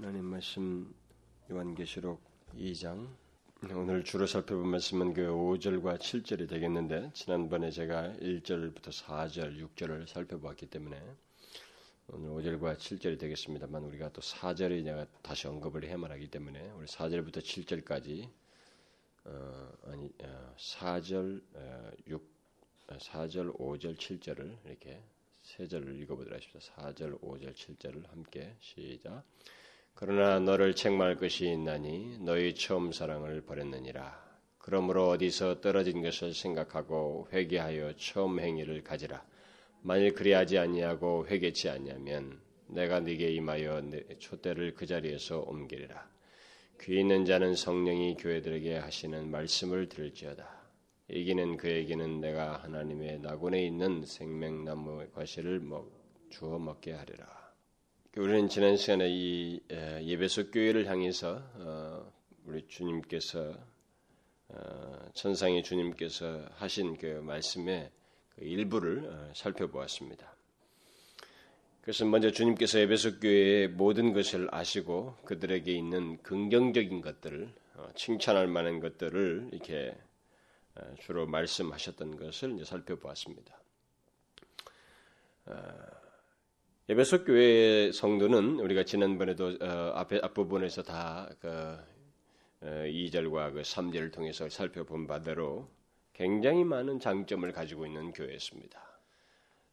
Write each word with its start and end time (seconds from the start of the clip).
하나님 0.00 0.26
말씀 0.26 0.94
요한계시록 1.50 2.22
2장 2.54 3.08
오늘 3.74 4.04
주로 4.04 4.28
살펴본 4.28 4.68
말씀은 4.68 5.12
그 5.12 5.22
5절과 5.22 5.98
7절이 5.98 6.48
되겠는데 6.48 7.10
지난번에 7.14 7.72
제가 7.72 8.14
1절부터 8.20 8.92
4절, 8.92 9.58
6절을 9.60 10.06
살펴보았기 10.06 10.66
때문에 10.66 11.02
오늘 12.12 12.30
5절과 12.30 12.78
7절이 12.78 13.18
되겠습니다만 13.18 13.82
우리가 13.86 14.12
또 14.12 14.20
4절이 14.20 14.84
내가 14.84 15.04
다시 15.20 15.48
언급을 15.48 15.82
해야만 15.82 16.12
하기 16.12 16.28
때문에 16.28 16.70
우리 16.76 16.86
4절부터 16.86 17.38
7절까지 17.38 18.30
어, 19.24 19.72
아니 19.86 20.12
어, 20.22 20.54
4절, 20.56 21.42
어, 21.54 21.90
6, 22.06 22.22
4절, 22.86 23.58
5절, 23.58 23.96
7절을 23.96 24.58
이렇게 24.64 25.02
세 25.42 25.66
절을 25.66 26.00
읽어보도록 26.02 26.36
하십시오. 26.36 26.60
4절, 26.60 27.20
5절, 27.20 27.52
7절을 27.52 28.08
함께 28.10 28.54
시작. 28.60 29.24
그러나 30.00 30.38
너를 30.38 30.76
책망할 30.76 31.16
것이 31.16 31.48
있나니 31.48 32.18
너희 32.20 32.54
처음 32.54 32.92
사랑을 32.92 33.40
버렸느니라. 33.40 34.16
그러므로 34.58 35.08
어디서 35.08 35.60
떨어진 35.60 36.02
것을 36.02 36.34
생각하고 36.34 37.26
회개하여 37.32 37.96
처음 37.96 38.38
행위를 38.38 38.84
가지라. 38.84 39.26
만일 39.82 40.14
그리하지 40.14 40.56
아니하고 40.56 41.26
회개치 41.26 41.68
아니하면 41.68 42.38
내가 42.68 43.00
네게 43.00 43.32
임하여 43.32 43.80
내 43.90 44.04
촛대를 44.20 44.74
그 44.74 44.86
자리에서 44.86 45.40
옮기리라. 45.40 46.08
귀 46.80 47.00
있는 47.00 47.24
자는 47.24 47.56
성령이 47.56 48.18
교회들에게 48.20 48.76
하시는 48.76 49.28
말씀을 49.28 49.88
들을지어다. 49.88 50.48
이기는 51.08 51.56
그에게는 51.56 52.20
내가 52.20 52.58
하나님의 52.58 53.18
낙원에 53.18 53.66
있는 53.66 54.06
생명나무 54.06 55.08
과실을 55.12 55.58
먹, 55.58 55.90
주어 56.30 56.56
먹게 56.60 56.92
하리라. 56.92 57.47
우리는 58.18 58.48
지난 58.48 58.76
시간에 58.76 59.06
이 59.08 59.60
예배소 59.70 60.50
교회를 60.50 60.88
향해서 60.88 61.40
어, 61.54 62.12
우리 62.46 62.66
주님께서 62.66 63.54
어, 64.48 65.10
천상의 65.14 65.62
주님께서 65.62 66.48
하신 66.56 66.96
그 66.96 67.06
말씀의 67.06 67.92
그 68.34 68.44
일부를 68.44 69.04
어, 69.08 69.32
살펴보았습니다. 69.36 70.34
그래서 71.80 72.04
먼저 72.06 72.32
주님께서 72.32 72.80
에베소 72.80 73.20
교회의 73.20 73.68
모든 73.68 74.12
것을 74.12 74.48
아시고 74.50 75.18
그들에게 75.24 75.70
있는 75.70 76.20
긍정적인 76.20 77.00
것들을 77.00 77.54
칭찬할 77.94 78.48
만한 78.48 78.80
것들을 78.80 79.50
이렇게 79.52 79.96
주로 80.98 81.24
말씀하셨던 81.28 82.16
것을 82.16 82.56
이제 82.56 82.64
살펴보았습니다. 82.64 83.56
에베소 86.90 87.24
교회의 87.24 87.92
성도는 87.92 88.60
우리가 88.60 88.82
지난번에도 88.82 89.58
어, 89.60 89.92
앞에 89.94 90.20
앞부분에서 90.22 90.82
다그 90.84 91.76
2절과 92.62 93.52
그 93.52 93.60
3절을 93.60 94.04
그 94.04 94.10
통해서 94.12 94.48
살펴본 94.48 95.06
바대로 95.06 95.68
굉장히 96.14 96.64
많은 96.64 96.98
장점을 96.98 97.52
가지고 97.52 97.84
있는 97.84 98.12
교회였습니다. 98.12 98.80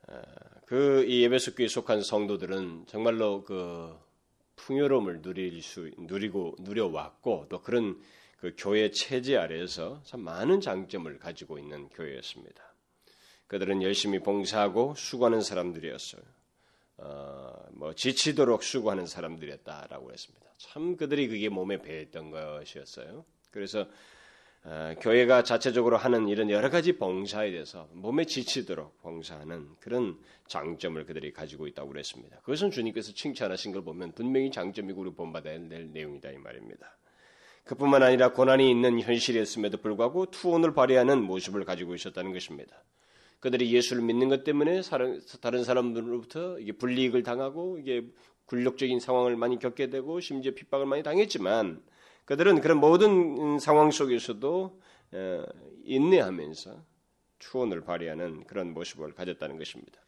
어, 0.10 0.22
그이 0.66 1.24
에베소 1.24 1.56
교회에 1.56 1.70
속한 1.70 2.02
성도들은 2.02 2.88
정말로 2.88 3.46
그 3.46 3.98
풍요로움을 4.58 5.22
누릴 5.22 5.62
수 5.62 5.90
누리고 5.98 6.58
누려왔고 6.60 7.46
또 7.48 7.62
그런 7.62 7.98
그 8.40 8.54
교회 8.58 8.92
체제 8.92 9.38
아래에서 9.38 10.02
참 10.04 10.20
많은 10.20 10.60
장점을 10.60 11.18
가지고 11.20 11.60
있는 11.60 11.88
교회였습니다. 11.88 12.76
그들은 13.48 13.84
열심히 13.84 14.20
봉사하고 14.20 14.96
수고하는 14.98 15.40
사람들이었어요. 15.40 16.35
어, 16.98 17.54
뭐 17.72 17.94
지치도록 17.94 18.64
수고하는 18.64 19.06
사람들이었다라고 19.06 20.12
했습니다. 20.12 20.46
참 20.58 20.96
그들이 20.96 21.28
그게 21.28 21.50
몸에 21.50 21.82
배했던 21.82 22.32
것이었어요. 22.32 23.26
그래서 23.52 23.88
어, 24.64 24.96
교회가 25.00 25.44
자체적으로 25.44 25.96
하는 25.96 26.28
이런 26.28 26.50
여러 26.50 26.70
가지 26.72 26.94
봉사에 26.94 27.52
대해서 27.52 27.88
몸에 27.94 28.26
지치도록 28.26 29.00
봉사하는 29.02 29.76
그런 29.80 30.18
장점을 30.48 31.06
그들이 31.06 31.34
가지고 31.34 31.68
있다고 31.68 31.90
그랬습니다. 31.90 32.40
그것은 32.40 32.72
주님께서 32.72 33.14
칭찬하신 33.14 33.74
걸 33.74 33.84
보면 33.84 34.14
분명히 34.14 34.50
장점이고 34.50 35.02
우리 35.02 35.12
본받아야 35.12 35.68
될 35.68 35.92
내용이다 35.92 36.32
이 36.32 36.38
말입니다. 36.38 36.98
그뿐만 37.66 38.02
아니라 38.04 38.32
고난이 38.32 38.70
있는 38.70 39.00
현실이었음에도 39.02 39.78
불구하고 39.78 40.28
투혼을 40.28 40.74
발휘하는 40.74 41.22
모습을 41.24 41.64
가지고 41.66 41.94
있었다는 41.94 42.32
것입니다. 42.32 42.84
그들이 43.46 43.72
예수를 43.74 44.02
믿는 44.02 44.28
것 44.28 44.44
때문에 44.44 44.82
다른 45.40 45.64
사람들로부터 45.64 46.58
이게 46.58 46.72
불이익을 46.72 47.22
당하고 47.22 47.78
이게 47.78 48.04
굴욕적인 48.46 49.00
상황을 49.00 49.36
많이 49.36 49.60
겪게 49.60 49.92
되고 49.92 50.20
심지어 50.20 50.52
핍박을 50.56 50.88
많이 50.88 51.04
당했지만 51.04 51.80
그들은 52.26 52.60
그런 52.62 52.80
모든 52.80 53.60
상황 53.60 53.92
속에서도 53.92 54.82
어, 55.12 55.44
인내하면서 55.84 56.84
추원을 57.38 57.82
발휘하는 57.82 58.46
그런 58.46 58.74
모습을 58.74 59.14
가졌다는 59.14 59.60
것입니다. 59.60 60.02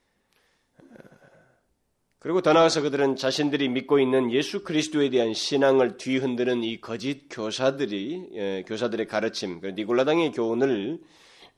그리고 2.18 2.42
더 2.42 2.54
나아가서 2.54 2.82
그들은 2.82 3.18
자신들이 3.18 3.70
믿고 3.70 4.00
있는 4.00 4.32
예수 4.32 4.64
그리스도에 4.64 5.12
대한 5.12 5.36
신앙을 5.36 5.98
뒤흔드는 5.98 6.64
이 6.64 6.82
거짓 6.82 7.28
교사들이 7.30 8.30
예, 8.34 8.66
교사들의 8.68 9.06
가르침, 9.06 9.62
그 9.62 9.68
니골라당의 9.68 10.32
교훈을 10.32 11.00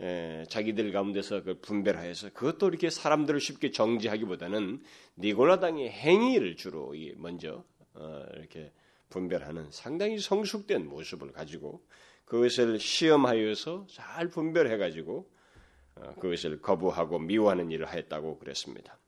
에, 0.01 0.45
자기들 0.47 0.91
가운데서 0.91 1.43
그 1.43 1.59
분별하여서 1.59 2.29
그것도 2.33 2.69
이렇게 2.69 2.89
사람들을 2.89 3.39
쉽게 3.39 3.71
정지하기보다는 3.71 4.81
니골라당의 5.17 5.89
행위를 5.89 6.55
주로 6.55 6.93
먼저 7.17 7.63
어, 7.93 8.25
이렇게 8.35 8.71
분별하는 9.09 9.71
상당히 9.71 10.19
성숙된 10.19 10.87
모습을 10.87 11.31
가지고 11.31 11.83
그것을 12.25 12.79
시험하여서 12.79 13.87
잘 13.89 14.29
분별해 14.29 14.77
가지고 14.77 15.29
어, 15.95 16.13
그것을 16.15 16.61
거부하고 16.61 17.19
미워하는 17.19 17.71
일을 17.71 17.87
하였다고 17.87 18.37
그랬습니다. 18.37 18.98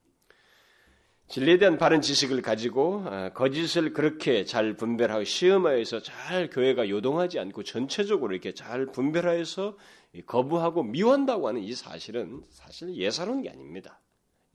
진리에 1.31 1.59
대한 1.59 1.77
바른 1.77 2.01
지식을 2.01 2.41
가지고 2.41 3.05
어, 3.05 3.29
거짓을 3.33 3.93
그렇게 3.93 4.43
잘 4.43 4.73
분별하고 4.75 5.23
시험하여서 5.23 6.01
잘 6.01 6.49
교회가 6.49 6.89
요동하지 6.89 7.39
않고 7.39 7.63
전체적으로 7.63 8.33
이렇게 8.33 8.53
잘 8.53 8.87
분별하여서 8.87 9.77
거부하고 10.25 10.83
미워한다고 10.83 11.47
하는 11.47 11.63
이 11.63 11.71
사실은 11.71 12.43
사실 12.49 12.93
예사로운 12.97 13.43
게 13.43 13.49
아닙니다. 13.49 14.01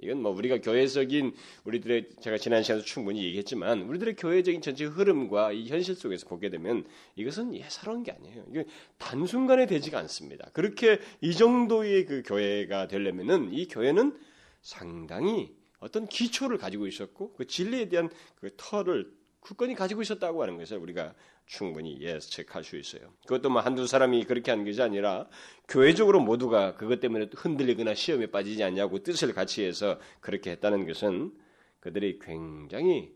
이건 0.03 0.20
뭐 0.20 0.32
우리가 0.32 0.60
교회적인 0.60 1.32
우리들의 1.64 2.10
제가 2.20 2.37
지난 2.37 2.62
시간에도 2.62 2.84
충분히 2.84 3.25
얘기했지만 3.25 3.81
우리들의 3.81 4.16
교회적인 4.16 4.60
전체 4.60 4.84
흐름과 4.84 5.53
이 5.53 5.69
현실 5.69 5.94
속에서 5.94 6.28
보게 6.28 6.50
되면 6.50 6.84
이것은 7.14 7.54
예사로운 7.54 8.03
게 8.03 8.12
아니에요. 8.12 8.44
이게 8.50 8.66
단순간에 8.98 9.64
되지가 9.64 9.98
않습니다. 10.00 10.50
그렇게 10.53 11.00
이 11.22 11.32
정도의 11.32 12.04
그 12.04 12.22
교회가 12.26 12.87
되려면은 12.87 13.54
이 13.54 13.66
교회는 13.66 14.14
상당히 14.60 15.56
어떤 15.78 16.06
기초를 16.06 16.59
가지고 16.59 16.87
있었고 16.87 17.34
그 17.34 17.47
진리에 17.47 17.88
대한 17.88 18.10
그 18.37 18.50
터를 18.56 19.12
굳건히 19.41 19.75
가지고 19.75 20.03
있었다고 20.03 20.42
하는 20.42 20.59
것을 20.59 20.78
우리가 20.78 21.14
충분히 21.47 22.00
예측할 22.00 22.64
수 22.64 22.76
있어요. 22.76 23.12
그것도 23.22 23.50
뭐 23.50 23.60
한두 23.62 23.87
사람이 23.87 24.25
그렇게 24.25 24.50
한 24.50 24.64
것이 24.64 24.82
아니라 24.82 25.28
교회적으로 25.69 26.20
모두가 26.20 26.75
그것 26.75 26.98
때문에 26.98 27.28
흔들리거나 27.32 27.94
시험에 27.94 28.26
빠지지 28.26 28.64
않냐고 28.64 29.03
뜻을 29.03 29.32
같이 29.32 29.62
해서 29.62 30.00
그렇게 30.20 30.50
했다는 30.50 30.87
것은 30.87 31.32
그들이 31.78 32.19
굉장히 32.19 33.14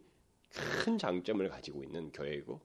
큰 0.84 0.98
장점을 0.98 1.48
가지고 1.48 1.82
있는 1.82 2.12
교회이고 2.12 2.60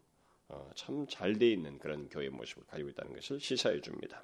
어, 0.49 0.69
참잘 0.75 1.39
돼 1.39 1.49
있는 1.49 1.79
그런 1.79 2.07
교회 2.09 2.29
모습을 2.29 2.63
가지고 2.67 2.89
있다는 2.89 3.13
것을 3.13 3.39
시사해 3.39 3.81
줍니다. 3.81 4.23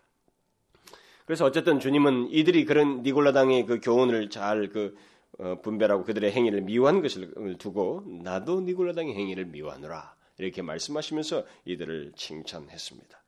그래서 1.26 1.46
어쨌든 1.46 1.80
주님은 1.80 2.30
이들이 2.32 2.66
그런 2.66 3.02
니골라당의 3.02 3.66
그 3.66 3.80
교훈을 3.80 4.30
잘그 4.30 4.96
어, 4.96 5.21
분별하고 5.64 6.04
그들의 6.04 6.32
행위를 6.32 6.62
미워한 6.62 7.02
것을 7.02 7.58
두고 7.58 8.04
나도 8.24 8.62
니골라당의 8.62 9.16
행위를 9.16 9.46
미워하노라 9.46 10.16
이렇게 10.38 10.62
말씀하시면서 10.62 11.46
이들을 11.66 12.14
칭찬했습니다. 12.16 13.22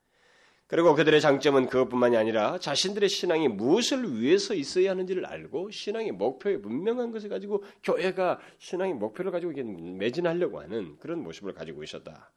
그리고 0.68 0.96
그들의 0.96 1.22
장점은 1.22 1.68
그것뿐만이 1.68 2.18
아니라 2.18 2.58
자신들의 2.58 3.08
신앙이 3.08 3.48
무엇을 3.48 4.20
위해서 4.20 4.56
있어야 4.56 4.92
하는지를 4.92 5.26
알고 5.26 5.70
신앙의 5.70 6.14
목표에 6.14 6.62
분명한 6.62 7.12
것을 7.12 7.30
가지고 7.30 7.64
교회가 7.84 8.40
신앙의 8.58 8.96
목표를 8.96 9.32
가지고 9.32 9.54
매진하려고 9.54 10.62
하는 10.62 10.98
그런 10.98 11.22
모습을 11.22 11.54
가지고 11.54 11.84
있었다. 11.84 12.32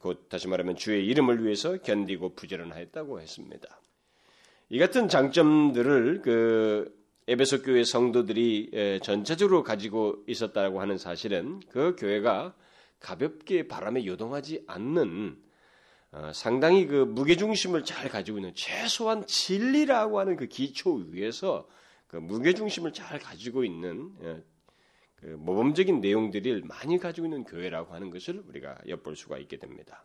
곧 0.00 0.28
다시 0.28 0.48
말하면 0.48 0.76
주의 0.76 1.04
이름을 1.06 1.44
위해서 1.44 1.76
견디고 1.78 2.34
부지런하였다고 2.34 3.20
했습니다. 3.20 3.80
이 4.68 4.78
같은 4.78 5.08
장점들을 5.08 6.22
그 6.22 6.95
에베소 7.28 7.62
교회 7.62 7.82
성도들이 7.82 9.00
전체적으로 9.02 9.62
가지고 9.62 10.22
있었다고 10.28 10.80
하는 10.80 10.96
사실은 10.96 11.60
그 11.68 11.96
교회가 11.98 12.54
가볍게 13.00 13.66
바람에 13.66 14.06
요동하지 14.06 14.64
않는 14.66 15.36
어, 16.12 16.30
상당히 16.32 16.86
그 16.86 16.94
무게중심을 16.94 17.84
잘 17.84 18.08
가지고 18.08 18.38
있는 18.38 18.52
최소한 18.54 19.26
진리라고 19.26 20.18
하는 20.18 20.36
그 20.36 20.46
기초 20.46 20.94
위에서 20.94 21.68
그 22.06 22.16
무게중심을 22.16 22.92
잘 22.92 23.18
가지고 23.18 23.64
있는 23.64 24.14
그그 25.16 25.26
모범적인 25.26 26.00
내용들을 26.00 26.62
많이 26.64 26.98
가지고 26.98 27.26
있는 27.26 27.44
교회라고 27.44 27.92
하는 27.92 28.10
것을 28.10 28.42
우리가 28.48 28.78
엿볼 28.88 29.16
수가 29.16 29.38
있게 29.38 29.58
됩니다. 29.58 30.04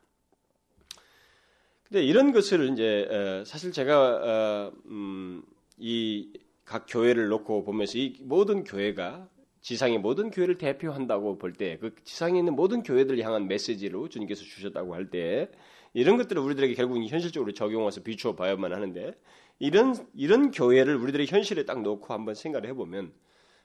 근데 1.84 2.04
이런 2.04 2.32
것을 2.32 2.70
이제 2.74 3.44
사실 3.46 3.72
제가 3.72 4.72
어, 4.72 4.72
음, 4.88 5.44
이 5.78 6.34
각 6.72 6.86
교회를 6.88 7.28
놓고 7.28 7.64
보면서 7.66 7.98
이 7.98 8.16
모든 8.22 8.64
교회가 8.64 9.28
지상의 9.62 10.00
모든 10.00 10.32
교회를 10.32 10.58
대표한다고 10.58 11.38
볼 11.38 11.54
때 11.58 11.78
그 11.80 11.94
지상에 12.06 12.40
있는 12.40 12.56
모든 12.56 12.82
교회들을 12.82 13.20
향한 13.24 13.48
메시지로 13.48 14.08
주님께서 14.10 14.42
주셨다고 14.44 14.96
할 14.96 15.10
때 15.10 15.50
이런 15.94 16.16
것들을 16.18 16.42
우리들에게 16.42 16.74
결국 16.76 16.98
현실적으로 17.06 17.52
적용해서 17.54 18.02
비추어 18.04 18.36
봐야만 18.36 18.72
하는데 18.74 19.14
이런 19.60 19.96
이런 20.16 20.52
교회를 20.52 20.96
우리들의 20.96 21.28
현실에 21.28 21.66
딱 21.66 21.82
놓고 21.82 22.14
한번 22.14 22.36
생각을 22.36 22.70
해보면 22.70 23.12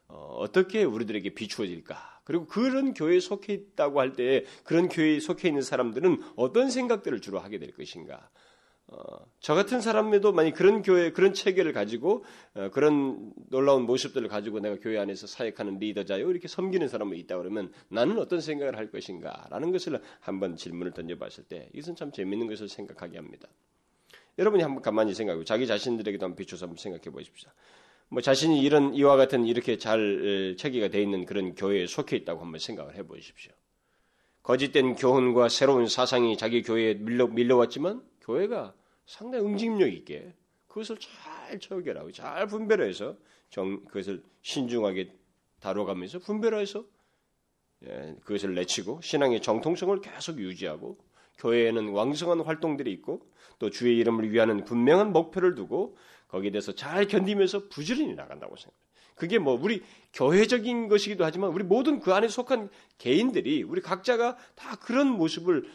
어, 0.08 0.44
떻게 0.52 0.82
우리들에게 0.84 1.34
비추어질까? 1.34 2.20
그리고 2.24 2.46
그런 2.46 2.92
교회에 2.94 3.20
속해 3.20 3.52
있다고 3.54 4.00
할 4.00 4.12
때 4.14 4.44
그런 4.64 4.88
교회에 4.88 5.20
속해 5.20 5.48
있는 5.48 5.62
사람들은 5.62 6.22
어떤 6.36 6.70
생각들을 6.70 7.20
주로 7.20 7.38
하게 7.38 7.58
될 7.58 7.72
것인가? 7.72 8.28
어, 8.88 8.98
저 9.40 9.54
같은 9.54 9.80
사람에도 9.80 10.32
만약 10.32 10.54
그런 10.54 10.82
교회 10.82 11.10
그런 11.10 11.34
체계를 11.34 11.72
가지고 11.72 12.24
어, 12.54 12.70
그런 12.70 13.32
놀라운 13.48 13.82
모습들을 13.82 14.28
가지고 14.28 14.60
내가 14.60 14.78
교회 14.78 14.98
안에서 14.98 15.26
사역하는 15.26 15.80
리더자요 15.80 16.30
이렇게 16.30 16.46
섬기는 16.46 16.86
사람이 16.86 17.18
있다 17.20 17.36
그러면 17.36 17.72
나는 17.88 18.18
어떤 18.18 18.40
생각을 18.40 18.76
할 18.76 18.90
것인가라는 18.90 19.72
것을 19.72 20.00
한번 20.20 20.54
질문을 20.54 20.92
던져봤을 20.92 21.44
때 21.48 21.68
이것은 21.74 21.96
참 21.96 22.12
재밌는 22.12 22.46
것을 22.46 22.68
생각하게 22.68 23.16
합니다. 23.16 23.48
여러분이 24.38 24.62
한번 24.62 24.82
가만히 24.82 25.14
생각하고 25.14 25.44
자기 25.44 25.66
자신들에게도 25.66 26.24
한번 26.24 26.36
비춰서 26.36 26.66
한번 26.66 26.76
생각해 26.76 27.10
보십시오. 27.10 27.50
뭐 28.08 28.22
자신이 28.22 28.62
이런 28.62 28.94
이와 28.94 29.16
같은 29.16 29.46
이렇게 29.46 29.78
잘 29.78 30.54
체계가 30.58 30.88
되어 30.88 31.00
있는 31.00 31.24
그런 31.24 31.56
교회에 31.56 31.86
속해 31.86 32.16
있다고 32.18 32.42
한번 32.42 32.60
생각을 32.60 32.94
해 32.94 33.02
보십시오. 33.02 33.52
거짓된 34.46 34.94
교훈과 34.94 35.48
새로운 35.48 35.88
사상이 35.88 36.36
자기 36.36 36.62
교회에 36.62 36.94
밀려, 36.94 37.26
밀려왔지만 37.26 38.00
교회가 38.20 38.74
상당히 39.04 39.44
응집력 39.44 39.92
있게 39.92 40.32
그것을 40.68 40.98
잘 41.00 41.58
처결하고 41.58 42.12
잘 42.12 42.46
분별해서 42.46 43.16
정, 43.50 43.84
그것을 43.86 44.22
신중하게 44.42 45.10
다뤄가면서 45.58 46.20
분별해서 46.20 46.84
예, 47.86 48.14
그것을 48.22 48.54
내치고 48.54 49.00
신앙의 49.02 49.42
정통성을 49.42 50.00
계속 50.00 50.38
유지하고 50.38 50.96
교회에는 51.38 51.88
왕성한 51.88 52.42
활동들이 52.42 52.92
있고 52.92 53.28
또 53.58 53.68
주의 53.70 53.98
이름을 53.98 54.30
위하는 54.30 54.64
분명한 54.64 55.12
목표를 55.12 55.56
두고 55.56 55.96
거기에 56.28 56.52
대해서 56.52 56.72
잘 56.72 57.08
견디면서 57.08 57.68
부지런히 57.68 58.14
나간다고 58.14 58.54
생각합니다. 58.54 58.85
그게 59.16 59.38
뭐 59.38 59.58
우리 59.60 59.82
교회적인 60.12 60.88
것이기도 60.88 61.24
하지만 61.24 61.50
우리 61.50 61.64
모든 61.64 61.98
그 62.00 62.14
안에 62.14 62.28
속한 62.28 62.70
개인들이 62.98 63.62
우리 63.64 63.80
각자가 63.80 64.36
다 64.54 64.76
그런 64.76 65.08
모습을 65.08 65.68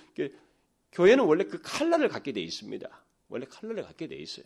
교회는 0.93 1.25
원래 1.25 1.43
그 1.43 1.59
칼날을 1.61 2.07
갖게 2.07 2.31
돼 2.31 2.39
있습니다. 2.39 2.87
원래 3.27 3.45
칼날을 3.49 3.83
갖게 3.83 4.07
돼 4.07 4.15
있어요. 4.15 4.45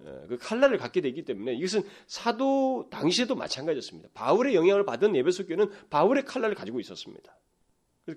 어, 0.00 0.26
그 0.28 0.36
칼날을 0.36 0.78
갖게 0.78 1.00
되기 1.00 1.24
때문에 1.24 1.54
이것은 1.54 1.84
사도 2.06 2.88
당시에도 2.90 3.36
마찬가지였습니다. 3.36 4.08
바울의 4.14 4.54
영향을 4.54 4.84
받은 4.84 5.14
에베소 5.14 5.46
교회는 5.46 5.70
바울의 5.88 6.24
칼날을 6.24 6.54
가지고 6.54 6.80
있었습니다. 6.80 7.36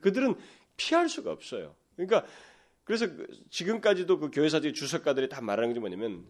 그들은 0.02 0.36
피할 0.78 1.10
수가 1.10 1.32
없어요. 1.32 1.76
그러니까 1.96 2.26
그래서 2.86 3.08
그 3.08 3.28
지금까지도 3.52 4.20
그 4.20 4.32
교회사들이 4.32 4.74
주석가들이 4.74 5.30
다 5.30 5.42
말하는 5.42 5.74
게 5.74 5.80
뭐냐면 5.80 6.26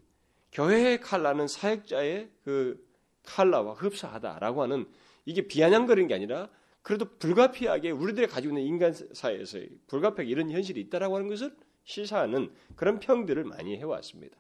교회의 0.52 1.00
칼날은 1.00 1.48
사역자의 1.48 2.30
그 2.44 2.85
칼라와 3.26 3.74
흡사하다라고 3.74 4.64
하는 4.64 4.86
이게 5.26 5.48
비아냥거리는 5.48 6.08
게 6.08 6.14
아니라 6.14 6.50
그래도 6.82 7.18
불가피하게 7.18 7.92
우리들이 7.92 8.28
가지고 8.28 8.54
있는 8.54 8.68
인간 8.68 8.94
사회에서의 8.94 9.70
불가피하게 9.88 10.30
이런 10.30 10.52
현실이 10.52 10.80
있다라고 10.82 11.16
하는 11.16 11.28
것을 11.28 11.56
시사하는 11.84 12.54
그런 12.76 13.00
평들을 13.00 13.44
많이 13.44 13.78
해왔습니다. 13.78 14.38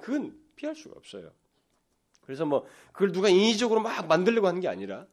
그건 0.00 0.36
피할 0.56 0.74
수가 0.74 0.96
없어요. 0.96 1.32
그래서 2.22 2.44
뭐 2.44 2.66
그걸 2.92 3.12
누가 3.12 3.28
인위적으로 3.28 3.80
막 3.80 4.06
만들려고 4.08 4.48
하는 4.48 4.60
게 4.60 4.66
아니라 4.66 5.06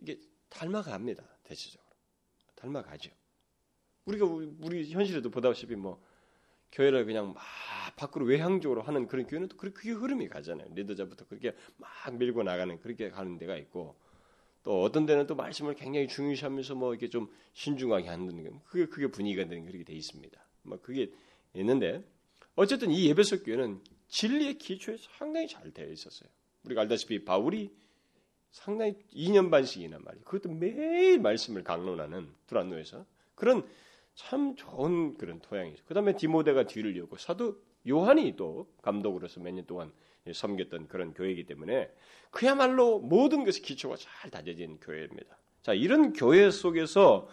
이게 0.00 0.20
닮아갑니다. 0.50 1.24
대체적으로 1.42 1.90
닮아가죠. 2.54 3.10
우리가 4.04 4.26
우리 4.26 4.90
현실에도 4.92 5.30
보다시피 5.30 5.74
뭐 5.74 6.00
교회를 6.72 7.04
그냥 7.04 7.34
막 7.34 7.42
밖으로 7.96 8.24
외향적으로 8.24 8.82
하는 8.82 9.06
그런 9.06 9.26
교회는 9.26 9.48
또 9.48 9.56
그게 9.56 9.90
흐름이 9.90 10.28
가잖아요. 10.28 10.68
리더자부터 10.74 11.26
그렇게 11.26 11.54
막 11.76 11.90
밀고 12.16 12.42
나가는 12.42 12.78
그렇게 12.80 13.10
가는 13.10 13.36
데가 13.38 13.56
있고 13.56 13.96
또 14.62 14.82
어떤 14.82 15.06
데는 15.06 15.26
또 15.26 15.34
말씀을 15.34 15.74
굉장히 15.74 16.08
중요시하면서 16.08 16.74
뭐 16.74 16.92
이렇게 16.92 17.08
좀 17.10 17.28
신중하게 17.52 18.08
하는 18.08 18.60
그게 18.64 18.86
그게 18.86 19.08
분위기가 19.08 19.46
되는 19.46 19.66
그렇게 19.66 19.84
돼 19.84 19.92
있습니다. 19.92 20.40
뭐 20.62 20.78
그게 20.80 21.12
있는데 21.54 22.02
어쨌든 22.54 22.90
이 22.90 23.08
예배석 23.08 23.44
교회는 23.44 23.80
진리의 24.08 24.58
기초에 24.58 24.96
상당히 25.18 25.48
잘 25.48 25.72
되어 25.72 25.88
있었어요. 25.88 26.28
우리가 26.64 26.82
알다시피 26.82 27.24
바울이 27.24 27.70
상당히 28.50 28.94
2년 29.14 29.50
반씩이나 29.50 29.98
말이에요. 29.98 30.24
그것도 30.24 30.52
매일 30.52 31.18
말씀을 31.18 31.64
강론하는 31.64 32.28
두란노에서 32.46 33.04
그런 33.34 33.66
참 34.14 34.54
좋은 34.56 35.14
그런 35.14 35.40
토양이죠. 35.40 35.84
그 35.86 35.94
다음에 35.94 36.14
디모데가 36.16 36.66
뒤를 36.66 36.96
이었고 36.96 37.16
사도 37.16 37.56
요한이 37.88 38.36
또 38.36 38.68
감독으로서 38.82 39.40
몇 39.40 39.52
년 39.54 39.66
동안 39.66 39.92
섬겼던 40.32 40.88
그런 40.88 41.14
교회이기 41.14 41.46
때문에 41.46 41.90
그야말로 42.30 43.00
모든 43.00 43.44
것이 43.44 43.60
기초가 43.60 43.96
잘 43.96 44.30
다져진 44.30 44.78
교회입니다. 44.80 45.36
자, 45.62 45.74
이런 45.74 46.12
교회 46.12 46.50
속에서 46.50 47.28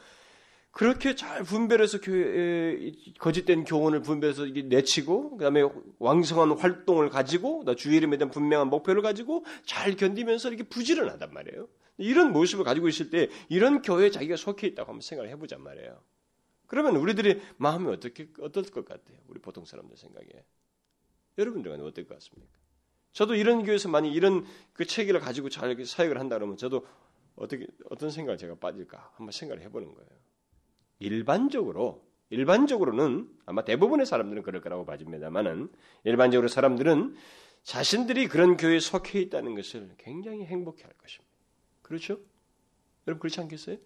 그렇게 0.71 1.15
잘 1.15 1.43
분별해서 1.43 1.99
교회 1.99 2.91
거짓된 3.19 3.63
교훈을 3.65 4.01
분별해서 4.01 4.45
내치고 4.45 5.37
그 5.37 5.43
다음에 5.43 5.63
왕성한 5.99 6.57
활동을 6.57 7.09
가지고 7.09 7.63
주의 7.75 7.97
이름에 7.97 8.17
대한 8.17 8.31
분명한 8.31 8.69
목표를 8.69 9.01
가지고 9.01 9.45
잘 9.65 9.95
견디면서 9.95 10.49
이렇게 10.49 10.63
부지런하단 10.63 11.33
말이에요. 11.33 11.67
이런 11.97 12.31
모습을 12.31 12.63
가지고 12.63 12.87
있을 12.87 13.09
때 13.09 13.29
이런 13.49 13.81
교회에 13.81 14.09
자기가 14.09 14.35
속해 14.35 14.67
있다고 14.67 14.89
한번 14.89 15.01
생각을 15.01 15.29
해보잔 15.31 15.61
말이에요. 15.61 15.99
그러면 16.69 16.97
우리들의 16.97 17.41
마음이 17.57 17.87
어떻게 17.87 18.29
어떨 18.41 18.63
것 18.65 18.85
같아요? 18.85 19.17
우리 19.27 19.39
보통 19.39 19.65
사람들 19.65 19.97
생각에 19.97 20.27
여러분들은 21.37 21.81
어떨 21.81 22.05
것 22.05 22.13
같습니까? 22.13 22.53
저도 23.11 23.33
이런 23.33 23.63
교회에서 23.63 23.89
만약 23.89 24.09
이런 24.09 24.45
그 24.73 24.85
체계를 24.85 25.19
가지고 25.19 25.49
잘 25.49 25.83
사역을 25.83 26.19
한다 26.19 26.35
그러면 26.37 26.57
저도 26.57 26.85
어떻게 27.35 27.65
어떤 27.89 28.11
생각을 28.11 28.37
제가 28.37 28.55
빠질까 28.55 29.13
한번 29.15 29.31
생각을 29.31 29.63
해보는 29.63 29.95
거예요. 29.95 30.09
일반적으로 30.99 32.07
일반적으로는 32.29 33.27
아마 33.47 33.63
대부분의 33.65 34.05
사람들은 34.05 34.43
그럴 34.43 34.61
거라고 34.61 34.85
봐집니다만은 34.85 35.71
일반적으로 36.03 36.47
사람들은 36.47 37.15
자신들이 37.63 38.27
그런 38.27 38.57
교회에 38.57 38.79
속해 38.79 39.19
있다는 39.21 39.55
것을 39.55 39.95
굉장히 39.97 40.45
행복해 40.45 40.83
할 40.83 40.93
것입니다. 40.93 41.33
그렇죠? 41.81 42.19
여러분 43.07 43.21
그렇지 43.21 43.41
않겠어요? 43.41 43.77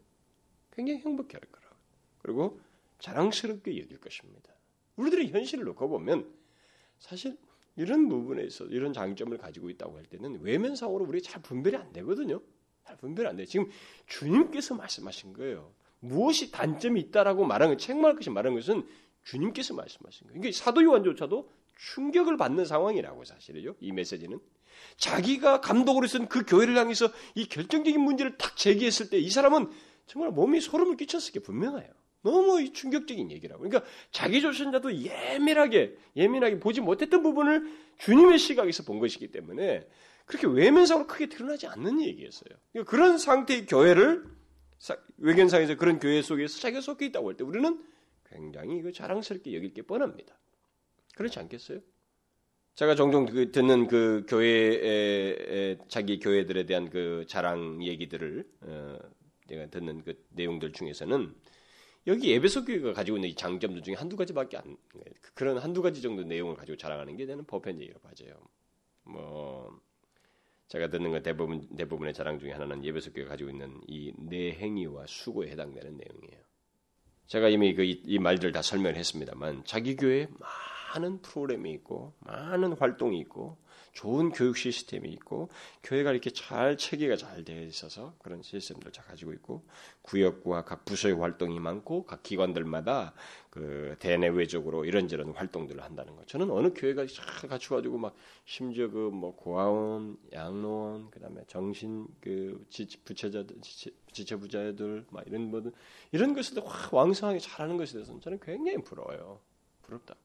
굉장히 0.74 1.00
행복해 1.00 1.29
할 1.31 1.41
거라고. 1.50 1.75
그리고 2.22 2.60
자랑스럽게 3.03 3.77
여길 3.81 4.00
것입니다. 4.00 4.53
우리들의 4.95 5.29
현실을 5.31 5.65
놓고 5.65 5.89
보면 5.89 6.33
사실 7.00 7.38
이런 7.75 8.07
부분에서 8.07 8.65
이런 8.65 8.93
장점을 8.93 9.38
가지고 9.38 9.69
있다고 9.69 9.98
할 9.98 10.05
때는 10.05 10.39
외면상으로 10.41 11.03
우리가 11.05 11.29
잘 11.29 11.41
분별이 11.41 11.75
안 11.75 11.91
되거든요. 11.91 12.41
잘 12.86 12.95
분별이 12.98 13.27
안 13.27 13.36
돼. 13.36 13.45
지금 13.45 13.69
주님께서 14.07 14.75
말씀하신 14.75 15.33
거예요. 15.33 15.74
무엇이 16.00 16.51
단점이 16.51 17.00
있다라고 17.01 17.45
말한 17.45 17.72
것, 17.72 17.77
책망할 17.77 18.15
것이 18.15 18.29
말한 18.29 18.53
것은 18.55 18.88
주님께서 19.24 19.74
말씀하신 19.74 20.27
거예요. 20.27 20.39
그러니까 20.39 20.57
사도 20.57 20.81
요한조차도 20.83 21.50
충격을 21.77 22.38
받는 22.38 22.63
상황이라고 22.65 23.25
사실이요. 23.25 23.75
이 23.81 23.91
메시지는 23.91 24.39
자기가 24.95 25.60
감독으로 25.60 26.07
쓴 26.07 26.27
그 26.27 26.45
교회를 26.45 26.77
향해서 26.77 27.10
이 27.36 27.48
결정적인 27.48 28.00
문제를 28.00 28.38
딱 28.38 28.55
제기했을 28.55 29.10
때 29.10 29.17
이 29.19 29.29
사람은 29.29 29.69
정말 30.05 30.31
몸이 30.31 30.62
소름을 30.62 30.95
끼쳤을 30.95 31.33
게 31.33 31.39
분명해요. 31.39 31.89
너무 32.24 32.72
충격적인 32.72 33.32
얘기라고. 33.32 33.62
그러니까 33.63 33.89
자기 34.12 34.42
조선자도 34.42 34.96
예민하게 34.96 35.96
예민하게 36.15 36.60
보지 36.60 36.82
못했던 36.82 37.22
부분을 37.22 37.70
주님의 38.00 38.39
시각에서 38.39 38.84
본 38.84 39.00
것이기 39.00 39.32
때문에 39.32 39.88
그렇게 40.25 40.48
외면상으로 40.48 41.06
크게 41.06 41.27
드러나지 41.27 41.68
않는 41.68 42.01
얘기였어요. 42.01 42.58
그러니까 42.72 42.89
그런 42.89 43.18
상태의 43.18 43.65
교회를 43.68 44.24
외견상에서 45.18 45.75
그런 45.75 46.00
교회 46.00 46.22
속에서 46.22 46.60
자기가 46.60 46.82
속해 46.82 47.06
있다고 47.08 47.30
할 47.30 47.38
때 47.38 47.44
우리는 47.44 47.84
굉장히 48.30 48.82
그 48.82 48.92
자랑스럽게 48.92 49.53
여길 49.56 49.74
게 49.74 49.82
뻔합니다. 49.84 50.38
그렇지 51.15 51.39
않겠어요? 51.39 51.80
제가 52.75 52.96
종종 52.96 53.25
그 53.27 53.51
듣는 53.51 53.88
그 53.88 54.25
교회에 54.27 55.77
자기 55.88 56.20
교회들에 56.20 56.65
대한 56.65 56.89
그 56.89 57.25
자랑 57.27 57.84
얘기들을 57.84 58.46
어, 58.62 58.98
내가 59.48 59.68
듣는 59.68 60.03
그 60.03 60.25
내용들 60.30 60.72
중에서는 60.72 61.36
여기 62.07 62.33
에베소 62.33 62.65
교회가 62.65 62.93
가지고 62.93 63.17
있는 63.17 63.29
이 63.29 63.36
장점들 63.36 63.81
중에 63.81 63.95
한두 63.95 64.15
가지밖에 64.17 64.57
안 64.57 64.77
그런 65.33 65.57
한두 65.57 65.81
가지 65.81 66.01
정도 66.01 66.24
내용을 66.24 66.55
가지고 66.55 66.77
자랑하는 66.77 67.15
게 67.15 67.25
되는 67.25 67.43
보편적이라고 67.45 68.07
하죠. 68.10 68.25
뭐 69.03 69.79
제가 70.67 70.89
듣는 70.89 71.12
건 71.12 71.24
대부분 71.24 71.67
대부분의 71.75 72.13
자랑 72.13 72.39
중에 72.39 72.51
하나는 72.51 72.83
예배소 72.83 73.13
교회가 73.13 73.31
가지고 73.31 73.50
있는 73.51 73.79
이 73.88 74.12
내 74.17 74.51
행위와 74.51 75.05
수고에 75.07 75.50
해당되는 75.51 75.98
내용이에요. 75.98 76.43
제가 77.27 77.48
이미 77.50 77.74
그 77.74 77.83
이 77.83 78.19
말들을 78.19 78.51
다 78.51 78.62
설명을 78.62 78.98
했습니다만 78.98 79.63
자기 79.65 79.95
교회에 79.95 80.27
많은 80.93 81.21
프로그램이 81.21 81.71
있고 81.71 82.13
많은 82.19 82.73
활동이 82.73 83.19
있고 83.19 83.57
좋은 83.93 84.31
교육 84.31 84.57
시스템이 84.57 85.09
있고 85.09 85.50
교회가 85.83 86.12
이렇게 86.12 86.31
잘 86.31 86.77
체계가 86.77 87.15
잘 87.15 87.43
되어 87.43 87.62
있어서 87.62 88.15
그런 88.19 88.41
시스템들 88.41 88.91
잘 88.91 89.05
가지고 89.05 89.33
있고 89.33 89.63
구역과 90.01 90.65
각 90.65 90.83
부서의 90.85 91.15
활동이 91.15 91.59
많고 91.59 92.05
각 92.05 92.23
기관들마다 92.23 93.13
그 93.51 93.95
대내외적으로 94.00 94.83
이런저런 94.85 95.31
활동들을 95.31 95.83
한다는 95.83 96.15
거. 96.15 96.25
저는 96.25 96.50
어느 96.50 96.73
교회가 96.73 97.05
잘 97.05 97.50
갖춰가지고 97.50 98.00
막 98.00 98.15
심지어 98.45 98.89
그 98.89 99.12
뭐 99.13 99.35
고아원, 99.35 100.17
양로원, 100.33 101.12
그다음에 101.12 101.43
정신 101.47 102.07
그 102.19 102.65
부채자들, 103.05 103.57
지체 104.12 104.35
부자들 104.35 105.05
막 105.12 105.23
이런 105.27 105.51
뭐든 105.51 105.71
이런 106.12 106.33
것을 106.33 106.57
확 106.65 106.93
왕성하게 106.93 107.39
잘하는 107.39 107.77
것에 107.77 107.93
대해서는 107.93 108.21
저는 108.21 108.39
굉장히 108.39 108.83
부러워요. 108.83 109.39
부럽다고. 109.83 110.19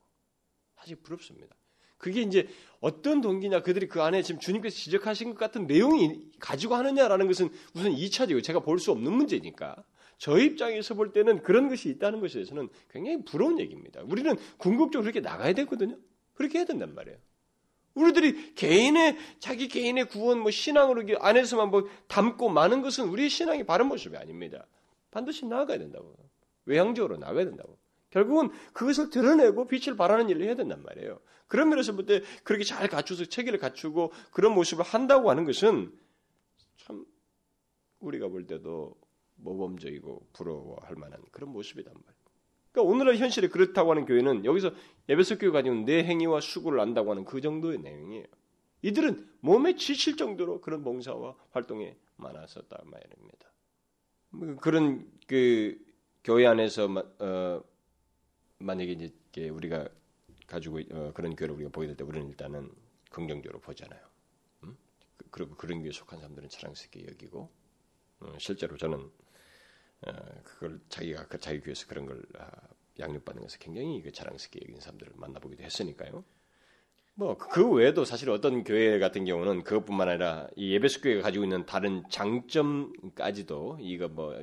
사실 0.79 0.97
부럽습니다. 0.97 1.55
그게 1.97 2.23
이제 2.23 2.49
어떤 2.81 3.21
동기냐 3.21 3.63
그들이 3.63 3.89
그 3.89 4.01
안에 4.03 4.23
지금 4.23 4.41
주님께서 4.41 4.77
지적하신 4.77 5.31
것 5.31 5.39
같은 5.39 5.67
내용이 5.67 6.31
가지고 6.39 6.77
하느냐라는 6.77 7.27
것은 7.27 7.51
우선 7.75 7.93
2차적이고 7.93 8.43
제가 8.43 8.61
볼 8.61 8.79
수 8.79 8.93
없는 8.93 9.13
문제니까 9.13 9.75
저 10.17 10.39
입장에서 10.39 10.95
볼 10.95 11.13
때는 11.13 11.43
그런 11.43 11.69
것이 11.69 11.89
있다는 11.91 12.21
것에 12.21 12.35
대해서는 12.35 12.69
굉장히 12.91 13.25
부러운 13.25 13.59
얘기입니다. 13.59 14.01
우리는 14.05 14.37
궁극적으로 14.57 15.03
그렇게 15.03 15.21
나가야 15.21 15.53
되거든요. 15.55 15.97
그렇게 16.35 16.59
해야 16.59 16.65
된단 16.67 16.95
말이에요. 16.95 17.19
우리들이 17.95 18.55
개인의 18.55 19.17
자기 19.41 19.67
개인의 19.67 20.09
구원 20.09 20.39
뭐 20.41 20.53
신앙으로 20.53 21.03
안에서만 21.19 21.71
뭐 21.71 21.89
담고 22.07 22.49
많은 22.49 22.83
것은 22.83 23.09
우리의 23.09 23.29
신앙이 23.29 23.65
바른 23.65 23.87
모습이 23.87 24.17
아닙니다. 24.17 24.67
반드시 25.11 25.47
나아가야 25.47 25.79
된다고. 25.79 26.15
외향적으로 26.65 27.17
나가야 27.17 27.45
된다고. 27.45 27.77
결국은 28.11 28.51
그것을 28.73 29.11
드러내고 29.11 29.67
빛을 29.67 29.97
발하는 29.97 30.29
일을 30.29 30.45
해야 30.45 30.55
된단 30.55 30.83
말이에요. 30.83 31.21
그런 31.47 31.69
면에서 31.69 31.93
볼 31.95 32.07
때 32.07 32.23
그렇게 32.45 32.65
잘 32.65 32.89
갖춰서 32.89 33.25
체계를 33.25 33.59
갖추고 33.59 34.13
그런 34.31 34.55
모습을 34.55 34.85
한다고 34.85 35.31
하는 35.31 35.45
것은 35.45 35.93
참 36.77 37.05
우리가 38.01 38.29
볼 38.29 38.47
때도 38.47 38.95
모범적이고 39.37 40.29
부러워할 40.33 40.97
만한 40.97 41.23
그런 41.31 41.51
모습이단 41.51 41.93
말이에요. 41.93 42.19
그러니까 42.73 42.93
오늘날 42.93 43.17
현실에 43.17 43.49
그렇다고 43.49 43.91
하는 43.91 44.05
교회는 44.05 44.45
여기서 44.45 44.71
예배석 45.09 45.41
교회가 45.41 45.59
가지고 45.59 45.77
내 45.85 46.05
행위와 46.05 46.41
수고를 46.41 46.81
안다고 46.81 47.11
하는 47.11 47.25
그 47.25 47.41
정도의 47.41 47.79
내용이에요. 47.79 48.27
이들은 48.83 49.29
몸에 49.41 49.75
지칠 49.75 50.17
정도로 50.17 50.61
그런 50.61 50.85
봉사와 50.85 51.35
활동에 51.51 51.97
많았었단 52.17 52.79
말입니다. 52.85 53.53
뭐 54.31 54.57
그런 54.57 55.11
그 55.27 55.79
교회 56.23 56.47
안에서 56.47 56.89
어, 57.19 57.63
만약에 58.59 58.93
이제 58.93 59.49
우리가 59.49 59.89
가지고 60.47 60.81
어, 60.93 61.13
그런 61.15 61.37
교회를 61.37 61.55
우리가 61.57 61.71
보게 61.71 61.87
될 61.87 61.97
때 61.97 62.05
우리는 62.05 62.29
일단은 62.29 62.71
긍정적으로 63.11 63.61
보잖아요. 63.61 64.01
음? 64.65 64.77
그, 65.31 65.41
리고 65.43 65.57
그런 65.57 65.81
교회에 65.81 65.93
속한 65.93 66.21
사람들은 66.21 66.49
자랑스럽게 66.49 67.07
여기고 67.09 67.51
어, 68.21 68.35
실제로 68.39 68.77
저는 68.77 69.11
어, 70.07 70.13
그걸 70.45 70.81
자기가 70.89 71.27
그 71.29 71.39
자기 71.39 71.61
교회에서 71.61 71.87
그런 71.87 72.07
걸 72.07 72.23
아, 72.39 72.51
양육받는 72.99 73.43
것을 73.43 73.59
굉장히 73.61 74.03
그 74.03 74.13
자랑스럽게 74.13 74.61
여기는 74.63 74.81
사람들을 74.81 75.13
만나보기도 75.17 75.63
했으니까요. 75.63 76.25
뭐 77.19 77.37
그 77.37 77.69
외에도 77.69 78.05
사실 78.05 78.31
어떤 78.31 78.63
교회 78.63 79.01
같은 79.01 79.25
경우는 79.25 79.65
그것뿐만 79.65 80.09
아니라 80.09 80.47
이 80.55 80.73
예배숙 80.73 81.03
교회가 81.03 81.23
가지고 81.23 81.45
있는 81.45 81.67
다른 81.67 82.05
장점까지도 82.09 83.79
이거 83.81 84.07
뭐 84.07 84.37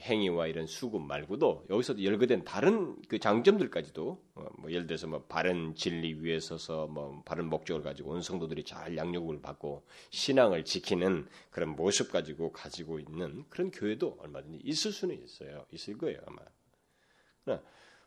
행위와 0.00 0.48
이런 0.48 0.66
수급 0.66 1.02
말고도 1.02 1.66
여기서도 1.70 2.02
열거된 2.02 2.44
다른 2.44 2.96
그 3.08 3.20
장점들까지도 3.20 4.20
어, 4.34 4.46
뭐 4.58 4.72
예를 4.72 4.88
들어서 4.88 5.06
뭐 5.06 5.22
바른 5.28 5.76
진리 5.76 6.14
위에 6.14 6.40
서서 6.40 6.88
뭐 6.88 7.22
바른 7.24 7.48
목적을 7.48 7.82
가지고 7.82 8.10
온 8.10 8.22
성도들이 8.22 8.64
잘 8.64 8.96
양육을 8.96 9.40
받고 9.40 9.86
신앙을 10.10 10.64
지키는 10.64 11.28
그런 11.50 11.76
모습 11.76 12.10
가지고 12.10 12.50
가지고 12.50 12.98
있는 12.98 13.44
그런 13.50 13.70
교회도 13.70 14.18
얼마든지 14.20 14.62
있을 14.64 14.90
수는 14.90 15.22
있어요. 15.22 15.64
있을 15.70 15.96
거예요 15.96 16.18
아마. 16.26 17.60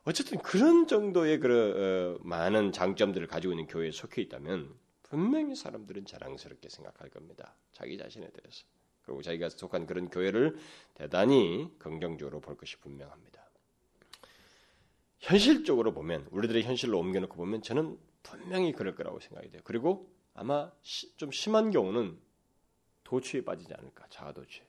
어쨌든 0.05 0.39
그런 0.39 0.87
정도의 0.87 1.39
그 1.39 2.17
어, 2.17 2.23
많은 2.23 2.71
장점들을 2.71 3.27
가지고 3.27 3.53
있는 3.53 3.67
교회에 3.67 3.91
속해 3.91 4.21
있다면 4.23 4.73
분명히 5.03 5.55
사람들은 5.55 6.05
자랑스럽게 6.05 6.69
생각할 6.69 7.09
겁니다. 7.09 7.55
자기 7.73 7.97
자신에 7.97 8.29
대해서. 8.29 8.65
그리고 9.03 9.21
자기가 9.21 9.49
속한 9.49 9.87
그런 9.87 10.09
교회를 10.09 10.57
대단히 10.93 11.73
긍정적으로 11.79 12.39
볼 12.41 12.55
것이 12.55 12.77
분명합니다. 12.77 13.43
현실적으로 15.19 15.93
보면 15.93 16.27
우리들의 16.31 16.63
현실로 16.63 16.99
옮겨놓고 16.99 17.35
보면 17.35 17.61
저는 17.61 17.97
분명히 18.23 18.71
그럴 18.71 18.95
거라고 18.95 19.19
생각이 19.19 19.49
돼요. 19.49 19.61
그리고 19.65 20.13
아마 20.33 20.71
시, 20.81 21.15
좀 21.17 21.31
심한 21.31 21.71
경우는 21.71 22.17
도취에 23.03 23.43
빠지지 23.43 23.73
않을까 23.73 24.05
자아도취. 24.09 24.61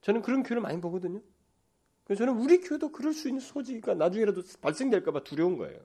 저는 0.00 0.22
그런 0.22 0.42
교회를 0.42 0.62
많이 0.62 0.80
보거든요. 0.80 1.20
저는 2.14 2.38
우리 2.38 2.60
교회도 2.60 2.90
그럴 2.90 3.12
수 3.12 3.28
있는 3.28 3.40
소지가 3.40 3.94
나중에라도 3.94 4.42
발생될까봐 4.60 5.24
두려운 5.24 5.58
거예요. 5.58 5.78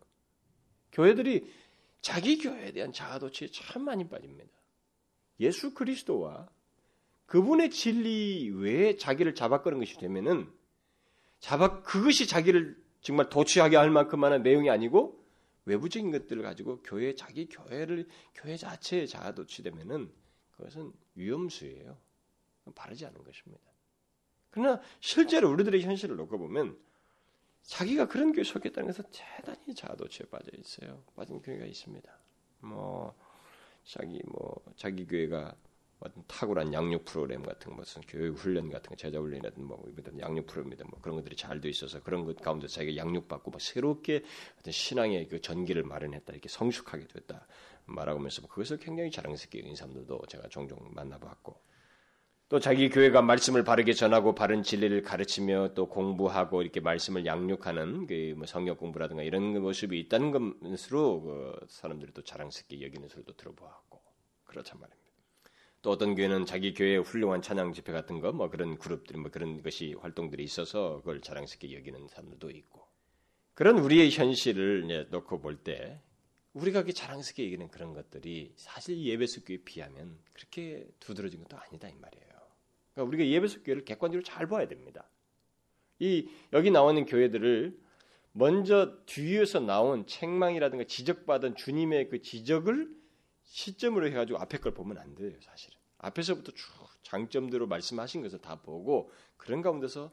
교회들이 0.92 1.52
자기 2.02 2.38
교회에 2.38 2.72
대한 2.72 2.94
자아도취에 2.94 3.50
참 3.52 3.84
많이 3.84 4.08
빠집니다. 4.08 4.52
예수 5.40 5.74
그리스도와 5.74 6.50
그분의 7.26 7.72
진리 7.72 8.50
외에 8.52 8.96
자기를 8.96 9.36
잡아끄는 9.36 9.80
것이 9.80 9.98
되면은 9.98 10.52
잡아 11.40 11.82
그것이 11.82 12.28
자기를 12.28 12.82
정말 13.02 13.30
도취하게 13.30 13.76
할 13.76 13.90
만큼만한 13.90 14.44
내용이 14.44 14.70
아니고 14.70 15.22
외부적인 15.66 16.12
것들을 16.12 16.42
가지고 16.44 16.82
교회 16.84 17.16
자기 17.16 17.48
교회를 17.48 18.08
교회 18.36 18.56
자체에 18.56 19.08
자아도취되면은 19.08 20.12
그것은 20.52 20.94
위험수예요. 21.16 21.98
바르지 22.76 23.06
않은 23.06 23.24
것입니다. 23.24 23.73
그러나 24.54 24.80
실제로 25.00 25.50
우리들의 25.52 25.82
현실을 25.82 26.16
놓고 26.16 26.38
보면 26.38 26.78
자기가 27.64 28.08
그런 28.08 28.34
교회 28.34 28.44
속에 28.44 28.70
있다는 28.70 28.88
것은 28.88 29.06
대단히 29.12 29.74
자아도취에 29.74 30.28
빠져 30.28 30.52
있어요. 30.58 31.02
빠진 31.16 31.42
교회가 31.42 31.66
있습니다. 31.66 32.20
뭐 32.60 33.16
자기 33.84 34.22
뭐 34.26 34.62
자기 34.76 35.08
교회가 35.08 35.56
어떤 36.00 36.24
탁월한 36.28 36.74
양육 36.74 37.06
프로그램 37.06 37.42
같은 37.42 37.76
무슨 37.76 38.02
교육 38.02 38.38
훈련 38.38 38.70
같은 38.70 38.90
거 38.90 38.96
제자 38.96 39.20
훈련이라든 39.20 39.64
뭐 39.64 39.84
이런 39.98 40.20
양육 40.20 40.46
프로그램이든 40.46 40.86
뭐 40.90 41.00
그런 41.02 41.16
것들이 41.16 41.36
잘 41.36 41.62
돼 41.62 41.70
있어서 41.70 42.04
그런 42.04 42.26
것 42.26 42.36
가운데 42.36 42.68
자기가 42.68 42.98
양육받고 42.98 43.52
뭐 43.52 43.60
새롭게 43.60 44.24
어떤 44.60 44.72
신앙의 44.72 45.30
그 45.30 45.42
전기를 45.42 45.84
마련했다 45.84 46.34
이렇게 46.34 46.50
성숙하게 46.50 47.08
됐다 47.08 47.48
말하면서 47.86 48.42
뭐 48.42 48.50
그것을 48.50 48.78
굉장히 48.78 49.10
자랑스럽게 49.10 49.60
여긴 49.60 49.76
사람들도 49.76 50.24
제가 50.28 50.50
종종 50.50 50.78
만나봤고 50.94 51.73
또 52.54 52.60
자기 52.60 52.88
교회가 52.88 53.24
말씀을 53.24 53.64
바르게 53.64 53.94
전하고 53.94 54.36
바른 54.36 54.62
진리를 54.62 55.02
가르치며 55.02 55.74
또 55.74 55.88
공부하고 55.90 56.62
이렇게 56.62 56.82
말씀을 56.82 57.26
양육하는 57.26 58.06
그 58.06 58.36
뭐 58.38 58.46
성역 58.46 58.78
공부라든가 58.78 59.24
이런 59.24 59.60
모습이 59.60 60.00
있다는 60.02 60.30
것으로 60.62 61.22
그 61.24 61.66
사람들이 61.68 62.12
또 62.14 62.24
자랑스럽게 62.24 62.84
여기는 62.84 63.08
소리도 63.10 63.34
들어보았고 63.38 64.00
그렇단 64.46 64.80
말입니다. 64.80 65.12
또 65.82 65.90
어떤 65.90 66.14
교회는 66.14 66.46
자기 66.46 66.76
교회에 66.76 66.98
훌륭한 66.98 67.42
찬양 67.42 67.74
집회 67.74 67.92
같은 67.92 68.20
거 68.20 68.32
뭐 68.32 68.52
그런 68.52 68.78
그룹들 68.78 69.18
뭐 69.18 69.32
그런 69.32 69.64
것이 69.64 69.96
활동들이 70.00 70.44
있어서 70.44 70.98
그걸 70.98 71.22
자랑스럽게 71.22 71.76
여기는 71.76 72.08
사람들도 72.08 72.52
있고 72.52 72.88
그런 73.56 73.80
우리의 73.80 74.12
현실을 74.12 75.08
놓고 75.10 75.40
볼 75.42 75.64
때 75.64 76.04
우리가 76.54 76.84
그렇게 76.84 76.94
자랑스럽게 76.94 77.46
여기는 77.46 77.70
그런 77.70 77.94
것들이 77.96 78.54
사실 78.58 79.04
예배석 79.04 79.46
교회에 79.46 79.64
비하면 79.66 80.20
그렇게 80.34 80.88
두드러진 81.00 81.40
것도 81.44 81.58
아니다 81.58 81.90
이 81.90 81.96
말이에요. 81.96 82.33
그러니까 82.94 83.08
우리가 83.08 83.26
예배석 83.26 83.64
교회를 83.64 83.86
객관적으로 83.86 84.24
잘 84.24 84.48
봐야 84.48 84.68
됩니다. 84.68 85.10
이 86.00 86.30
여기 86.54 86.72
나오는 86.72 87.06
교회들을 87.06 87.80
먼저 88.32 88.98
뒤에서 89.06 89.60
나온 89.60 90.08
책망이라든가 90.08 90.86
지적받은 90.86 91.56
주님의 91.56 92.10
그 92.10 92.22
지적을 92.22 92.90
시점으로 93.44 94.08
해가지고 94.08 94.40
앞에 94.40 94.58
걸 94.58 94.74
보면 94.74 94.98
안 94.98 95.14
돼요, 95.16 95.32
사실은. 95.42 95.78
앞에서부터 96.00 96.52
쭉 96.54 96.68
장점대로 97.04 97.68
말씀하신 97.68 98.24
것을 98.24 98.40
다 98.40 98.62
보고 98.62 99.12
그런 99.38 99.62
가운데서 99.62 100.12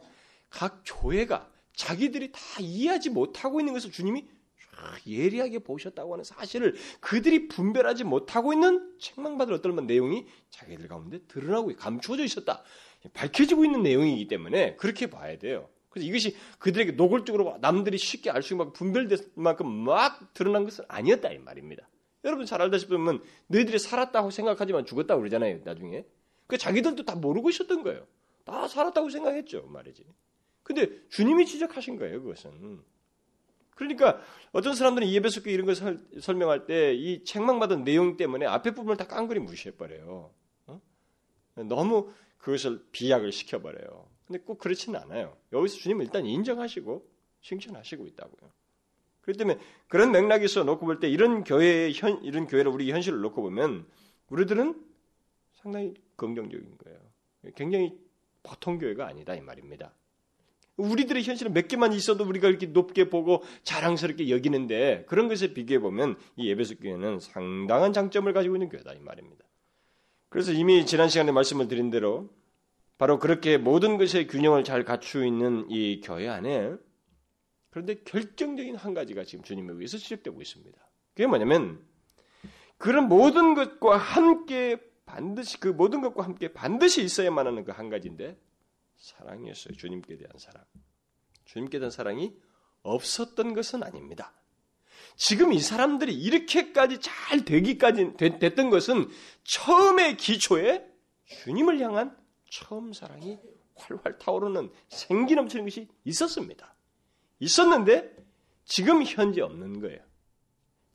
각 0.50 0.82
교회가 0.84 1.50
자기들이 1.74 2.32
다 2.32 2.40
이해하지 2.60 3.10
못하고 3.10 3.60
있는 3.60 3.72
것을 3.72 3.90
주님이 3.90 4.28
예리하게 5.06 5.60
보셨다고 5.60 6.12
하는 6.14 6.24
사실을 6.24 6.74
그들이 7.00 7.48
분별하지 7.48 8.04
못하고 8.04 8.52
있는 8.52 8.94
책망받을 8.98 9.54
어떤 9.54 9.86
내용이 9.86 10.26
자기들 10.50 10.88
가운데 10.88 11.20
드러나고 11.28 11.74
감추어져 11.76 12.24
있었다. 12.24 12.62
밝혀지고 13.14 13.64
있는 13.64 13.82
내용이기 13.82 14.28
때문에 14.28 14.76
그렇게 14.76 15.08
봐야 15.08 15.38
돼요. 15.38 15.68
그래서 15.88 16.06
이것이 16.06 16.36
그들에게 16.58 16.92
노골적으로 16.92 17.58
남들이 17.60 17.98
쉽게 17.98 18.30
알 18.30 18.42
수 18.42 18.54
있는 18.54 18.72
분별될 18.72 19.18
만큼 19.34 19.66
막 19.68 20.32
드러난 20.34 20.64
것은 20.64 20.84
아니었다 20.88 21.30
이 21.32 21.38
말입니다. 21.38 21.88
여러분 22.24 22.46
잘 22.46 22.60
알다시피 22.62 22.92
보면 22.92 23.22
너희들이 23.48 23.78
살았다고 23.78 24.30
생각하지만 24.30 24.84
죽었다고 24.84 25.20
그러잖아요. 25.20 25.60
나중에. 25.64 26.04
그 26.46 26.58
자기들도 26.58 27.04
다 27.04 27.16
모르고 27.16 27.50
있었던 27.50 27.82
거예요. 27.82 28.06
다 28.44 28.68
살았다고 28.68 29.08
생각했죠. 29.08 29.66
말이지. 29.68 30.04
근데 30.62 30.88
주님이 31.08 31.46
지적하신 31.46 31.96
거예요. 31.96 32.22
그것은. 32.22 32.82
그러니까 33.80 34.20
어떤 34.52 34.74
사람들은 34.74 35.08
교회 35.42 35.54
이런 35.54 35.64
걸 35.64 35.74
설, 35.74 36.00
설명할 36.20 36.66
때 36.66 36.94
이 36.94 37.24
책망받은 37.24 37.84
내용 37.84 38.16
때문에 38.16 38.44
앞에 38.46 38.72
부분을 38.72 38.96
다 38.98 39.06
깡그리 39.06 39.40
무시해버려요. 39.40 40.30
어? 40.66 40.80
너무 41.54 42.12
그것을 42.38 42.84
비약을 42.92 43.32
시켜버려요. 43.32 44.06
근데 44.26 44.38
꼭 44.40 44.58
그렇지는 44.58 45.00
않아요. 45.00 45.36
여기서 45.52 45.76
주님은 45.78 46.04
일단 46.04 46.26
인정하시고 46.26 47.08
칭찬하시고 47.42 48.06
있다고요. 48.06 48.50
그렇기 49.22 49.38
때문에 49.38 49.58
그런 49.88 50.12
맥락에서 50.12 50.62
놓고 50.64 50.84
볼 50.84 51.00
때 51.00 51.08
이런 51.08 51.42
교회의 51.44 51.92
현, 51.94 52.22
이런 52.22 52.46
교회를 52.46 52.70
우리 52.70 52.90
현실을 52.92 53.20
놓고 53.20 53.40
보면 53.42 53.86
우리들은 54.28 54.84
상당히 55.54 55.94
긍정적인 56.16 56.76
거예요. 56.78 56.98
굉장히 57.56 57.98
보통 58.42 58.78
교회가 58.78 59.06
아니다 59.06 59.34
이 59.34 59.40
말입니다. 59.40 59.92
우리들의 60.80 61.22
현실은 61.22 61.52
몇 61.52 61.68
개만 61.68 61.92
있어도 61.92 62.24
우리가 62.24 62.48
이렇게 62.48 62.66
높게 62.66 63.08
보고 63.08 63.42
자랑스럽게 63.62 64.30
여기는데 64.30 65.04
그런 65.08 65.28
것에 65.28 65.52
비교해 65.52 65.78
보면 65.78 66.16
이 66.36 66.48
예배소 66.48 66.76
교회는 66.76 67.20
상당한 67.20 67.92
장점을 67.92 68.32
가지고 68.32 68.56
있는 68.56 68.68
교회다 68.68 68.92
이 68.94 69.00
말입니다. 69.00 69.44
그래서 70.28 70.52
이미 70.52 70.86
지난 70.86 71.08
시간에 71.08 71.32
말씀을 71.32 71.68
드린 71.68 71.90
대로 71.90 72.30
바로 72.98 73.18
그렇게 73.18 73.56
모든 73.58 73.96
것의 73.98 74.26
균형을 74.26 74.64
잘 74.64 74.84
갖추고 74.84 75.24
있는 75.24 75.66
이 75.70 76.00
교회 76.02 76.28
안에 76.28 76.74
그런데 77.70 77.94
결정적인 78.04 78.76
한 78.76 78.94
가지가 78.94 79.24
지금 79.24 79.44
주님에 79.44 79.72
의해서 79.72 79.96
지적되고 79.96 80.40
있습니다. 80.40 80.78
그게 81.14 81.26
뭐냐면 81.26 81.80
그런 82.78 83.08
모든 83.08 83.54
것과 83.54 83.96
함께 83.96 84.78
반드시 85.04 85.58
그 85.58 85.68
모든 85.68 86.00
것과 86.00 86.24
함께 86.24 86.52
반드시 86.52 87.02
있어야만 87.02 87.46
하는 87.46 87.64
그 87.64 87.72
한 87.72 87.90
가지인데 87.90 88.36
사랑이었어요. 89.00 89.74
주님께 89.76 90.16
대한 90.16 90.32
사랑. 90.38 90.64
주님께 91.46 91.78
대한 91.78 91.90
사랑이 91.90 92.36
없었던 92.82 93.54
것은 93.54 93.82
아닙니다. 93.82 94.32
지금 95.16 95.52
이 95.52 95.58
사람들이 95.58 96.14
이렇게까지 96.14 97.00
잘 97.00 97.44
되기까지 97.44 98.16
됐 98.16 98.54
던 98.54 98.70
것은 98.70 99.08
처음의 99.44 100.16
기초에 100.16 100.86
주님을 101.26 101.80
향한 101.80 102.16
처음 102.50 102.92
사랑이 102.92 103.38
활활 103.74 104.18
타오르는 104.18 104.70
생기 104.88 105.34
넘치는 105.34 105.64
것이 105.64 105.88
있었습니다. 106.04 106.74
있었는데 107.38 108.14
지금 108.64 109.02
현재 109.02 109.40
없는 109.40 109.80
거예요. 109.80 110.00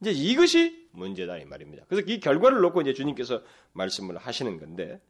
이제 0.02 0.12
이것이 0.12 0.88
문제다 0.92 1.38
이 1.38 1.46
말입니다. 1.46 1.86
그래서 1.88 2.06
이 2.08 2.20
결과를 2.20 2.62
놓고 2.62 2.82
이제 2.82 2.94
주님께서 2.94 3.42
말씀을 3.74 4.18
하시는 4.18 4.60
건데 4.60 5.02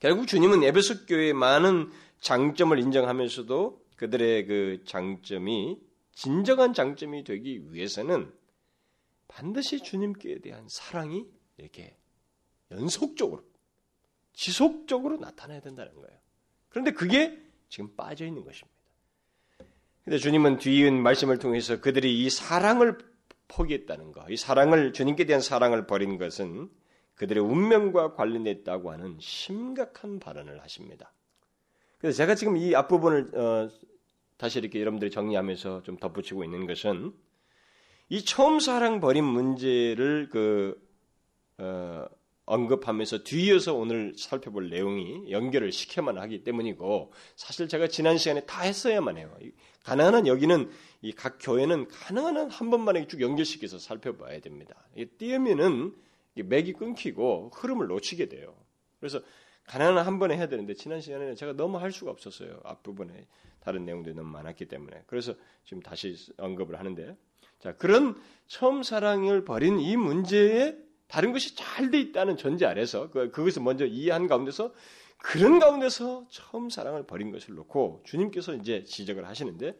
결국 0.00 0.26
주님은 0.26 0.62
에베소 0.62 1.04
교회의 1.06 1.34
많은 1.34 1.90
장점을 2.20 2.76
인정하면서도 2.78 3.84
그들의 3.96 4.46
그 4.46 4.82
장점이 4.86 5.78
진정한 6.12 6.72
장점이 6.72 7.22
되기 7.22 7.70
위해서는 7.70 8.32
반드시 9.28 9.82
주님께 9.82 10.40
대한 10.40 10.64
사랑이 10.68 11.26
이렇게 11.58 11.96
연속적으로 12.70 13.44
지속적으로 14.32 15.18
나타나야 15.18 15.60
된다는 15.60 15.94
거예요. 15.94 16.18
그런데 16.70 16.92
그게 16.92 17.38
지금 17.68 17.94
빠져 17.94 18.24
있는 18.24 18.42
것입니다. 18.42 18.80
근데 20.04 20.16
주님은 20.16 20.58
뒤은 20.58 21.02
말씀을 21.02 21.38
통해서 21.38 21.78
그들이 21.80 22.24
이 22.24 22.30
사랑을 22.30 22.96
포기했다는 23.48 24.12
것, 24.12 24.30
이 24.30 24.36
사랑을 24.38 24.94
주님께 24.94 25.26
대한 25.26 25.42
사랑을 25.42 25.86
버린 25.86 26.16
것은 26.16 26.70
그들의 27.20 27.42
운명과 27.42 28.14
관련됐다고 28.14 28.90
하는 28.92 29.18
심각한 29.20 30.18
발언을 30.20 30.62
하십니다. 30.62 31.12
그래서 31.98 32.16
제가 32.16 32.34
지금 32.34 32.56
이 32.56 32.74
앞부분을 32.74 33.38
어, 33.38 33.68
다시 34.38 34.58
이렇게 34.58 34.80
여러분들이 34.80 35.10
정리하면서 35.10 35.82
좀 35.82 35.98
덧붙이고 35.98 36.44
있는 36.44 36.66
것은 36.66 37.12
이 38.08 38.24
처음 38.24 38.58
사랑 38.58 39.00
버린 39.00 39.24
문제를 39.24 40.30
그 40.30 40.80
어, 41.58 42.06
언급하면서 42.46 43.22
뒤이어서 43.24 43.74
오늘 43.74 44.14
살펴볼 44.16 44.70
내용이 44.70 45.30
연결을 45.30 45.72
시켜만 45.72 46.16
하기 46.16 46.42
때문이고 46.42 47.12
사실 47.36 47.68
제가 47.68 47.88
지난 47.88 48.16
시간에 48.16 48.46
다 48.46 48.62
했어야만 48.62 49.18
해요. 49.18 49.36
가능한 49.84 50.26
여기는 50.26 50.70
이 51.02 51.12
각 51.12 51.36
교회는 51.38 51.88
가능한 51.88 52.36
한, 52.38 52.50
한 52.50 52.70
번만에 52.70 53.06
쭉 53.08 53.20
연결시켜서 53.20 53.78
살펴봐야 53.78 54.40
됩니다. 54.40 54.74
띄우면은 55.18 55.94
맥이 56.34 56.72
끊기고 56.74 57.50
흐름을 57.54 57.86
놓치게 57.88 58.28
돼요. 58.28 58.54
그래서 58.98 59.20
가난한 59.64 60.04
한 60.06 60.18
번에 60.18 60.36
해야 60.36 60.48
되는데 60.48 60.74
지난 60.74 61.00
시간에는 61.00 61.36
제가 61.36 61.52
너무 61.52 61.78
할 61.78 61.92
수가 61.92 62.10
없었어요. 62.10 62.60
앞부분에 62.64 63.26
다른 63.60 63.84
내용들이 63.84 64.14
너무 64.14 64.30
많았기 64.30 64.66
때문에. 64.66 65.04
그래서 65.06 65.34
지금 65.64 65.82
다시 65.82 66.16
언급을 66.38 66.78
하는데 66.78 67.16
자 67.58 67.76
그런 67.76 68.20
처음 68.46 68.82
사랑을 68.82 69.44
버린 69.44 69.78
이 69.78 69.96
문제에 69.96 70.76
다른 71.06 71.32
것이 71.32 71.54
잘 71.56 71.90
돼 71.90 72.00
있다는 72.00 72.36
전제 72.36 72.66
아래서 72.66 73.10
그, 73.10 73.30
그것을 73.30 73.62
먼저 73.62 73.84
이해한 73.84 74.28
가운데서 74.28 74.72
그런 75.18 75.58
가운데서 75.58 76.26
처음 76.30 76.70
사랑을 76.70 77.06
버린 77.06 77.30
것을 77.30 77.54
놓고 77.54 78.02
주님께서 78.06 78.54
이제 78.54 78.84
지적을 78.84 79.28
하시는데 79.28 79.78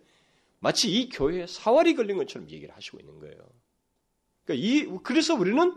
마치 0.58 0.92
이 0.92 1.08
교회에 1.08 1.46
사활이 1.46 1.94
걸린 1.94 2.18
것처럼 2.18 2.50
얘기를 2.50 2.74
하시고 2.74 2.98
있는 3.00 3.18
거예요. 3.18 3.36
그러니까 4.44 4.66
이 4.66 4.98
그래서 5.02 5.34
우리는 5.34 5.72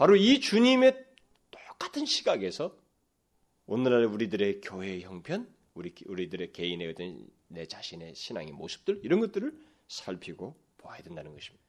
바로 0.00 0.16
이 0.16 0.40
주님의 0.40 0.96
똑같은 1.50 2.06
시각에서 2.06 2.74
오늘날 3.66 4.06
우리들의 4.06 4.62
교회의 4.62 5.02
형편, 5.02 5.46
우리 5.74 5.92
우리들의 6.06 6.54
개인의 6.54 6.88
어떤 6.88 7.28
내 7.48 7.66
자신의 7.66 8.14
신앙의 8.14 8.52
모습들 8.52 9.00
이런 9.02 9.20
것들을 9.20 9.52
살피고 9.88 10.56
보아야 10.78 11.02
된다는 11.02 11.34
것입니다. 11.34 11.62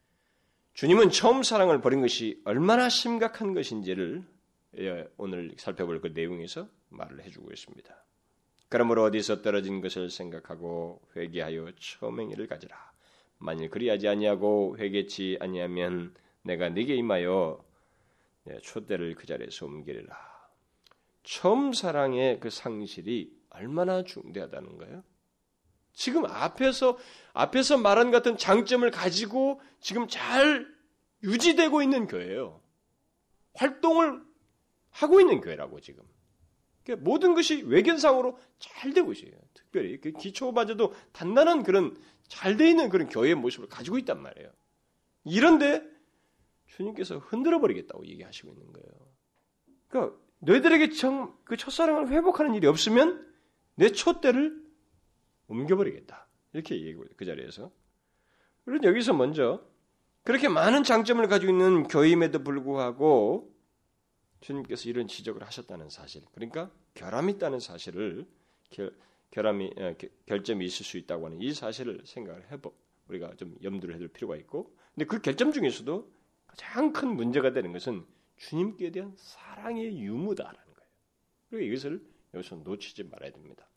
주님은 0.75 1.09
처음 1.09 1.43
사랑을 1.43 1.81
버린 1.81 1.99
것이 1.99 2.41
얼마나 2.45 2.87
심각한 2.87 3.53
것인지를 3.53 4.23
예, 4.77 5.09
오늘 5.17 5.53
살펴볼 5.57 5.99
그 5.99 6.07
내용에서 6.07 6.69
말을 6.87 7.25
해주고 7.25 7.51
있습니다. 7.51 8.05
그러므로 8.69 9.03
어디서 9.03 9.41
떨어진 9.41 9.81
것을 9.81 10.09
생각하고 10.09 11.01
회개하여 11.17 11.73
처음 11.81 12.21
행위를 12.21 12.47
가지라. 12.47 12.93
만일 13.39 13.69
그리하지 13.69 14.07
아니하고 14.07 14.77
회개치 14.79 15.39
아니하면 15.41 16.15
내가 16.43 16.69
네게 16.69 16.95
임하여 16.95 17.69
초대를 18.61 19.15
그 19.15 19.25
자리에서 19.25 19.65
옮기리라. 19.65 20.31
처음 21.23 21.73
사랑의 21.73 22.39
그 22.39 22.49
상실이 22.49 23.31
얼마나 23.49 24.03
중대하다는 24.03 24.77
거예요? 24.77 25.03
지금 25.93 26.25
앞에서 26.25 26.97
앞에서 27.33 27.77
말한 27.77 28.11
같은 28.11 28.37
장점을 28.37 28.89
가지고 28.91 29.61
지금 29.79 30.07
잘 30.07 30.67
유지되고 31.23 31.83
있는 31.83 32.07
교회예요. 32.07 32.61
활동을 33.53 34.21
하고 34.89 35.19
있는 35.19 35.41
교회라고 35.41 35.79
지금. 35.81 36.03
그러니까 36.83 37.03
모든 37.09 37.35
것이 37.35 37.61
외견상으로 37.63 38.39
잘 38.57 38.93
되고 38.93 39.11
있어요. 39.11 39.31
특별히 39.53 39.99
그 39.99 40.11
기초마저도 40.11 40.95
단단한 41.11 41.63
그런 41.63 41.95
잘 42.27 42.57
돼 42.57 42.69
있는 42.69 42.89
그런 42.89 43.09
교회의 43.09 43.35
모습을 43.35 43.67
가지고 43.67 43.97
있단 43.99 44.21
말이에요. 44.21 44.49
이런데 45.25 45.83
주님께서 46.71 47.17
흔들어 47.17 47.59
버리겠다고 47.59 48.05
얘기하시고 48.05 48.49
있는 48.49 48.73
거예요. 48.73 48.89
그러니까 49.87 50.17
너희들에게 50.39 50.89
정, 50.91 51.37
그 51.43 51.57
첫사랑을 51.57 52.09
회복하는 52.09 52.55
일이 52.55 52.67
없으면 52.67 53.29
내 53.75 53.91
촛대를 53.91 54.61
옮겨버리겠다. 55.47 56.27
이렇게 56.53 56.75
얘기하고 56.75 57.05
그 57.17 57.25
자리에서. 57.25 57.71
그런 58.65 58.83
여기서 58.83 59.13
먼저 59.13 59.65
그렇게 60.23 60.47
많은 60.47 60.83
장점을 60.83 61.25
가지고 61.27 61.51
있는 61.51 61.83
교임에도 61.83 62.43
불구하고 62.43 63.53
주님께서 64.39 64.89
이런 64.89 65.07
지적을 65.07 65.43
하셨다는 65.43 65.89
사실, 65.89 66.23
그러니까 66.33 66.71
결함이 66.93 67.33
있다는 67.33 67.59
사실을 67.59 68.27
결, 68.69 68.95
결함이 69.31 69.73
어, 69.77 69.93
결점이 70.25 70.65
있을 70.65 70.85
수 70.85 70.97
있다고 70.97 71.25
하는 71.25 71.41
이 71.41 71.53
사실을 71.53 72.01
생각을 72.05 72.51
해보 72.51 72.73
우리가 73.07 73.35
좀 73.35 73.57
염두를 73.61 73.95
해둘 73.95 74.07
필요가 74.07 74.35
있고, 74.37 74.75
근데 74.93 75.05
그 75.05 75.21
결점 75.21 75.51
중에서도 75.51 76.20
가장 76.51 76.91
큰 76.93 77.15
문제가 77.15 77.53
되는 77.53 77.71
것은 77.71 78.05
주님께 78.37 78.91
대한 78.91 79.13
사랑의 79.17 79.97
유무다라는 79.99 80.57
거예요. 80.57 80.89
그리고 81.49 81.65
이것을 81.65 82.05
여기서 82.33 82.57
놓치지 82.57 83.03
말아야 83.05 83.31
됩니다. 83.31 83.67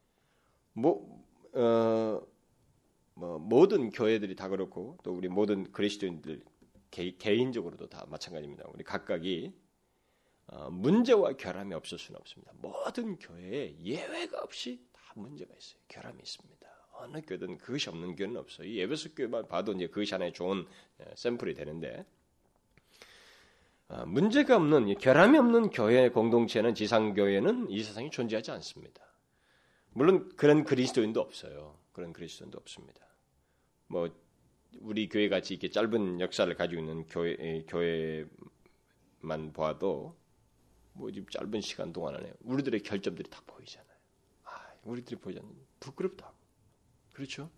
뭐, 0.72 1.24
어, 1.52 2.26
뭐 3.14 3.38
모든 3.38 3.90
교회들이 3.90 4.34
다 4.36 4.48
그렇고 4.48 4.98
또 5.02 5.12
우리 5.12 5.28
모든 5.28 5.70
그리스도인들 5.70 6.42
개, 6.90 7.34
인적으로도 7.34 7.88
다 7.88 8.06
마찬가지입니다. 8.08 8.64
우리 8.72 8.84
각각이 8.84 9.52
어, 10.46 10.70
문제와 10.70 11.32
결함이 11.34 11.74
없을 11.74 11.98
수는 11.98 12.20
없습니다. 12.20 12.52
모든 12.56 13.18
교회에 13.18 13.76
예외가 13.80 14.40
없이 14.40 14.84
다 14.92 15.00
문제가 15.16 15.54
있어요. 15.56 15.80
결함이 15.88 16.18
있습니다. 16.22 16.68
어느 16.92 17.20
교회든 17.22 17.58
그것이 17.58 17.88
없는 17.90 18.14
교회는 18.14 18.36
없어요. 18.36 18.68
이 18.68 18.80
에베소 18.80 19.14
교회만 19.14 19.48
봐도 19.48 19.72
이제 19.72 19.88
그것이 19.88 20.14
하나의 20.14 20.32
좋은 20.32 20.66
어, 20.98 21.04
샘플이 21.16 21.54
되는데 21.54 22.00
아, 22.00 22.04
문제가 24.06 24.56
없는 24.56 24.98
결함이 24.98 25.38
없는 25.38 25.70
교회 25.70 26.08
공동체는 26.08 26.74
지상 26.74 27.14
교회는 27.14 27.70
이 27.70 27.82
세상에 27.82 28.10
존재하지 28.10 28.50
않습니다. 28.50 29.02
물론 29.92 30.30
그런 30.36 30.64
그리스도인도 30.64 31.20
없어요. 31.20 31.78
그런 31.92 32.12
그리스도인도 32.12 32.58
없습니다. 32.58 33.06
뭐 33.86 34.10
우리 34.80 35.08
교회 35.08 35.28
같이 35.28 35.54
이렇게 35.54 35.70
짧은 35.70 36.20
역사를 36.20 36.52
가지고 36.54 36.80
있는 36.80 37.06
교회 37.06 37.62
교회만 37.68 39.52
봐도 39.52 40.16
뭐 40.94 41.10
짧은 41.12 41.60
시간 41.60 41.92
동안 41.92 42.16
안에 42.16 42.32
우리들의 42.40 42.80
결점들이 42.80 43.30
다 43.30 43.40
보이잖아요. 43.46 43.96
아, 44.44 44.72
우리들이 44.82 45.16
보이잖아요. 45.16 45.52
부끄럽다고. 45.78 46.34
그렇죠? 47.12 47.50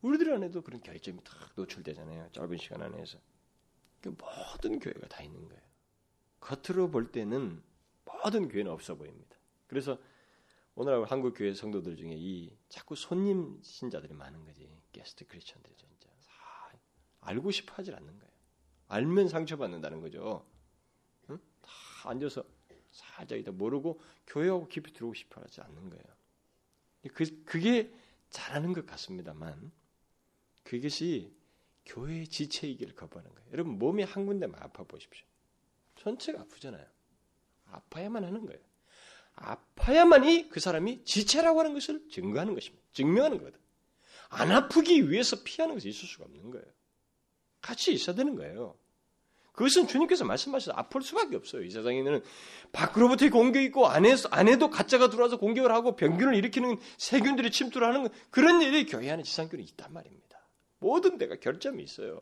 우리들 0.00 0.32
안에도 0.32 0.62
그런 0.62 0.80
결점이 0.80 1.22
다 1.22 1.34
노출되잖아요. 1.54 2.30
짧은 2.32 2.56
시간 2.56 2.82
안에서. 2.82 3.18
그 4.00 4.08
모든 4.08 4.78
교회가 4.78 5.08
다 5.08 5.22
있는 5.22 5.46
거예요. 5.48 5.62
겉으로 6.40 6.90
볼 6.90 7.12
때는 7.12 7.62
모든 8.04 8.48
교회는 8.48 8.70
없어 8.70 8.94
보입니다. 8.94 9.36
그래서 9.66 9.98
오늘 10.74 11.04
한국 11.04 11.34
교회 11.34 11.52
성도들 11.52 11.96
중에 11.96 12.14
이 12.16 12.56
자꾸 12.68 12.96
손님 12.96 13.60
신자들이 13.62 14.14
많은 14.14 14.44
거지. 14.44 14.70
게스트 14.92 15.26
크리스천들이 15.26 15.74
진짜 15.76 16.08
다 16.24 16.72
알고 17.20 17.50
싶어 17.50 17.74
하질 17.74 17.94
않는 17.94 18.18
거예요. 18.18 18.32
알면 18.88 19.28
상처받는다는 19.28 20.00
거죠. 20.00 20.46
응? 21.28 21.38
다 21.60 21.70
앉아서 22.08 22.44
있다 23.38 23.52
모르고 23.52 24.00
교회하고 24.26 24.68
깊이 24.68 24.92
들어오고 24.92 25.14
싶어 25.14 25.40
하지 25.40 25.60
않는 25.60 25.90
거예요. 25.90 26.04
그, 27.14 27.44
그게 27.44 27.92
잘하는 28.30 28.72
것 28.72 28.86
같습니다만 28.86 29.70
그것이 30.64 31.34
교회의 31.86 32.28
지체이기를 32.28 32.94
거부하는 32.94 33.30
거예요. 33.34 33.48
여러분 33.52 33.78
몸이 33.78 34.02
한 34.02 34.26
군데만 34.26 34.62
아파 34.62 34.84
보십시오. 34.84 35.26
전체가 35.96 36.40
아프잖아요. 36.42 36.84
아파야만 37.70 38.24
하는 38.24 38.46
거예요. 38.46 38.60
아파야만이 39.34 40.48
그 40.50 40.60
사람이 40.60 41.04
지체라고 41.04 41.60
하는 41.60 41.74
것을 41.74 42.08
증거하는 42.10 42.54
것입니다. 42.54 42.84
증명하는 42.92 43.38
거거든. 43.38 43.58
안 44.28 44.52
아프기 44.52 45.10
위해서 45.10 45.42
피하는 45.42 45.74
것이 45.74 45.88
있을 45.88 46.06
수가 46.06 46.24
없는 46.24 46.50
거예요. 46.50 46.66
같이 47.60 47.92
있어야 47.92 48.16
되는 48.16 48.36
거예요. 48.36 48.76
그것은 49.52 49.88
주님께서 49.88 50.24
말씀하셔서 50.24 50.72
아플 50.76 51.02
수밖에 51.02 51.36
없어요. 51.36 51.62
이 51.62 51.70
세상에는 51.70 52.22
밖으로부터 52.72 53.28
공격이 53.28 53.66
있고 53.66 53.88
안에서, 53.88 54.28
안에도 54.30 54.70
가짜가 54.70 55.10
들어와서 55.10 55.38
공격을 55.38 55.70
하고 55.72 55.96
병균을 55.96 56.34
일으키는 56.34 56.78
세균들이 56.96 57.50
침투를 57.50 57.86
하는 57.86 58.08
그런 58.30 58.62
일이 58.62 58.86
교회 58.86 59.10
안에 59.10 59.22
지상교는 59.22 59.62
있단 59.64 59.92
말입니다. 59.92 60.29
모든 60.80 61.18
데가 61.18 61.36
결점이 61.36 61.82
있어요. 61.82 62.20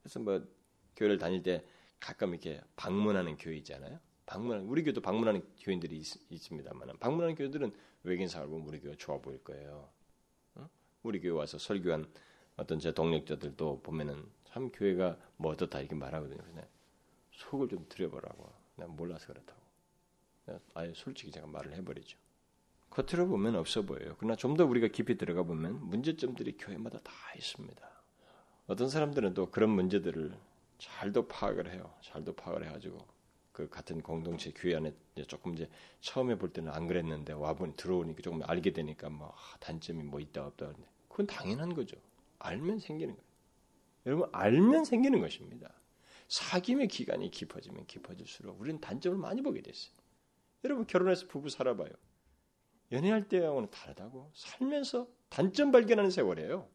그래서 0.00 0.20
뭐 0.20 0.46
교회를 0.96 1.18
다닐 1.18 1.42
때 1.42 1.64
가끔 1.98 2.30
이렇게 2.30 2.60
방문하는 2.76 3.36
교회 3.36 3.56
있잖아요. 3.56 3.98
방문하는 4.26 4.66
우리 4.66 4.82
교회도 4.82 5.00
방문하는 5.00 5.42
교인들이 5.60 5.96
있, 5.98 6.04
습니다만 6.38 6.98
방문하는 6.98 7.34
교회들은 7.34 7.72
외계인상을 8.04 8.48
보면 8.48 8.66
우리 8.66 8.80
교회 8.80 8.94
좋아 8.96 9.18
보일 9.18 9.42
거예요. 9.42 9.90
어? 10.54 10.68
우리 11.02 11.20
교회 11.20 11.32
와서 11.32 11.58
설교한 11.58 12.10
어떤 12.56 12.78
제 12.78 12.92
동력자들도 12.92 13.80
보면은 13.82 14.24
참 14.44 14.70
교회가 14.70 15.18
뭐 15.36 15.52
어떻다 15.52 15.80
이렇게 15.80 15.94
말하거든요. 15.94 16.38
그냥 16.38 16.66
속을 17.32 17.68
좀 17.68 17.86
들여보라고. 17.88 18.52
내가 18.76 18.90
몰라서 18.90 19.26
그렇다고. 19.26 19.60
아예 20.74 20.92
솔직히 20.94 21.32
제가 21.32 21.46
말을 21.46 21.72
해버리죠. 21.74 22.18
겉으로 22.94 23.28
보면 23.28 23.56
없어 23.56 23.82
보여요. 23.82 24.14
그러나 24.18 24.36
좀 24.36 24.56
더 24.56 24.64
우리가 24.64 24.88
깊이 24.88 25.16
들어가 25.18 25.42
보면 25.42 25.88
문제점들이 25.88 26.56
교회마다 26.56 27.00
다 27.00 27.12
있습니다. 27.36 27.90
어떤 28.66 28.88
사람들은 28.88 29.34
또 29.34 29.50
그런 29.50 29.70
문제들을 29.70 30.32
잘도 30.78 31.26
파악을 31.28 31.72
해요. 31.72 31.92
잘도 32.02 32.34
파악을 32.34 32.66
해가지고 32.66 32.98
그 33.52 33.68
같은 33.68 34.00
공동체 34.00 34.52
교회 34.54 34.76
안에 34.76 34.94
조금 35.26 35.54
이제 35.54 35.68
처음에 36.00 36.36
볼 36.38 36.52
때는 36.52 36.72
안 36.72 36.86
그랬는데 36.86 37.32
와보니 37.32 37.76
들어오니까 37.76 38.22
조금 38.22 38.42
알게 38.44 38.72
되니까 38.72 39.10
뭐 39.10 39.28
아, 39.28 39.56
단점이 39.58 40.02
뭐 40.04 40.20
있다 40.20 40.46
없다 40.46 40.66
그런데 40.66 40.88
그건 41.08 41.26
당연한 41.26 41.74
거죠. 41.74 41.96
알면 42.38 42.78
생기는 42.78 43.14
거예요. 43.14 43.28
여러분 44.06 44.28
알면 44.32 44.84
생기는 44.84 45.20
것입니다. 45.20 45.72
사귐의 46.28 46.88
기간이 46.88 47.30
깊어지면 47.30 47.86
깊어질수록 47.86 48.60
우리는 48.60 48.80
단점을 48.80 49.16
많이 49.18 49.42
보게 49.42 49.62
됐어요. 49.62 49.92
여러분 50.64 50.86
결혼해서 50.86 51.26
부부 51.28 51.48
살아봐요. 51.48 51.90
연애할 52.94 53.28
때하고는 53.28 53.70
다르다고 53.70 54.30
살면서 54.34 55.08
단점 55.28 55.72
발견하는 55.72 56.10
세월이에요. 56.10 56.68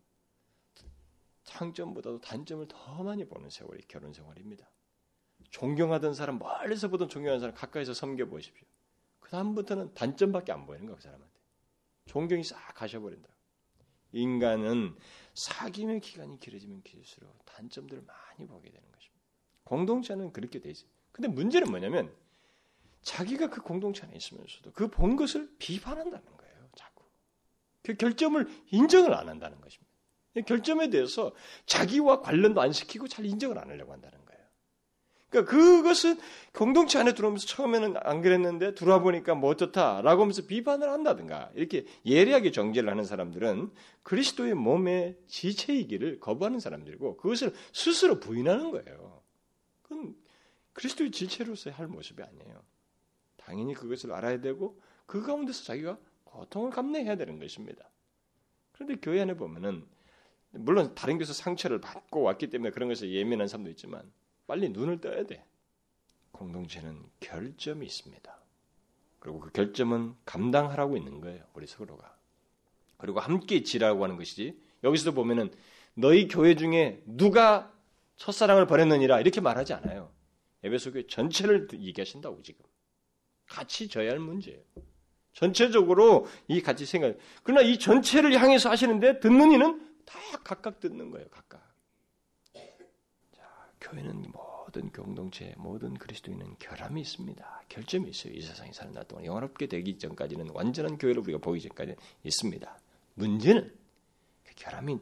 장점보다도 1.45 2.19
단점을 2.19 2.67
더 2.67 3.03
많이 3.03 3.25
보는 3.25 3.49
세월이 3.49 3.83
결혼 3.87 4.13
생활입니다. 4.13 4.69
존경하던 5.49 6.13
사람 6.13 6.37
멀리서 6.37 6.89
보던 6.89 7.07
존경하는 7.07 7.39
사람 7.39 7.55
가까이서 7.55 7.93
섬겨 7.93 8.25
보십시오. 8.25 8.67
그 9.21 9.31
다음부터는 9.31 9.93
단점밖에 9.93 10.51
안 10.51 10.65
보이는 10.65 10.85
거야 10.85 10.97
그 10.97 11.01
사람한테. 11.01 11.39
존경이 12.05 12.43
싹 12.43 12.73
가셔버린다. 12.75 13.29
인간은 14.11 14.95
사귐의 15.33 16.01
기간이 16.01 16.39
길어지면 16.39 16.81
길수록 16.83 17.45
단점들을 17.45 18.03
많이 18.03 18.45
보게 18.45 18.69
되는 18.69 18.91
것입니다. 18.91 19.23
공동체는 19.63 20.33
그렇게 20.33 20.59
돼 20.59 20.69
있어요. 20.71 20.89
근데 21.11 21.29
문제는 21.29 21.69
뭐냐면 21.69 22.13
자기가 23.01 23.49
그 23.49 23.61
공동체 23.61 24.03
안에 24.03 24.15
있으면서도 24.15 24.71
그 24.73 24.87
본 24.87 25.15
것을 25.15 25.49
비판한다는 25.57 26.25
거예요. 26.37 26.69
자꾸. 26.75 27.03
그 27.83 27.95
결점을 27.95 28.47
인정을 28.71 29.13
안 29.13 29.29
한다는 29.29 29.59
것입니다. 29.61 29.89
결점에 30.45 30.89
대해서 30.89 31.33
자기와 31.65 32.21
관련도 32.21 32.61
안 32.61 32.71
시키고 32.71 33.07
잘 33.07 33.25
인정을 33.25 33.57
안 33.57 33.69
하려고 33.69 33.93
한다는 33.93 34.17
거예요. 34.25 34.29
그러니까 35.29 35.51
그것은 35.51 36.17
공동체 36.53 36.97
안에 36.99 37.13
들어오면서 37.13 37.45
처음에는 37.47 37.95
안 38.01 38.21
그랬는데 38.21 38.73
들어와 38.73 38.99
보니까 38.99 39.35
뭐 39.35 39.49
어떻다라고 39.51 40.21
하면서 40.21 40.45
비판을 40.45 40.89
한다든가 40.89 41.51
이렇게 41.55 41.85
예리하게 42.05 42.51
정죄를 42.51 42.89
하는 42.89 43.03
사람들은 43.03 43.71
그리스도의 44.03 44.55
몸의 44.55 45.17
지체이기를 45.27 46.19
거부하는 46.19 46.59
사람들이고 46.59 47.17
그것을 47.17 47.53
스스로 47.73 48.19
부인하는 48.19 48.71
거예요. 48.71 49.21
그건 49.83 50.15
그리스도의 50.73 51.11
지체로서의 51.11 51.75
할 51.75 51.87
모습이 51.87 52.23
아니에요. 52.23 52.63
당연히 53.39 53.73
그것을 53.73 54.11
알아야 54.11 54.39
되고 54.41 54.79
그 55.05 55.21
가운데서 55.21 55.63
자기가 55.63 55.97
고통을 56.23 56.69
감내해야 56.69 57.15
되는 57.15 57.39
것입니다. 57.39 57.89
그런데 58.71 58.95
교회 59.01 59.21
안에 59.21 59.35
보면은 59.35 59.85
물론 60.51 60.93
다른 60.95 61.17
교회에서 61.17 61.33
상처를 61.33 61.81
받고 61.81 62.21
왔기 62.21 62.49
때문에 62.49 62.71
그런 62.71 62.89
것에 62.89 63.09
예민한 63.09 63.47
사람도 63.47 63.69
있지만 63.71 64.11
빨리 64.47 64.69
눈을 64.69 65.01
떠야 65.01 65.25
돼. 65.25 65.45
공동체는 66.31 67.03
결점이 67.19 67.85
있습니다. 67.85 68.39
그리고 69.19 69.39
그 69.39 69.51
결점은 69.51 70.15
감당하라고 70.25 70.97
있는 70.97 71.21
거예요. 71.21 71.43
우리 71.53 71.67
서로가. 71.67 72.17
그리고 72.97 73.19
함께 73.19 73.63
지라고 73.63 74.03
하는 74.03 74.17
것이지. 74.17 74.59
여기서도 74.83 75.13
보면은 75.13 75.51
너희 75.93 76.27
교회 76.27 76.55
중에 76.55 77.03
누가 77.05 77.73
첫사랑을 78.15 78.67
버렸느니라 78.67 79.19
이렇게 79.19 79.41
말하지 79.41 79.73
않아요. 79.73 80.11
에베소 80.63 80.93
교회 80.93 81.07
전체를 81.07 81.67
얘기하신다고 81.73 82.41
지금. 82.41 82.65
같이 83.49 83.87
져야 83.89 84.11
할 84.11 84.19
문제예요. 84.19 84.61
전체적으로 85.33 86.27
이 86.47 86.61
같이 86.61 86.85
생각. 86.85 87.17
그러나 87.43 87.61
이 87.61 87.77
전체를 87.79 88.33
향해서 88.39 88.69
하시는데 88.69 89.19
듣는 89.19 89.51
이는 89.51 89.89
다 90.05 90.19
각각 90.43 90.79
듣는 90.79 91.11
거예요. 91.11 91.27
각각. 91.29 91.67
자, 93.35 93.71
교회는 93.79 94.31
모든 94.31 94.91
공동체, 94.91 95.53
모든 95.57 95.93
그리스도인은 95.95 96.55
결함이 96.59 97.01
있습니다. 97.01 97.63
결점이 97.69 98.09
있어요. 98.09 98.33
이 98.33 98.41
세상에 98.41 98.71
사는 98.71 98.91
날 98.93 99.05
동안 99.07 99.25
영화롭게 99.25 99.67
되기 99.67 99.97
전까지는 99.97 100.49
완전한 100.51 100.97
교회를 100.97 101.21
우리가 101.21 101.37
보기 101.39 101.61
전까지 101.61 101.95
있습니다. 102.23 102.79
문제는 103.15 103.73
그 104.43 104.53
결함이 104.55 104.99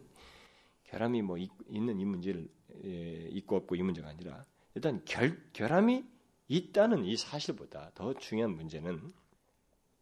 결함이 0.85 1.21
뭐 1.21 1.37
있 1.37 1.49
는 1.69 1.99
이 1.99 2.05
문제를 2.05 2.47
예, 2.85 3.27
있고 3.31 3.55
없고 3.57 3.75
이 3.75 3.81
문제가 3.81 4.07
아니라 4.09 4.45
일단 4.75 5.01
결 5.05 5.41
결함이 5.53 6.05
있다는 6.47 7.05
이 7.05 7.17
사실보다 7.17 7.91
더 7.93 8.13
중요한 8.13 8.51
문제는 8.51 9.11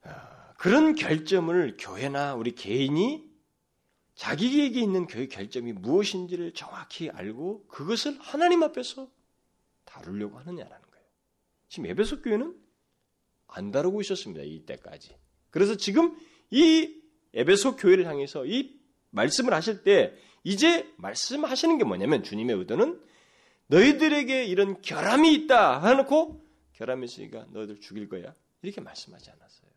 아, 0.04 0.54
그런 0.58 0.96
결점을 0.96 1.78
교회나 1.80 2.36
우리 2.36 2.54
개인이 2.54 3.36
자기에게 4.16 4.80
있는 4.80 5.08
그 5.08 5.28
결점이 5.28 5.74
무엇인지를 5.74 6.54
정확히 6.54 7.10
알고 7.10 7.68
그것을 7.68 8.18
하나님 8.20 8.64
앞에서 8.64 9.10
다루려고 9.84 10.38
하느냐라는 10.40 10.86
거예요. 10.92 11.06
지금 11.68 11.88
에베소 11.88 12.22
교회는 12.22 12.56
안 13.48 13.72
다루고 13.72 14.02
있었습니다. 14.02 14.44
이때까지. 14.44 15.16
그래서 15.50 15.76
지금 15.76 16.18
이 16.50 17.02
에베소 17.34 17.76
교회를 17.76 18.08
향해서 18.08 18.46
이 18.46 18.80
말씀을 19.10 19.54
하실 19.54 19.84
때 19.84 20.14
이제 20.44 20.92
말씀하시는 20.98 21.78
게 21.78 21.84
뭐냐면 21.84 22.24
주님의 22.24 22.56
의도는 22.58 23.02
너희들에게 23.68 24.46
이런 24.46 24.82
결함이 24.82 25.34
있다 25.34 25.86
해놓고 25.86 26.46
결함이 26.74 27.06
있으니까 27.06 27.46
너희들 27.50 27.80
죽일 27.82 28.10
거야. 28.10 28.34
이렇게 28.62 28.82
말씀하지 28.82 29.30
않았어요. 29.32 29.72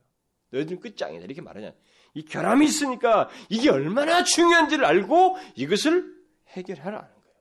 너희들은 0.51 0.81
끝장이다. 0.81 1.24
이렇게 1.24 1.40
말하냐. 1.40 1.72
이 2.14 2.24
결함이 2.24 2.66
있으니까 2.66 3.29
이게 3.48 3.70
얼마나 3.70 4.24
중요한지를 4.24 4.85
알고 4.85 5.37
이것을 5.55 6.16
해결하라는 6.48 7.01
거예요. 7.01 7.37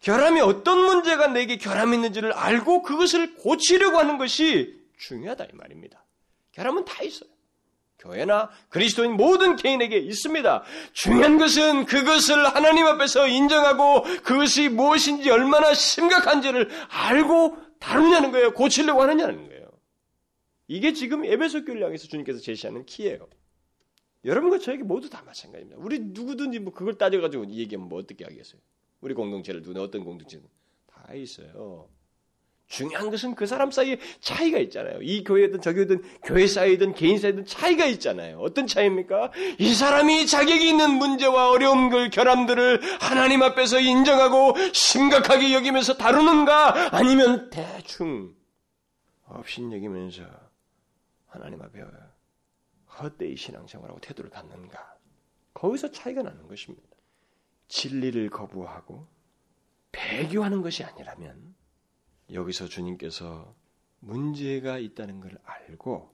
결함이 0.00 0.40
어떤 0.40 0.78
문제가 0.78 1.28
내게 1.28 1.56
결함이 1.56 1.96
있는지를 1.96 2.32
알고 2.32 2.82
그것을 2.82 3.36
고치려고 3.36 3.98
하는 3.98 4.18
것이 4.18 4.82
중요하다 4.98 5.44
이 5.44 5.48
말입니다. 5.52 6.04
결함은 6.52 6.84
다 6.84 7.02
있어요. 7.02 7.30
교회나 7.98 8.50
그리스도인 8.68 9.12
모든 9.12 9.56
개인에게 9.56 9.96
있습니다. 9.98 10.62
중요한 10.92 11.38
것은 11.38 11.86
그것을 11.86 12.46
하나님 12.46 12.86
앞에서 12.86 13.26
인정하고 13.28 14.02
그것이 14.22 14.68
무엇인지 14.68 15.30
얼마나 15.30 15.74
심각한지를 15.74 16.68
알고 16.88 17.56
다루냐는 17.78 18.30
거예요. 18.32 18.52
고치려고 18.52 19.02
하느냐는 19.02 19.48
거예요. 19.48 19.68
이게 20.66 20.92
지금 20.92 21.24
에베소 21.24 21.64
교회를 21.64 21.84
향해서 21.84 22.08
주님께서 22.08 22.40
제시하는 22.40 22.86
키예요. 22.86 23.28
여러분과 24.24 24.58
저에게 24.58 24.82
모두 24.82 25.10
다 25.10 25.22
마찬가지입니다. 25.24 25.80
우리 25.80 25.98
누구든지 26.00 26.58
뭐 26.58 26.72
그걸 26.72 26.96
따져가지고 26.96 27.46
얘기하면 27.50 27.88
뭐 27.88 27.98
어떻게 27.98 28.24
하겠어요? 28.24 28.60
우리 29.00 29.12
공동체를 29.12 29.62
누나 29.62 29.82
어떤 29.82 30.02
공동체는 30.02 30.46
다 30.86 31.12
있어요. 31.14 31.88
중요한 32.66 33.10
것은 33.10 33.34
그 33.34 33.46
사람 33.46 33.70
사이에 33.70 33.98
차이가 34.20 34.58
있잖아요. 34.58 35.00
이 35.02 35.22
교회든 35.22 35.60
저 35.60 35.72
교회든 35.72 36.02
교회 36.24 36.46
사이든 36.46 36.94
개인 36.94 37.18
사이든 37.18 37.46
차이가 37.46 37.84
있잖아요. 37.86 38.38
어떤 38.38 38.66
차이입니까? 38.66 39.32
이 39.58 39.74
사람이 39.74 40.26
자격이 40.26 40.68
있는 40.68 40.92
문제와 40.92 41.50
어려움들, 41.50 42.10
결함들을 42.10 42.80
하나님 43.00 43.42
앞에서 43.42 43.80
인정하고 43.80 44.54
심각하게 44.72 45.52
여기면서 45.54 45.96
다루는가 45.96 46.96
아니면 46.96 47.50
대충 47.50 48.34
없인 49.26 49.72
여기면서 49.72 50.24
하나님 51.26 51.60
앞에 51.62 51.82
헛되이 53.00 53.36
신앙생활하고 53.36 54.00
태도를 54.00 54.30
갖는가. 54.30 54.94
거기서 55.52 55.90
차이가 55.90 56.22
나는 56.22 56.46
것입니다. 56.48 56.88
진리를 57.68 58.30
거부하고 58.30 59.06
배교하는 59.92 60.62
것이 60.62 60.84
아니라면 60.84 61.53
여기서 62.32 62.68
주님께서 62.68 63.54
문제가 64.00 64.78
있다는 64.78 65.20
걸 65.20 65.38
알고 65.44 66.12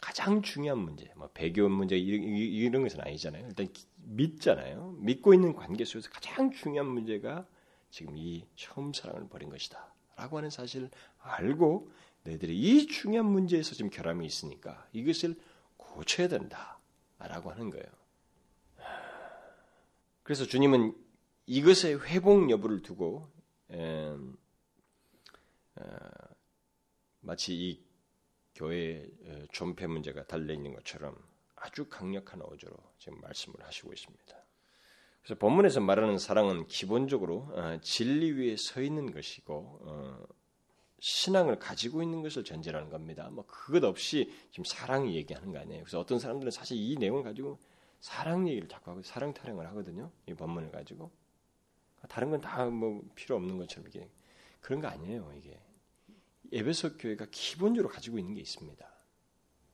가장 0.00 0.42
중요한 0.42 0.78
문제, 0.78 1.10
뭐 1.16 1.28
배교 1.34 1.68
문제 1.68 1.96
이런 1.98 2.82
것은 2.82 3.00
아니잖아요. 3.00 3.46
일단 3.48 3.68
믿잖아요. 3.96 4.96
믿고 4.98 5.34
있는 5.34 5.54
관계 5.54 5.84
속에서 5.84 6.08
가장 6.10 6.50
중요한 6.50 6.88
문제가 6.88 7.46
지금 7.90 8.16
이 8.16 8.44
처음 8.54 8.92
사랑을 8.92 9.28
버린 9.28 9.48
것이다. 9.48 9.92
라고 10.16 10.36
하는 10.36 10.50
사실을 10.50 10.90
알고 11.20 11.90
너희들이 12.24 12.58
이 12.58 12.86
중요한 12.86 13.26
문제에서 13.26 13.74
지금 13.74 13.90
결함이 13.90 14.24
있으니까 14.26 14.86
이것을 14.92 15.36
고쳐야 15.76 16.28
된다. 16.28 16.78
라고 17.18 17.50
하는 17.50 17.70
거예요. 17.70 17.86
그래서 20.22 20.44
주님은 20.44 20.94
이것의 21.46 22.06
회복 22.06 22.50
여부를 22.50 22.82
두고 22.82 23.26
어, 23.70 24.18
마치 27.20 27.54
이 27.54 27.84
교회 28.54 29.08
존폐 29.52 29.86
문제가 29.86 30.24
달려 30.26 30.52
있는 30.52 30.74
것처럼 30.74 31.16
아주 31.56 31.88
강력한 31.88 32.42
어조로 32.42 32.76
지금 32.98 33.20
말씀을 33.20 33.64
하시고 33.64 33.92
있습니다. 33.92 34.36
그래서 35.22 35.38
본문에서 35.38 35.80
말하는 35.80 36.18
사랑은 36.18 36.66
기본적으로 36.66 37.50
어, 37.52 37.78
진리 37.82 38.32
위에 38.32 38.56
서 38.56 38.80
있는 38.80 39.12
것이고 39.12 39.80
어, 39.82 40.26
신앙을 41.00 41.58
가지고 41.58 42.02
있는 42.02 42.22
것을 42.22 42.44
전제라는 42.44 42.88
겁니다. 42.90 43.28
뭐 43.30 43.44
그것 43.46 43.84
없이 43.84 44.32
지금 44.50 44.64
사랑 44.64 45.12
얘기하는 45.12 45.52
거 45.52 45.58
아니에요. 45.58 45.82
그래서 45.84 46.00
어떤 46.00 46.18
사람들은 46.18 46.50
사실 46.50 46.76
이 46.78 46.96
내용을 46.96 47.22
가지고 47.22 47.58
사랑 48.00 48.48
얘기를 48.48 48.68
자꾸 48.68 48.90
하고 48.92 49.02
사랑 49.02 49.34
타령을 49.34 49.66
하거든요. 49.68 50.10
이 50.26 50.34
본문을 50.34 50.70
가지고 50.70 51.10
다른 52.08 52.30
건 52.30 52.40
다 52.40 52.70
뭐 52.70 53.02
필요 53.14 53.36
없는 53.36 53.58
것처럼 53.58 53.88
이게 53.88 54.08
그런 54.60 54.80
거 54.80 54.88
아니에요. 54.88 55.32
이게 55.36 55.60
에베소 56.52 56.96
교회가 56.98 57.26
기본적으로 57.30 57.92
가지고 57.92 58.18
있는 58.18 58.34
게 58.34 58.40
있습니다. 58.40 58.86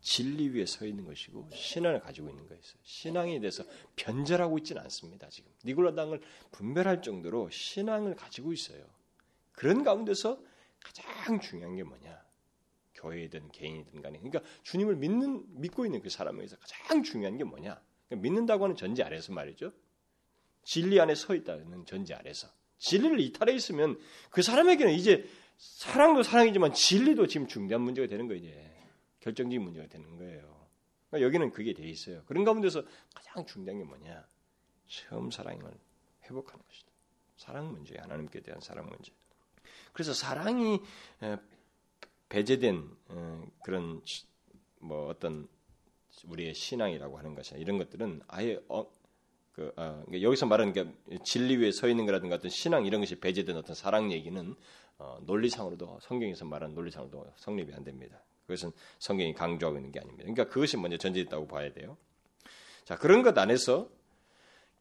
진리 0.01 0.51
위에 0.51 0.67
서 0.67 0.85
있는 0.85 1.07
것이고 1.07 1.49
신앙을 1.51 2.01
가지고 2.01 2.29
있는 2.29 2.47
것이어요 2.47 2.79
신앙에 2.83 3.41
대해서 3.41 3.65
변절하고 3.97 4.59
있지는 4.59 4.83
않습니다. 4.83 5.29
지금 5.31 5.51
니골라당을 5.65 6.21
분별할 6.53 7.01
정도로 7.01 7.49
신앙을 7.49 8.15
가지고 8.15 8.53
있어요. 8.53 8.85
그런 9.53 9.83
가운데서 9.83 10.39
가장 10.81 11.41
중요한 11.41 11.75
게 11.77 11.83
뭐냐? 11.83 12.23
교회든 12.95 13.51
개인이든 13.53 14.03
간에 14.03 14.19
그러니까 14.19 14.43
주님을 14.63 14.97
믿는 14.97 15.61
믿고 15.61 15.87
있는 15.87 16.03
그 16.03 16.11
사람에서 16.11 16.57
가장 16.59 17.03
중요한 17.03 17.39
게 17.39 17.45
뭐냐? 17.45 17.81
그러니까 18.09 18.23
믿는다고 18.23 18.65
하는 18.65 18.77
전제 18.77 19.03
아래서 19.03 19.33
말이죠. 19.33 19.73
진리 20.65 21.01
안에 21.01 21.15
서 21.15 21.35
있다는 21.35 21.87
전제 21.87 22.13
아래서 22.13 22.49
진리를 22.79 23.21
이탈해 23.21 23.55
있으면 23.55 23.99
그 24.31 24.43
사람에게는 24.43 24.93
이제 24.93 25.27
사랑도 25.57 26.23
사랑이지만 26.23 26.73
진리도 26.73 27.27
지금 27.27 27.47
중대한 27.47 27.83
문제가 27.83 28.07
되는 28.09 28.27
거예요. 28.29 28.43
이제. 28.43 28.75
결정적인 29.21 29.62
문제가 29.62 29.87
되는 29.88 30.17
거예요. 30.19 30.69
그러니까 31.09 31.27
여기는 31.27 31.51
그게 31.53 31.73
돼 31.73 31.88
있어요. 31.88 32.23
그런 32.27 32.45
가운데서 32.45 32.85
가장 33.14 33.47
중대한 33.47 33.79
게 33.79 33.85
뭐냐? 33.85 34.27
처음 34.87 35.31
사랑을 35.31 35.73
회복하는 36.25 36.62
것이다. 36.62 36.90
사랑 37.37 37.73
문제, 37.73 37.97
하나님께 37.97 38.40
대한 38.40 38.61
사랑 38.61 38.87
문제. 38.87 39.12
그래서 39.95 40.12
사랑이 40.12 40.81
배제된 42.29 42.90
그런 43.62 44.03
뭐 44.81 45.09
어떤 45.09 45.49
우리의 46.25 46.55
신앙이라고 46.55 47.19
하는 47.19 47.35
것이 47.35 47.55
이런 47.57 47.79
것들은 47.79 48.23
아예 48.29 48.61
어, 48.69 48.90
그, 49.53 49.73
어, 49.77 50.05
여기서 50.12 50.47
말하는 50.47 50.73
게 50.73 50.93
진리 51.25 51.57
위에 51.57 51.71
서 51.71 51.88
있는 51.88 52.07
거라든가 52.07 52.37
어떤 52.37 52.51
신앙 52.51 52.85
이런 52.87 53.01
것이 53.01 53.17
배제된 53.17 53.57
어떤 53.57 53.75
사랑 53.75 54.12
얘기는 54.12 54.55
어, 54.98 55.18
논리상으로도 55.22 55.98
성경에서 56.02 56.44
말하는 56.44 56.74
논리상으로도 56.74 57.33
성립이 57.37 57.72
안 57.74 57.85
됩니다. 57.85 58.22
그것은 58.46 58.72
성경이 58.98 59.35
강조하고 59.35 59.78
있는 59.78 59.90
게 59.90 60.00
아닙니다. 60.00 60.22
그러니까 60.24 60.48
그것이 60.52 60.76
먼저 60.76 60.96
전제됐다고 60.96 61.46
봐야 61.46 61.72
돼요. 61.72 61.96
자 62.85 62.96
그런 62.96 63.22
것 63.22 63.37
안에서 63.37 63.88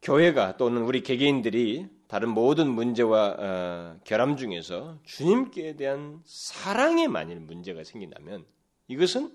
교회가 0.02 0.58
또는 0.58 0.82
우리 0.82 1.02
개개인들이 1.02 1.88
다른 2.08 2.28
모든 2.28 2.70
문제와 2.70 3.36
어, 3.38 4.00
결함 4.04 4.36
중에서 4.36 4.98
주님께 5.04 5.76
대한 5.76 6.22
사랑에 6.24 7.08
만일 7.08 7.40
문제가 7.40 7.82
생긴다면 7.84 8.44
이것은 8.88 9.34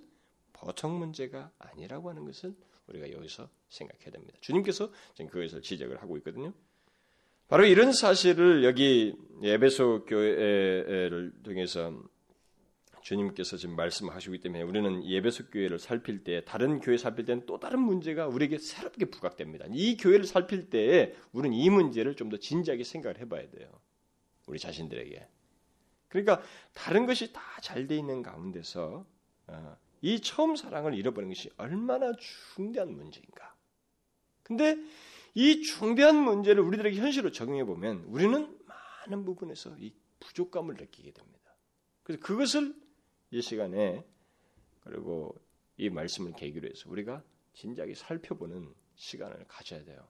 보통 0.54 1.00
문제가 1.00 1.52
아니라고 1.58 2.10
하는 2.10 2.26
것을 2.26 2.56
우리가 2.88 3.12
여기서 3.12 3.50
생각해야 3.70 4.12
됩니다. 4.12 4.38
주님께서 4.42 4.92
지금 5.16 5.30
그것을 5.32 5.62
지적을 5.62 6.02
하고 6.02 6.18
있거든요. 6.18 6.54
바로 7.50 7.66
이런 7.66 7.92
사실을 7.92 8.64
여기 8.64 9.16
에베소 9.44 10.06
교회를 10.06 11.34
통해서 11.44 12.00
주님께서 13.02 13.58
지금 13.58 13.76
말씀하시기 13.76 14.40
때문에 14.40 14.62
우리는 14.62 15.04
예배소 15.04 15.48
교회를 15.50 15.80
살필 15.80 16.24
때 16.24 16.44
다른 16.46 16.80
교회 16.80 16.96
살필 16.98 17.26
때는 17.26 17.46
또 17.48 17.60
다른 17.60 17.80
문제가 17.80 18.28
우리에게 18.28 18.60
새롭게 18.60 19.06
부각됩니다. 19.06 19.66
이 19.72 19.98
교회를 19.98 20.26
살필 20.26 20.70
때 20.70 21.16
우리는 21.32 21.58
이 21.58 21.70
문제를 21.72 22.16
좀 22.16 22.30
더 22.30 22.38
진지하게 22.38 22.84
생각을 22.84 23.20
해봐야 23.20 23.50
돼요. 23.50 23.68
우리 24.46 24.60
자신들에게. 24.60 25.28
그러니까 26.10 26.44
다른 26.74 27.08
것이 27.08 27.34
다 27.34 27.42
잘 27.62 27.88
돼 27.88 27.98
있는 27.98 28.22
가운데서 28.22 29.06
어, 29.48 29.78
이 30.02 30.20
처음 30.22 30.56
사랑을 30.56 30.94
잃어버린 30.94 31.30
것이 31.30 31.50
얼마나 31.58 32.14
중대한 32.14 32.94
문제인가. 32.94 33.56
근데 34.44 34.78
이 35.34 35.62
중대한 35.62 36.16
문제를 36.16 36.64
우리들에게 36.64 36.98
현실로 36.98 37.32
적용해 37.32 37.66
보면 37.66 38.06
우리는 38.08 38.58
많은 38.66 39.26
부분에서 39.26 39.76
이 39.80 39.94
부족감을 40.20 40.76
느끼게 40.76 41.12
됩니다. 41.12 41.56
그래서 42.04 42.22
그것을 42.24 42.76
이 43.32 43.42
시간에 43.42 44.04
그리고 44.82 45.36
이 45.78 45.90
말씀을 45.90 46.34
계기로 46.34 46.68
해서 46.68 46.90
우리가 46.90 47.24
진작에 47.54 47.94
살펴보는 47.94 48.74
시간을 48.96 49.46
가져야 49.48 49.84
돼요. 49.84 50.08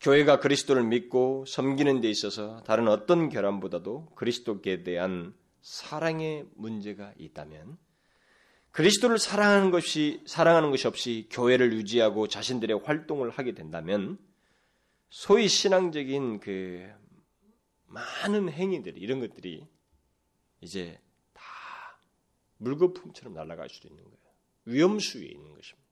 교회가 0.00 0.40
그리스도를 0.40 0.84
믿고 0.84 1.44
섬기는 1.46 2.00
데 2.00 2.08
있어서 2.08 2.62
다른 2.62 2.88
어떤 2.88 3.28
결함보다도 3.28 4.12
그리스도께 4.14 4.82
대한 4.82 5.34
사랑의 5.60 6.46
문제가 6.54 7.12
있다면 7.18 7.76
그리스도를 8.72 9.18
사랑하는 9.18 9.70
것이 9.70 10.22
사랑하는 10.26 10.70
것이 10.70 10.86
없이 10.86 11.28
교회를 11.30 11.72
유지하고 11.72 12.28
자신들의 12.28 12.80
활동을 12.84 13.30
하게 13.30 13.52
된다면 13.54 14.18
소위 15.08 15.48
신앙적인 15.48 16.40
그 16.40 16.88
많은 17.86 18.48
행위들 18.50 18.96
이런 18.96 19.18
것들이 19.20 19.66
이제 20.60 21.00
다 21.32 21.42
물거품처럼 22.58 23.34
날아갈 23.34 23.68
수도 23.68 23.88
있는 23.88 24.04
거예요. 24.04 24.16
위험수위에 24.66 25.26
있는 25.26 25.54
것입니다. 25.54 25.88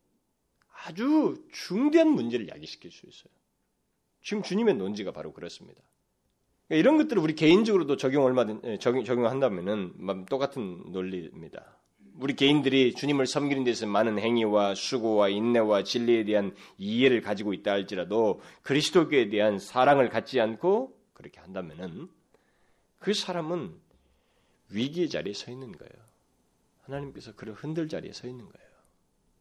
아주 0.84 1.44
중대한 1.52 2.10
문제를 2.10 2.48
야기시킬 2.48 2.92
수 2.92 3.06
있어요. 3.06 3.32
지금 4.22 4.42
주님의 4.42 4.74
논지가 4.74 5.10
바로 5.10 5.32
그렇습니다. 5.32 5.82
그러니까 6.68 6.80
이런 6.80 6.98
것들을 6.98 7.20
우리 7.20 7.34
개인적으로도 7.34 7.96
적용 7.96 8.24
얼마든 8.24 8.60
예, 8.64 8.78
적용, 8.78 9.02
적용한다면은 9.02 10.26
똑같은 10.26 10.92
논리입니다. 10.92 11.77
우리 12.18 12.34
개인들이 12.34 12.94
주님을 12.94 13.26
섬기는 13.26 13.62
데서 13.62 13.86
많은 13.86 14.18
행위와 14.18 14.74
수고와 14.74 15.28
인내와 15.28 15.84
진리에 15.84 16.24
대한 16.24 16.54
이해를 16.76 17.22
가지고 17.22 17.52
있다 17.54 17.70
할지라도 17.70 18.40
그리스도교에 18.62 19.28
대한 19.28 19.60
사랑을 19.60 20.08
갖지 20.08 20.40
않고 20.40 20.98
그렇게 21.12 21.38
한다면은 21.38 22.08
그 22.98 23.14
사람은 23.14 23.72
위기의 24.70 25.08
자리에 25.08 25.32
서 25.32 25.52
있는 25.52 25.70
거예요. 25.70 25.92
하나님께서 26.82 27.34
그를 27.36 27.54
흔들 27.54 27.88
자리에 27.88 28.12
서 28.12 28.26
있는 28.26 28.44
거예요. 28.44 28.68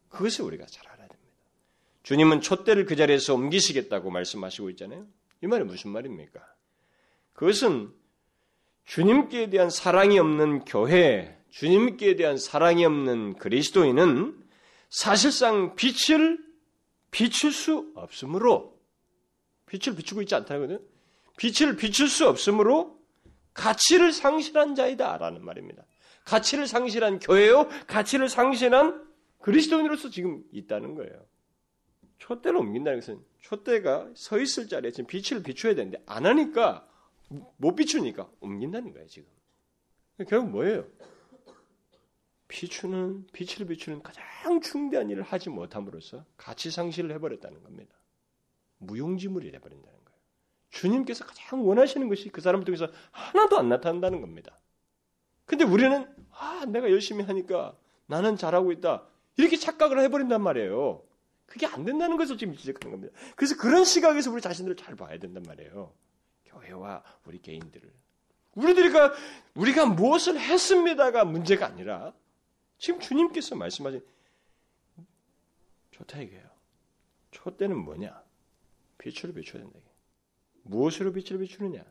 그것을 0.09 0.45
우리가 0.45 0.67
잘 0.67 0.85
알아야 0.87 1.07
됩니다. 1.07 1.33
주님은 2.03 2.41
촛대를 2.41 2.85
그 2.85 2.95
자리에서 2.95 3.33
옮기시겠다고 3.33 4.11
말씀하시고 4.11 4.69
있잖아요. 4.71 5.07
이 5.41 5.47
말이 5.47 5.63
무슨 5.63 5.89
말입니까? 5.89 6.45
그것은 7.33 7.91
주님께 8.85 9.49
대한 9.49 9.69
사랑이 9.69 10.17
없는 10.19 10.65
교회, 10.65 11.36
주님께 11.57 12.15
대한 12.17 12.37
사랑이 12.37 12.85
없는 12.85 13.37
그리스도인은 13.37 14.37
사실상 14.89 15.75
빛을 15.75 16.37
비출 17.09 17.51
수 17.51 17.91
없으므로 17.95 18.79
빛을 19.65 19.95
비추고 19.95 20.21
있지 20.21 20.35
않다거든요. 20.35 20.79
빛을 21.37 21.75
비출 21.75 22.09
수 22.09 22.27
없으므로 22.27 22.99
가치를 23.55 24.13
상실한 24.13 24.75
자이다라는 24.75 25.43
말입니다. 25.43 25.83
가치를 26.25 26.67
상실한 26.67 27.17
교회요, 27.17 27.67
가치를 27.87 28.29
상실한 28.29 29.03
그리스도인으로서 29.39 30.11
지금 30.11 30.43
있다는 30.51 30.93
거예요. 30.93 31.25
촛대를 32.19 32.59
옮긴다는 32.59 32.99
것은 32.99 33.19
촛대가 33.41 34.07
서 34.13 34.37
있을 34.37 34.67
자리에 34.67 34.91
지금 34.91 35.07
빛을 35.07 35.41
비춰야 35.41 35.73
되는데 35.73 36.03
안 36.05 36.27
하니까 36.27 36.87
못 37.57 37.73
비추니까 37.73 38.29
옮긴다는 38.41 38.93
거예요 38.93 39.07
지금. 39.07 39.27
결국 40.27 40.51
뭐예요? 40.51 40.85
비추는 42.47 43.27
빛을 43.33 43.67
비추는 43.67 44.01
가장 44.01 44.61
중대한 44.61 45.09
일을 45.09 45.23
하지 45.23 45.49
못함으로써 45.49 46.25
가치 46.37 46.71
상실을 46.71 47.11
해버렸다는 47.13 47.61
겁니다. 47.63 47.93
무용지물이 48.79 49.51
돼버린다는 49.51 50.05
거예요. 50.05 50.19
주님께서 50.69 51.25
가장 51.25 51.67
원하시는 51.67 52.07
것이 52.07 52.29
그 52.29 52.41
사람을 52.41 52.65
통해서 52.65 52.87
하나도 53.11 53.57
안 53.57 53.69
나타난다는 53.69 54.21
겁니다. 54.21 54.57
근데 55.45 55.63
우리는 55.63 56.07
아 56.31 56.65
내가 56.67 56.89
열심히 56.91 57.23
하니까 57.23 57.75
나는 58.05 58.35
잘하고 58.35 58.71
있다 58.71 59.05
이렇게 59.37 59.57
착각을 59.57 59.99
해버린단 60.01 60.41
말이에요. 60.41 61.03
그게 61.45 61.65
안 61.65 61.85
된다는 61.85 62.17
것을 62.17 62.37
지금 62.37 62.55
지적하는 62.55 62.91
겁니다. 62.91 63.17
그래서 63.35 63.55
그런 63.57 63.85
시각에서 63.85 64.31
우리 64.31 64.41
자신들을 64.41 64.75
잘 64.75 64.95
봐야 64.95 65.17
된단 65.17 65.43
말이에요. 65.43 65.93
교회와 66.45 67.03
우리 67.25 67.41
개인들을. 67.41 67.91
우리들이가 68.55 69.13
우리가 69.55 69.85
무엇을 69.85 70.39
했습니다가 70.39 71.25
문제가 71.25 71.67
아니라 71.67 72.13
지금 72.77 72.99
주님께서 72.99 73.55
말씀하신 73.55 74.05
좋다 75.91 76.21
이게요. 76.21 76.49
초대는 77.31 77.77
뭐냐? 77.77 78.23
빛으로 78.97 79.33
비춰야 79.33 79.63
된다. 79.63 79.79
무엇으로 80.63 81.11
빛을 81.11 81.39
비추느냐? 81.39 81.83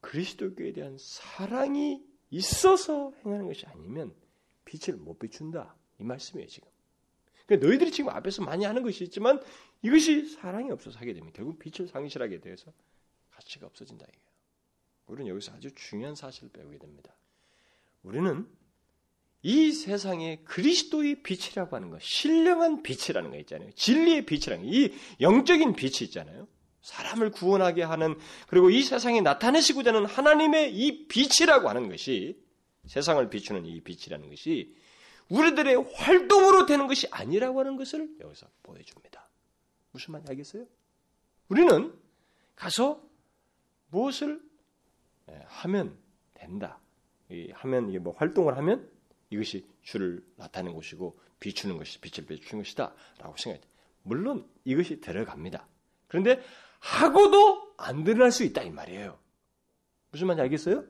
그리스도교에 0.00 0.72
대한 0.72 0.96
사랑이 0.98 2.04
있어서 2.30 3.12
행하는 3.24 3.46
것이 3.46 3.66
아니면 3.66 4.14
빛을 4.64 4.98
못 4.98 5.18
비춘다. 5.18 5.74
이 5.98 6.04
말씀이에요, 6.04 6.48
지금. 6.48 6.68
그러니까 7.46 7.66
너희들이 7.66 7.90
지금 7.90 8.10
앞에서 8.10 8.42
많이 8.42 8.64
하는 8.64 8.82
것이 8.82 9.04
있지만 9.04 9.42
이것이 9.82 10.26
사랑이 10.26 10.70
없어서 10.70 10.98
하게 10.98 11.14
되면 11.14 11.32
결국 11.32 11.58
빛을 11.58 11.88
상실하게 11.88 12.40
되어서 12.40 12.72
가치가 13.30 13.66
없어진다 13.66 14.04
이게요. 14.06 14.28
우리는 15.06 15.30
여기서 15.30 15.52
아주 15.52 15.74
중요한 15.74 16.14
사실을 16.14 16.50
배우게 16.50 16.78
됩니다. 16.78 17.14
우리는 18.02 18.46
이 19.42 19.72
세상에 19.72 20.42
그리스도의 20.44 21.22
빛이라고 21.22 21.76
하는 21.76 21.90
것, 21.90 22.02
신령한 22.02 22.82
빛이라는 22.82 23.30
거 23.30 23.36
있잖아요. 23.38 23.70
진리의 23.72 24.26
빛이라는 24.26 24.64
거, 24.64 24.70
이 24.70 24.92
영적인 25.20 25.74
빛이 25.74 26.08
있잖아요. 26.08 26.48
사람을 26.80 27.30
구원하게 27.30 27.82
하는 27.82 28.18
그리고 28.46 28.70
이 28.70 28.82
세상에 28.82 29.20
나타내시고자 29.20 29.92
하는 29.92 30.06
하나님의 30.06 30.74
이 30.74 31.06
빛이라고 31.06 31.68
하는 31.68 31.88
것이 31.88 32.42
세상을 32.86 33.28
비추는 33.28 33.66
이 33.66 33.80
빛이라는 33.82 34.28
것이 34.30 34.74
우리들의 35.28 35.76
활동으로 35.94 36.64
되는 36.66 36.86
것이 36.86 37.06
아니라고 37.10 37.60
하는 37.60 37.76
것을 37.76 38.08
여기서 38.20 38.46
보여줍니다. 38.62 39.28
무슨 39.90 40.12
말인지 40.12 40.30
알겠어요? 40.30 40.66
우리는 41.48 41.94
가서 42.56 43.02
무엇을 43.90 44.40
예, 45.30 45.42
하면 45.46 45.96
된다. 46.34 46.80
하면 47.52 47.90
이게 47.90 47.98
뭐 47.98 48.14
활동을 48.16 48.56
하면 48.56 48.90
이것이 49.30 49.66
주를 49.82 50.24
나타내는 50.36 50.74
것이고 50.74 51.18
비추는 51.40 51.76
것이 51.76 52.00
빛을 52.00 52.26
비추는 52.26 52.64
것이다라고 52.64 53.36
생각해. 53.36 53.62
물론 54.02 54.48
이것이 54.64 55.00
들어갑니다. 55.00 55.66
그런데 56.06 56.42
하고도 56.80 57.74
안 57.76 58.04
드러날 58.04 58.32
수 58.32 58.44
있다 58.44 58.62
이 58.62 58.70
말이에요. 58.70 59.18
무슨 60.10 60.26
말인지 60.26 60.42
알겠어요? 60.42 60.84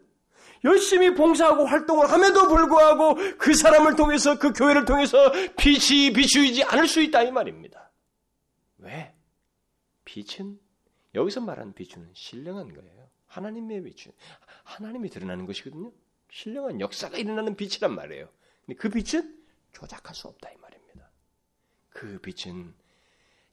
열심히 0.65 1.15
봉사하고 1.15 1.65
활동을 1.65 2.11
함에도 2.11 2.49
불구하고 2.49 3.15
그 3.39 3.55
사람을 3.55 3.97
통해서 3.97 4.39
그 4.39 4.53
교회를 4.53 4.85
통해서 4.85 5.31
빛이 5.57 6.13
비추이지 6.13 6.65
않을 6.65 6.87
수 6.89 7.01
있다 7.01 7.23
이 7.23 7.31
말입니다. 7.31 7.91
왜? 8.79 9.15
빛은 10.05 10.59
여기서 11.15 11.41
말하는 11.41 11.75
빛은 11.75 12.11
신령한 12.13 12.73
거예요. 12.75 13.09
하나님의 13.27 13.83
빛은 13.83 14.13
하나님이 14.65 15.11
드러나는 15.11 15.47
것이거든요. 15.47 15.93
신령한 16.31 16.81
역사가 16.81 17.17
일어나는 17.17 17.57
빛이란 17.57 17.95
말이에요. 17.95 18.29
근데 18.67 18.79
그 18.79 18.89
빛은 18.89 19.37
조작할 19.73 20.15
수 20.15 20.29
없다 20.29 20.51
이 20.51 20.57
말입니다. 20.57 21.11
그 21.91 22.19
빛은 22.21 22.75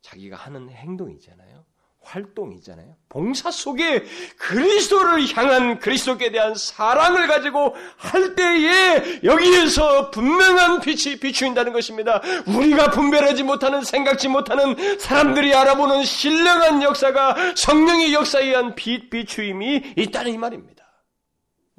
자기가 0.01 0.35
하는 0.35 0.69
행동이잖아요. 0.69 1.65
활동이잖아요. 2.05 2.95
봉사 3.09 3.49
속에 3.49 4.03
그리스도를 4.37 5.35
향한 5.35 5.79
그리스도께 5.79 6.31
대한 6.31 6.53
사랑을 6.55 7.27
가지고 7.27 7.75
할 7.97 8.35
때에 8.35 9.21
여기에서 9.23 10.11
분명한 10.11 10.81
빛이 10.81 11.19
비추인다는 11.19 11.73
것입니다. 11.73 12.21
우리가 12.45 12.91
분별하지 12.91 13.43
못하는 13.43 13.81
생각지 13.83 14.27
못하는 14.27 14.99
사람들이 14.99 15.53
알아보는 15.53 16.03
신령한 16.03 16.83
역사가 16.83 17.55
성령의 17.55 18.13
역사에 18.13 18.45
의한 18.45 18.75
빛 18.75 19.09
비추임이 19.09 19.93
있다는 19.97 20.31
이 20.31 20.37
말입니다. 20.37 20.84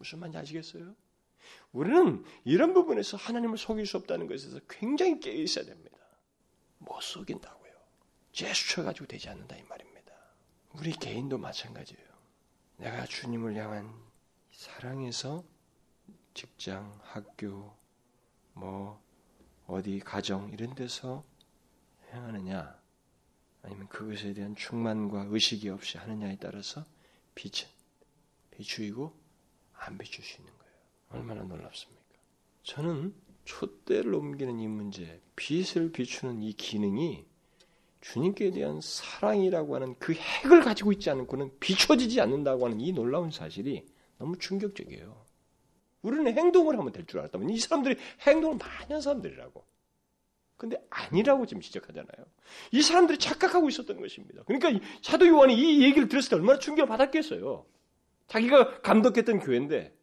무슨 0.07 0.21
말인지 0.21 0.39
아시겠어요? 0.39 0.95
우리는 1.73 2.25
이런 2.45 2.75
부분에서 2.75 3.17
하나님을 3.17 3.59
속일 3.59 3.87
수 3.87 3.97
없다는 3.97 4.29
것에서 4.29 4.61
굉장히 4.69 5.19
깨어 5.19 5.35
있어야 5.35 5.65
됩니다. 5.65 5.99
못 6.79 7.01
속인다고요. 7.03 7.73
제스처 8.33 8.85
가지고 8.85 9.07
되지 9.07 9.29
않는다 9.29 9.57
이 9.57 9.63
말입니다. 9.65 10.13
우리 10.75 10.93
개인도 10.93 11.39
마찬가지예요. 11.39 12.07
내가 12.77 13.05
주님을 13.07 13.57
향한 13.57 13.93
사랑에서 14.53 15.43
직장, 16.35 16.99
학교, 17.03 17.75
뭐 18.53 19.03
어디 19.67 19.99
가정 19.99 20.51
이런 20.51 20.75
데서 20.75 21.25
행하느냐 22.13 22.81
아니면 23.63 23.89
그것에 23.89 24.35
대한 24.35 24.55
충만과 24.55 25.27
의식이 25.31 25.69
없이 25.71 25.99
하느냐에 25.99 26.37
따라서 26.41 26.85
빛은 27.35 27.69
비추이고 28.53 29.26
안 29.87 29.99
비출 29.99 30.25
수 30.25 30.39
있는 30.41 30.53
거예요. 30.59 30.73
얼마나 31.11 31.43
놀랍습니까? 31.43 32.03
저는 32.63 33.15
촛대를 33.45 34.13
옮기는 34.15 34.59
이 34.59 34.67
문제, 34.67 35.21
빛을 35.37 35.93
비추는 35.93 36.43
이 36.43 36.53
기능이 36.53 37.25
주님께 38.01 38.51
대한 38.51 38.81
사랑이라고 38.81 39.75
하는 39.75 39.95
그 39.99 40.13
핵을 40.15 40.63
가지고 40.63 40.93
있지 40.93 41.11
않고는 41.11 41.59
비춰지지 41.61 42.21
않는다고 42.21 42.67
하는 42.67 42.81
이 42.81 42.93
놀라운 42.93 43.31
사실이 43.31 43.87
너무 44.19 44.39
충격적이에요. 44.39 45.25
우리는 46.03 46.37
행동을 46.37 46.79
하면 46.79 46.93
될 46.93 47.05
줄 47.07 47.21
알았다면 47.21 47.51
이 47.51 47.59
사람들이 47.59 47.97
행동을 48.27 48.59
많이 48.59 48.93
한 48.93 49.01
사람들이라고. 49.01 49.65
근데 50.57 50.83
아니라고 50.89 51.47
지금 51.47 51.61
지적하잖아요. 51.61 52.27
이 52.73 52.81
사람들이 52.83 53.19
착각하고 53.19 53.69
있었던 53.69 54.01
것입니다. 54.01 54.43
그러니까 54.45 54.87
사도 55.03 55.27
요한이 55.27 55.55
이 55.55 55.83
얘기를 55.85 56.09
들었을 56.09 56.31
때 56.31 56.37
얼마나 56.37 56.59
충격을 56.59 56.89
받았겠어요. 56.89 57.67
자기가 58.29 58.83
감독했던 58.83 59.41
교회인데 59.41 59.97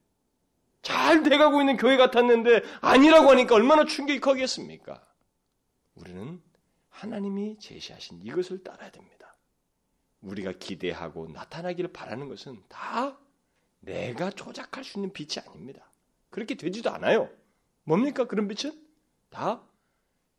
잘 0.81 1.23
돼가고 1.23 1.61
있는 1.61 1.77
교회 1.77 1.97
같았는데 1.97 2.61
아니라고 2.81 3.29
하니까 3.31 3.55
얼마나 3.55 3.85
충격이 3.85 4.19
커겠습니까? 4.19 5.01
우리는 5.95 6.41
하나님이 6.89 7.57
제시하신 7.59 8.21
이것을 8.21 8.63
따라야 8.63 8.91
됩니다. 8.91 9.33
우리가 10.21 10.53
기대하고 10.53 11.27
나타나기를 11.29 11.91
바라는 11.91 12.29
것은 12.29 12.61
다 12.69 13.17
내가 13.79 14.29
조작할 14.29 14.83
수 14.83 14.97
있는 14.97 15.11
빛이 15.11 15.45
아닙니다. 15.45 15.89
그렇게 16.29 16.55
되지도 16.55 16.89
않아요. 16.91 17.29
뭡니까 17.83 18.25
그런 18.25 18.47
빛은? 18.47 18.81
다 19.29 19.61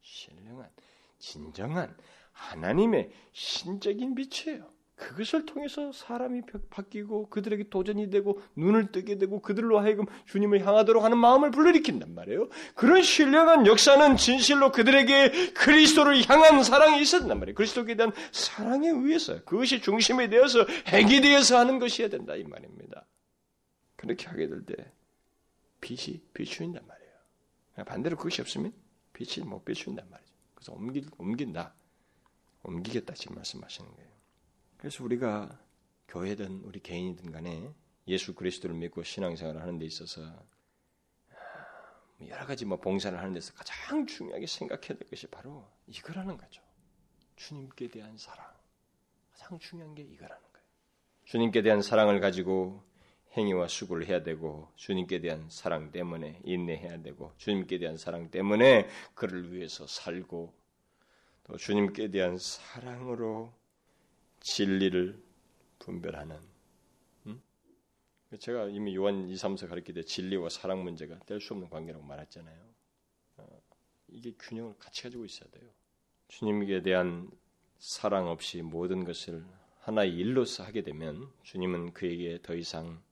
신령한, 0.02 0.70
진정한 1.18 1.96
하나님의 2.32 3.10
신적인 3.32 4.14
빛이에요. 4.14 4.73
그것을 4.96 5.44
통해서 5.44 5.90
사람이 5.92 6.42
바뀌고 6.70 7.28
그들에게 7.28 7.68
도전이 7.68 8.10
되고 8.10 8.40
눈을 8.56 8.92
뜨게 8.92 9.18
되고 9.18 9.40
그들로 9.42 9.80
하여금 9.80 10.06
주님을 10.26 10.64
향하도록 10.66 11.02
하는 11.02 11.18
마음을 11.18 11.50
불러일으킨단 11.50 12.14
말이에요. 12.14 12.48
그런 12.74 13.02
신령한 13.02 13.66
역사는 13.66 14.16
진실로 14.16 14.70
그들에게 14.70 15.52
그리스도를 15.52 16.28
향한 16.30 16.62
사랑이 16.62 17.02
있었단 17.02 17.38
말이에요. 17.38 17.54
그리스도에 17.54 17.96
대한 17.96 18.12
사랑에 18.30 18.88
의해서 18.88 19.42
그것이 19.44 19.80
중심이 19.80 20.28
되어서 20.28 20.64
핵이 20.86 21.20
되어서 21.20 21.58
하는 21.58 21.78
것이어야 21.80 22.08
된다 22.08 22.36
이 22.36 22.44
말입니다. 22.44 23.06
그렇게 23.96 24.26
하게 24.26 24.48
될 24.48 24.64
때 24.64 24.74
빛이 25.80 26.22
비추인단 26.32 26.86
말이에요. 26.86 27.84
반대로 27.84 28.16
그것이 28.16 28.40
없으면 28.40 28.72
빛이 29.12 29.44
못 29.46 29.64
비추인단 29.64 30.08
말이죠. 30.08 30.32
그래서 30.54 30.72
옮기, 30.72 31.04
옮긴다. 31.18 31.74
옮기겠다 32.62 33.12
지금 33.14 33.36
말씀하시는 33.36 33.90
거예요. 33.94 34.13
그래서 34.84 35.02
우리가 35.02 35.58
교회든 36.08 36.60
우리 36.64 36.78
개인이든 36.78 37.32
간에 37.32 37.72
예수 38.06 38.34
그리스도를 38.34 38.76
믿고 38.76 39.02
신앙생활을 39.02 39.62
하는 39.62 39.78
데 39.78 39.86
있어서 39.86 40.20
뭐 42.18 42.28
여러 42.28 42.44
가지 42.44 42.66
뭐 42.66 42.78
봉사를 42.78 43.18
하는 43.18 43.32
데서 43.32 43.54
가장 43.54 44.06
중요하게 44.06 44.46
생각해야 44.46 44.98
될 44.98 45.08
것이 45.08 45.26
바로 45.28 45.66
이거라는 45.86 46.36
거죠. 46.36 46.60
주님께 47.36 47.88
대한 47.88 48.18
사랑. 48.18 48.46
가장 49.32 49.58
중요한 49.58 49.94
게 49.94 50.02
이거라는 50.02 50.42
거예요. 50.52 50.66
주님께 51.24 51.62
대한 51.62 51.80
사랑을 51.80 52.20
가지고 52.20 52.84
행위와 53.38 53.68
수고를 53.68 54.06
해야 54.06 54.22
되고 54.22 54.70
주님께 54.76 55.22
대한 55.22 55.48
사랑 55.48 55.92
때문에 55.92 56.42
인내해야 56.44 57.00
되고 57.00 57.32
주님께 57.38 57.78
대한 57.78 57.96
사랑 57.96 58.30
때문에 58.30 58.90
그를 59.14 59.50
위해서 59.50 59.86
살고 59.86 60.52
또 61.44 61.56
주님께 61.56 62.10
대한 62.10 62.36
사랑으로 62.36 63.63
진리를 64.44 65.18
분별하는 65.78 66.38
음? 67.26 67.42
제가 68.38 68.68
이미 68.68 68.94
요한 68.94 69.26
2, 69.26 69.34
3서 69.34 69.68
가르칠 69.68 69.94
때 69.94 70.02
진리와 70.02 70.50
사랑 70.50 70.84
문제가 70.84 71.18
뗄 71.20 71.40
수 71.40 71.54
없는 71.54 71.70
관계라고 71.70 72.04
말했잖아요. 72.04 72.62
어, 73.38 73.62
이게 74.08 74.34
균형을 74.38 74.78
같이 74.78 75.02
가지고 75.02 75.24
있어야 75.24 75.50
돼요. 75.50 75.70
주님께 76.28 76.82
대한 76.82 77.30
사랑 77.78 78.28
없이 78.28 78.60
모든 78.60 79.04
것을 79.04 79.44
하나의 79.80 80.14
일로서 80.14 80.62
하게 80.62 80.82
되면 80.82 81.32
주님은 81.42 81.94
그에게 81.94 82.38
더 82.42 82.54
이상 82.54 83.02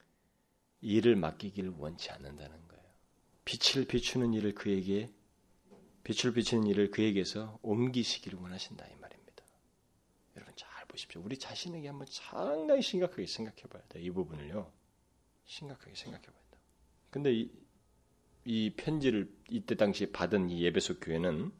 일을 0.83 1.16
맡기기를 1.16 1.70
원치 1.78 2.11
않는다는 2.11 2.68
거예요. 2.68 2.85
빛을 3.47 3.87
비추는 3.87 4.35
일을 4.35 4.55
그에게 4.55 5.11
빛을 6.05 6.35
비추는 6.35 6.66
일을 6.66 6.91
그에게서 6.91 7.59
옮기시기를 7.62 8.39
원하신다 8.39 8.87
이잘 8.87 9.01
보십시오. 10.93 11.22
우리 11.24 11.38
자신에게 11.38 11.88
한번 11.88 12.07
상당히 12.11 12.82
심각하게 12.82 13.26
생각해 13.26 13.62
봐야 13.70 13.82
돼. 13.88 14.01
이 14.01 14.11
부분을요. 14.11 14.70
심각하게 15.47 15.95
생각해 15.95 16.24
봐야 16.24 16.43
돼. 16.51 16.59
근데 17.11 17.32
이, 17.32 17.51
이 18.45 18.74
편지를 18.76 19.34
이때 19.49 19.74
당시 19.74 20.12
받은 20.12 20.51
이 20.51 20.62
예배소 20.62 21.01
교회는 21.01 21.51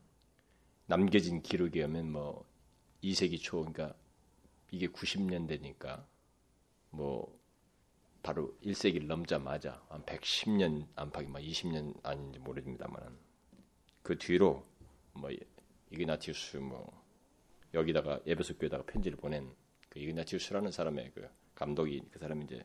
남겨진 0.87 1.43
기록이면 1.43 2.13
뭐 2.13 2.47
2세기 3.03 3.41
초 3.41 3.59
그러니까 3.61 3.95
이게 4.71 4.87
90년대니까 4.89 6.05
뭐 6.91 7.41
바로 8.23 8.55
1세기를 8.63 9.07
넘자마자 9.07 9.83
한 9.89 10.05
110년 10.05 10.87
안팎이 10.95 11.29
막 11.29 11.41
20년 11.41 11.99
아닌지 12.05 12.39
모릅니다만 12.39 13.19
그 14.03 14.19
뒤로 14.19 14.67
뭐 15.15 15.31
이그나티우스 15.91 16.59
뭐 16.59 17.02
여기다가 17.75 18.21
예배소 18.27 18.59
교에다가 18.59 18.85
편지를 18.85 19.17
보낸 19.17 19.55
그 19.89 19.99
이그나티우스라는 19.99 20.71
사람의 20.71 21.13
그 21.15 21.29
감독이 21.55 22.03
그 22.11 22.19
사람이 22.19 22.45
이제 22.45 22.65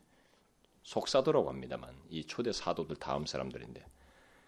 속사도라고 0.83 1.49
합니다만 1.49 1.95
이 2.09 2.25
초대 2.25 2.51
사도들 2.51 2.95
다음 2.97 3.25
사람들인데 3.25 3.85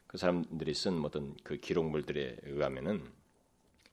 그 0.07 0.17
사람들이 0.17 0.73
쓴 0.73 1.03
어떤 1.03 1.35
그 1.43 1.57
기록물들에 1.57 2.37
의하면은 2.43 3.11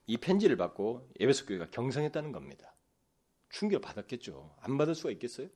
이 0.07 0.17
편지를 0.17 0.55
받고 0.55 1.09
예배소 1.19 1.45
교회가 1.45 1.69
경성했다는 1.69 2.31
겁니다. 2.31 2.73
충격 3.49 3.81
받았겠죠. 3.81 4.55
안 4.61 4.77
받을 4.77 4.95
수가 4.95 5.11
있겠어요? 5.11 5.49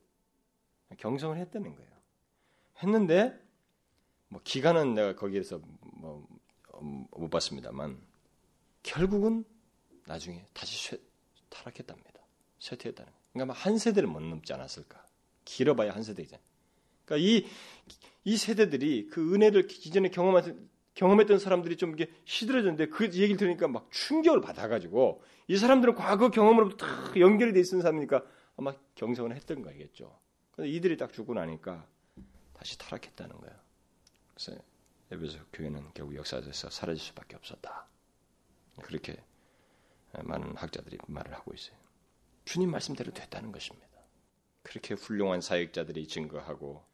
경성을 0.98 1.36
했다는 1.38 1.74
거예요. 1.74 1.90
했는데 2.82 3.38
뭐 4.28 4.40
기간은 4.44 4.94
내가 4.94 5.16
거기에서 5.16 5.60
뭐 5.82 6.26
못 6.82 7.30
봤습니다만 7.30 8.00
결국은 8.82 9.44
나중에 10.06 10.44
다시 10.52 10.90
쇠, 10.90 10.98
타락했답니다. 11.48 12.20
쇠퇴했다는. 12.58 13.12
그러니까 13.32 13.54
한 13.54 13.78
세대를 13.78 14.08
못 14.08 14.20
넘지 14.20 14.52
않았을까? 14.52 15.04
길어봐야 15.44 15.92
한 15.92 16.02
세대이잖아요. 16.02 16.44
그러니까 17.04 17.28
이, 17.28 17.46
이 18.24 18.36
세대들이 18.36 19.08
그 19.08 19.34
은혜를 19.34 19.66
기존에 19.66 20.10
경험한, 20.10 20.68
경험했던 20.94 21.38
사람들이 21.38 21.76
좀 21.76 21.92
이게 21.92 22.10
시들어졌는데 22.24 22.88
그 22.88 23.04
얘기를 23.04 23.36
들으니까 23.36 23.68
막 23.68 23.88
충격을 23.90 24.40
받아가지고 24.40 25.22
이 25.48 25.56
사람들은 25.56 25.94
과거 25.94 26.30
경험으로부터 26.30 26.86
다 26.86 27.12
연결이 27.18 27.52
돼 27.52 27.60
있는 27.60 27.80
사람이니까 27.80 28.22
아마 28.56 28.74
경성을 28.94 29.34
했던 29.34 29.62
거겠죠. 29.62 30.18
근데 30.54 30.70
이들이 30.70 30.96
딱 30.96 31.12
죽고 31.12 31.34
나니까 31.34 31.86
다시 32.52 32.78
타락했다는 32.78 33.36
거예요. 33.38 33.56
그래서 34.34 34.62
에베소 35.10 35.38
교회는 35.52 35.90
결국 35.94 36.14
역사에서 36.16 36.70
사라질 36.70 37.02
수밖에 37.02 37.36
없었다. 37.36 37.86
그렇게 38.82 39.16
많은 40.22 40.56
학자들이 40.56 40.98
말을 41.06 41.32
하고 41.34 41.52
있어요. 41.54 41.76
주님 42.44 42.70
말씀대로 42.70 43.12
됐다는 43.12 43.52
것입니다. 43.52 43.88
그렇게 44.62 44.94
훌륭한 44.94 45.40
사역자들이 45.40 46.06
증거하고 46.08 46.84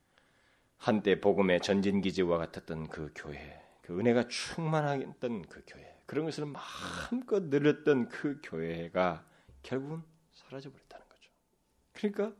한때 0.76 1.20
복음의 1.20 1.60
전진기지와 1.60 2.38
같았던 2.38 2.88
그 2.88 3.12
교회, 3.14 3.60
그 3.82 3.98
은혜가 3.98 4.28
충만했던 4.28 5.42
그 5.42 5.62
교회, 5.66 5.98
그런 6.06 6.24
것을 6.24 6.46
마음껏 6.46 7.42
늘렸던 7.42 8.08
그 8.08 8.40
교회가 8.42 9.26
결국은 9.62 10.02
사라져 10.32 10.70
버렸다는 10.70 11.06
거죠. 11.08 11.30
그러니까 11.92 12.34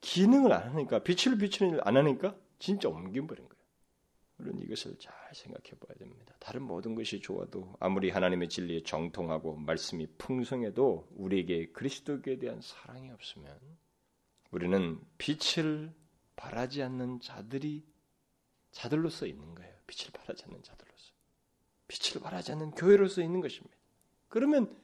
기능을 0.00 0.52
안 0.52 0.70
하니까 0.70 0.98
빛을 0.98 1.38
비추는 1.38 1.72
일을 1.72 1.88
안 1.88 1.96
하니까 1.96 2.36
진짜 2.58 2.88
옮겨버린 2.88 3.48
거예요. 3.48 3.55
물론 4.36 4.60
이것을 4.60 4.96
잘 4.98 5.14
생각해 5.32 5.70
봐야 5.80 5.96
됩니다. 5.98 6.34
다른 6.38 6.62
모든 6.62 6.94
것이 6.94 7.20
좋아도 7.20 7.74
아무리 7.80 8.10
하나님의 8.10 8.48
진리에 8.48 8.82
정통하고 8.82 9.56
말씀이 9.56 10.06
풍성해도 10.18 11.08
우리에게 11.16 11.72
그리스도에 11.72 12.38
대한 12.38 12.60
사랑이 12.60 13.10
없으면 13.10 13.58
우리는 14.50 15.00
빛을 15.18 15.92
바라지 16.36 16.82
않는 16.82 17.20
자들이 17.20 17.84
자들로서 18.72 19.26
있는 19.26 19.54
거예요. 19.54 19.74
빛을 19.86 20.12
바라지 20.12 20.44
않는 20.44 20.62
자들로서. 20.62 21.12
빛을 21.88 22.22
바라지 22.22 22.52
않는 22.52 22.72
교회로서 22.72 23.22
있는 23.22 23.40
것입니다. 23.40 23.74
그러면 24.28 24.76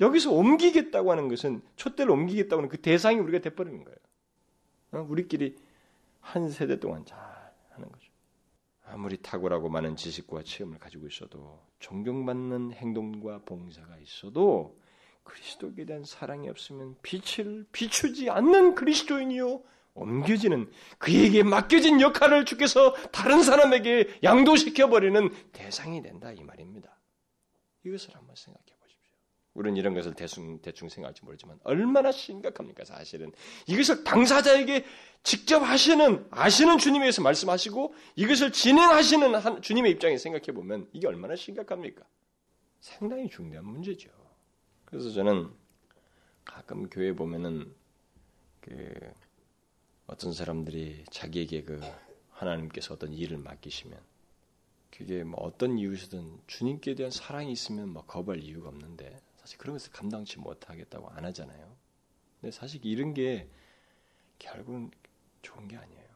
여기서 0.00 0.32
옮기겠다고 0.32 1.10
하는 1.10 1.28
것은 1.28 1.62
촛대를 1.76 2.10
옮기겠다고 2.10 2.60
하는 2.60 2.68
그 2.68 2.80
대상이 2.80 3.18
우리가 3.18 3.40
돼버리는 3.40 3.82
거예요. 3.84 3.98
어? 4.92 5.06
우리끼리 5.08 5.56
한 6.20 6.50
세대 6.50 6.78
동안 6.78 7.04
잘. 7.04 7.37
아무리 8.90 9.18
탁월하고 9.18 9.68
많은 9.68 9.96
지식과 9.96 10.42
체험을 10.42 10.78
가지고 10.78 11.06
있어도 11.06 11.62
존경받는 11.80 12.72
행동과 12.72 13.42
봉사가 13.44 13.98
있어도 13.98 14.78
그리스도에 15.24 15.84
대한 15.84 16.04
사랑이 16.04 16.48
없으면 16.48 16.96
빛을 17.02 17.66
비추지 17.70 18.30
않는 18.30 18.74
그리스도인이요 18.74 19.62
옮겨지는 19.94 20.70
그에게 20.98 21.42
맡겨진 21.42 22.00
역할을 22.00 22.44
주께서 22.44 22.94
다른 23.10 23.42
사람에게 23.42 24.20
양도시켜 24.22 24.88
버리는 24.88 25.28
대상이 25.52 26.02
된다 26.02 26.32
이 26.32 26.42
말입니다. 26.42 26.96
이것을 27.84 28.14
한번 28.14 28.36
생각해 28.36 28.77
우리는 29.54 29.76
이런 29.76 29.94
것을 29.94 30.14
대충, 30.14 30.60
대충 30.60 30.88
생각할지 30.88 31.24
모르지만 31.24 31.58
얼마나 31.64 32.12
심각합니까 32.12 32.84
사실은 32.84 33.32
이것을 33.66 34.04
당사자에게 34.04 34.84
직접 35.22 35.58
하시는 35.58 36.26
아시는 36.30 36.78
주님에서 36.78 37.22
말씀하시고 37.22 37.94
이것을 38.16 38.52
진행하시는 38.52 39.60
주님의 39.60 39.92
입장에 39.92 40.16
생각해 40.16 40.52
보면 40.52 40.88
이게 40.92 41.06
얼마나 41.06 41.34
심각합니까? 41.34 42.04
상당히 42.80 43.28
중대한 43.28 43.64
문제죠. 43.64 44.10
그래서 44.84 45.10
저는 45.10 45.50
가끔 46.44 46.88
교회 46.88 47.12
보면은 47.12 47.74
그 48.60 48.94
어떤 50.06 50.32
사람들이 50.32 51.04
자기에게 51.10 51.62
그 51.64 51.80
하나님께서 52.30 52.94
어떤 52.94 53.12
일을 53.12 53.38
맡기시면 53.38 53.98
그게 54.90 55.24
뭐 55.24 55.40
어떤 55.40 55.78
이유에서든 55.78 56.40
주님께 56.46 56.94
대한 56.94 57.10
사랑이 57.10 57.52
있으면 57.52 57.90
뭐 57.90 58.04
거부할 58.04 58.42
이유가 58.42 58.68
없는데 58.68 59.20
사실 59.56 59.72
것을 59.72 59.92
감당치 59.92 60.38
못하겠다고 60.38 61.08
안 61.08 61.24
하잖아요. 61.24 61.76
근데 62.40 62.50
사실 62.50 62.84
이런 62.84 63.14
게 63.14 63.48
결국은 64.38 64.90
좋은 65.40 65.66
게 65.68 65.76
아니에요. 65.76 66.08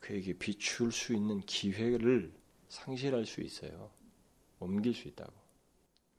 그에게 0.00 0.34
비출 0.34 0.92
수 0.92 1.14
있는 1.14 1.40
기회를 1.40 2.32
상실할 2.68 3.24
수 3.24 3.40
있어요. 3.40 3.90
옮길 4.58 4.92
수 4.92 5.08
있다고. 5.08 5.32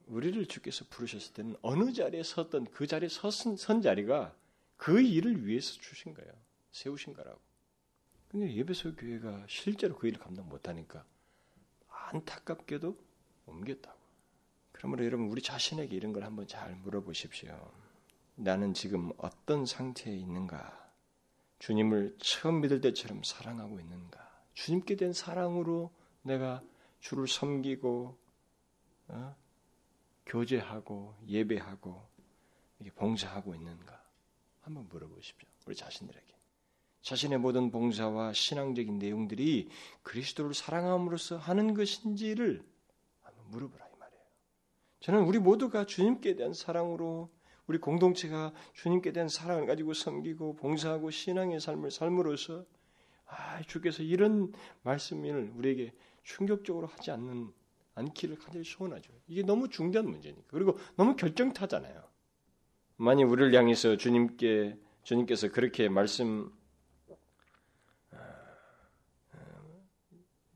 우리를 0.07 0.43
주께서 0.47 0.85
부르셨을 0.89 1.33
때는 1.33 1.55
어느 1.61 1.93
자리에 1.93 2.23
섰던 2.23 2.65
그 2.71 2.87
자리에 2.87 3.09
선, 3.09 3.57
선 3.57 3.81
자리가 3.81 4.35
그 4.77 5.01
일을 5.01 5.45
위해서 5.45 5.73
주신 5.79 6.13
거예요. 6.13 6.31
세우신 6.71 7.13
거라고. 7.13 7.39
근데 8.29 8.53
예배소 8.53 8.95
교회가 8.95 9.45
실제로 9.47 9.95
그 9.95 10.07
일을 10.07 10.19
감당 10.19 10.49
못하니까 10.49 11.05
안타깝게도 11.87 12.97
옮겼다고. 13.45 14.04
그러므로 14.85 15.03
여러분 15.05 15.29
우리 15.29 15.41
자신에게 15.41 15.95
이런 15.95 16.13
걸 16.13 16.23
한번 16.23 16.45
잘 16.45 16.75
물어보십시오. 16.75 17.59
나는 18.35 18.75
지금 18.75 19.11
어떤 19.17 19.65
상태에 19.65 20.13
있는가? 20.13 20.91
주님을 21.57 22.17
처음 22.19 22.61
믿을 22.61 22.81
때처럼 22.81 23.23
사랑하고 23.23 23.79
있는가? 23.79 24.19
주님께 24.53 24.95
대한 24.95 25.11
사랑으로 25.11 25.91
내가 26.21 26.61
주를 26.99 27.27
섬기고 27.27 28.15
어? 29.07 29.35
교제하고 30.27 31.15
예배하고 31.27 32.07
봉사하고 32.93 33.55
있는가 33.55 33.99
한번 34.61 34.87
물어보십시오. 34.89 35.49
우리 35.65 35.75
자신들에게 35.75 36.31
자신의 37.01 37.39
모든 37.39 37.71
봉사와 37.71 38.33
신앙적인 38.33 38.99
내용들이 38.99 39.67
그리스도를 40.03 40.53
사랑함으로써 40.53 41.37
하는 41.37 41.73
것인지를 41.73 42.63
한번 43.23 43.49
물어보라. 43.49 43.84
저는 45.05 45.21
우리 45.25 45.37
모두가 45.37 45.85
주님께 45.85 46.35
대한 46.35 46.51
사랑으로 46.51 47.29
우리 47.67 47.77
공동체가 47.77 48.51
주님께 48.73 49.11
대한 49.11 49.29
사랑을 49.29 49.67
가지고 49.67 49.93
섬기고 49.93 50.55
봉사하고 50.55 51.11
신앙의 51.11 51.59
삶을 51.59 51.91
삶으로써 51.91 52.65
아, 53.27 53.61
주께서 53.61 54.01
이런 54.01 54.51
말씀을 54.81 55.51
우리에게 55.57 55.93
충격적으로 56.23 56.87
하지 56.87 57.11
않는 57.11 57.53
않기를 57.93 58.39
간절히 58.39 58.65
소원하죠. 58.65 59.13
이게 59.27 59.43
너무 59.43 59.69
중대한 59.69 60.09
문제니까. 60.09 60.47
그리고 60.49 60.75
너무 60.95 61.15
결정타잖아요. 61.15 62.03
만약 62.97 63.29
우리를 63.29 63.53
향해서 63.53 63.97
주님께 63.97 64.75
주님께서 65.03 65.51
그렇게 65.51 65.87
말씀 65.87 66.51
아, 68.09 68.17
아, 69.33 69.37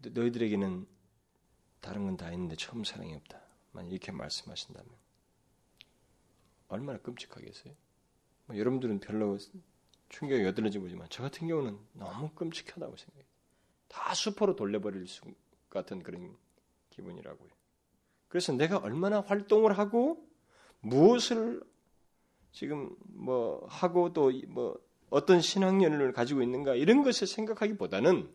너희들에게는 0.02 0.88
다른 1.82 2.06
건 2.06 2.18
다 2.18 2.32
있는데 2.32 2.56
처음 2.56 2.84
사랑이 2.84 3.14
없다. 3.14 3.49
만약 3.72 3.92
이렇게 3.92 4.12
말씀하신다면 4.12 4.90
얼마나 6.68 7.00
끔찍하겠어요? 7.00 7.74
뭐 8.46 8.58
여러분들은 8.58 9.00
별로 9.00 9.38
충격이 10.10 10.44
여들는지 10.44 10.80
모르지만 10.80 11.08
저 11.10 11.24
같은 11.24 11.48
경우는 11.48 11.78
너무 11.94 12.30
끔찍하다고 12.32 12.98
생각해요. 12.98 13.26
다 13.88 14.14
수포로 14.14 14.56
돌려버릴 14.56 15.08
수 15.08 15.24
같은 15.70 16.04
그런 16.04 16.36
기분이라고요. 16.90 17.50
그래서 18.28 18.54
내가 18.54 18.78
얼마나 18.78 19.22
활동을 19.22 19.78
하고 19.78 20.28
무엇을 20.82 21.62
지금 22.52 22.96
뭐 23.00 23.66
하고 23.68 24.14
또 24.14 24.32
뭐 24.48 24.80
어떤 25.10 25.42
신앙연을 25.42 26.14
가지고 26.14 26.42
있는가 26.44 26.76
이런 26.76 27.04
것을 27.04 27.28
생각하기보다는 27.28 28.30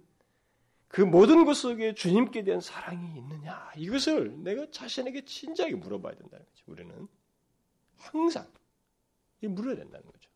그 0.95 1.01
모든 1.01 1.45
것 1.45 1.55
속에 1.55 1.93
주님께 1.93 2.45
대한 2.45 2.61
사랑이 2.61 3.19
있느냐 3.19 3.69
이것을 3.77 4.45
내가 4.45 4.71
자신에게 4.71 5.25
진지하게 5.25 5.75
물어봐야 5.75 6.15
된다는 6.15 6.47
거죠. 6.47 6.65
우리는 6.69 7.09
항상 7.97 8.47
이 9.41 9.49
물어야 9.49 9.75
된다는 9.75 10.07
거죠. 10.07 10.31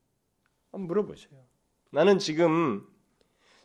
한번 0.72 0.88
물어보세요. 0.88 1.30
나는 1.90 2.18
지금 2.18 2.84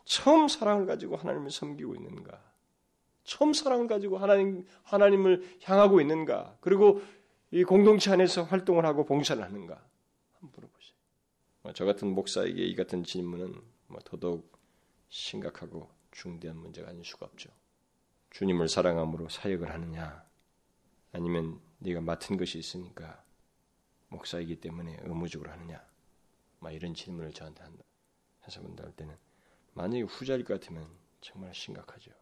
처음 0.04 0.46
사랑을 0.46 0.86
가지고 0.86 1.16
하나님을 1.16 1.50
섬기고 1.50 1.96
있는가? 1.96 2.40
처음 3.24 3.54
사랑을 3.54 3.88
가지고 3.88 4.18
하나님 4.18 4.64
하나님을 4.84 5.58
향하고 5.64 6.00
있는가? 6.00 6.58
그리고 6.60 7.02
이 7.50 7.64
공동체 7.64 8.12
안에서 8.12 8.44
활동을 8.44 8.86
하고 8.86 9.04
봉사를 9.04 9.42
하는가? 9.42 9.84
한번 10.34 10.50
물어보세요. 10.54 10.94
뭐저 11.62 11.86
같은 11.86 12.14
목사에게 12.14 12.62
이 12.62 12.76
같은 12.76 13.02
질문은 13.02 13.60
뭐 13.88 13.98
더더욱 14.04 14.48
심각하고 15.08 15.93
중대한 16.14 16.56
문제가 16.56 16.90
아닐 16.90 17.04
수가 17.04 17.26
없죠. 17.26 17.50
주님을 18.30 18.68
사랑함으로 18.68 19.28
사역을 19.28 19.70
하느냐? 19.70 20.24
아니면 21.12 21.60
네가 21.78 22.00
맡은 22.00 22.36
것이 22.36 22.58
있으니까 22.58 23.22
목사이기 24.08 24.60
때문에 24.60 24.98
의무적으로 25.02 25.50
하느냐? 25.50 25.84
막 26.60 26.72
이런 26.72 26.94
질문을 26.94 27.32
저한테 27.32 27.62
한다. 27.62 27.84
해서 28.46 28.60
본다 28.60 28.84
할 28.84 28.92
때는 28.92 29.16
만약에 29.74 30.02
후자일 30.02 30.44
것 30.44 30.60
같으면 30.60 30.88
정말 31.20 31.54
심각하죠. 31.54 32.12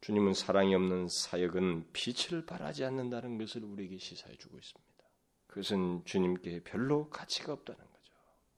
주님은 0.00 0.34
사랑이 0.34 0.74
없는 0.74 1.08
사역은 1.08 1.92
빛을 1.92 2.46
발하지 2.46 2.84
않는다는 2.84 3.36
것을 3.36 3.64
우리에게 3.64 3.98
시사해 3.98 4.36
주고 4.36 4.58
있습니다. 4.58 5.04
그것은 5.48 6.04
주님께 6.04 6.62
별로 6.64 7.08
가치가 7.10 7.52
없다는 7.52 7.80
거죠. 7.80 8.12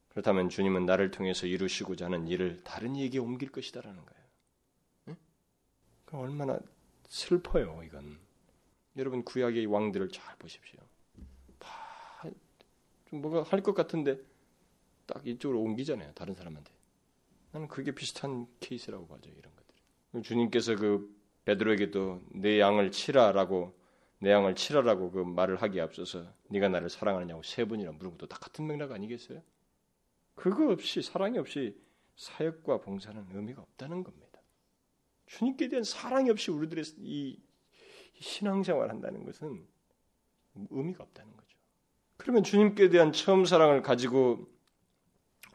그렇다면 0.09 0.49
주님은 0.49 0.85
나를 0.85 1.11
통해서 1.11 1.47
이루시고자 1.47 2.05
하는 2.05 2.27
일을 2.27 2.63
다른 2.63 2.95
이에게 2.95 3.17
옮길 3.17 3.51
것이다라는 3.51 4.05
거예요. 4.05 4.20
응? 6.13 6.17
그럼 6.17 6.21
얼마나 6.23 6.59
슬퍼요, 7.07 7.81
이건. 7.85 8.19
여러분 8.97 9.23
구약의 9.23 9.65
왕들을 9.67 10.09
잘 10.09 10.35
보십시오. 10.37 10.79
좀 13.09 13.21
뭐가 13.21 13.43
할 13.43 13.61
것 13.61 13.73
같은데 13.73 14.17
딱 15.05 15.25
이쪽으로 15.27 15.59
옮기잖아요. 15.61 16.13
다른 16.13 16.33
사람한테. 16.33 16.71
나는 17.51 17.67
그게 17.67 17.91
비슷한 17.91 18.47
케이스라고 18.61 19.05
봐죠. 19.07 19.29
이런 19.37 19.51
것들. 19.53 20.23
주님께서 20.23 20.75
그 20.77 21.13
베드로에게도 21.43 22.21
내 22.35 22.59
양을 22.59 22.91
치라라고 22.91 23.77
내 24.19 24.31
양을 24.31 24.55
치라라고 24.55 25.11
그 25.11 25.19
말을 25.19 25.61
하기에 25.61 25.81
앞서서 25.81 26.25
네가 26.49 26.69
나를 26.69 26.89
사랑하느냐고 26.89 27.43
세 27.43 27.65
번이나 27.65 27.91
물은 27.91 28.11
것도 28.11 28.27
다 28.27 28.37
같은 28.39 28.65
맥락 28.67 28.91
아니겠어요? 28.93 29.41
그거 30.35 30.71
없이 30.71 31.01
사랑이 31.01 31.37
없이 31.37 31.75
사역과 32.15 32.79
봉사는 32.79 33.25
의미가 33.33 33.61
없다는 33.61 34.03
겁니다. 34.05 34.30
주님께 35.31 35.69
대한 35.69 35.83
사랑이 35.83 36.29
없이 36.29 36.51
우리들의 36.51 36.83
이 36.99 37.39
신앙생활 38.19 38.89
한다는 38.89 39.23
것은 39.23 39.65
의미가 40.69 41.03
없다는 41.03 41.35
거죠. 41.37 41.57
그러면 42.17 42.43
주님께 42.43 42.89
대한 42.89 43.13
처음 43.13 43.45
사랑을 43.45 43.81
가지고 43.81 44.45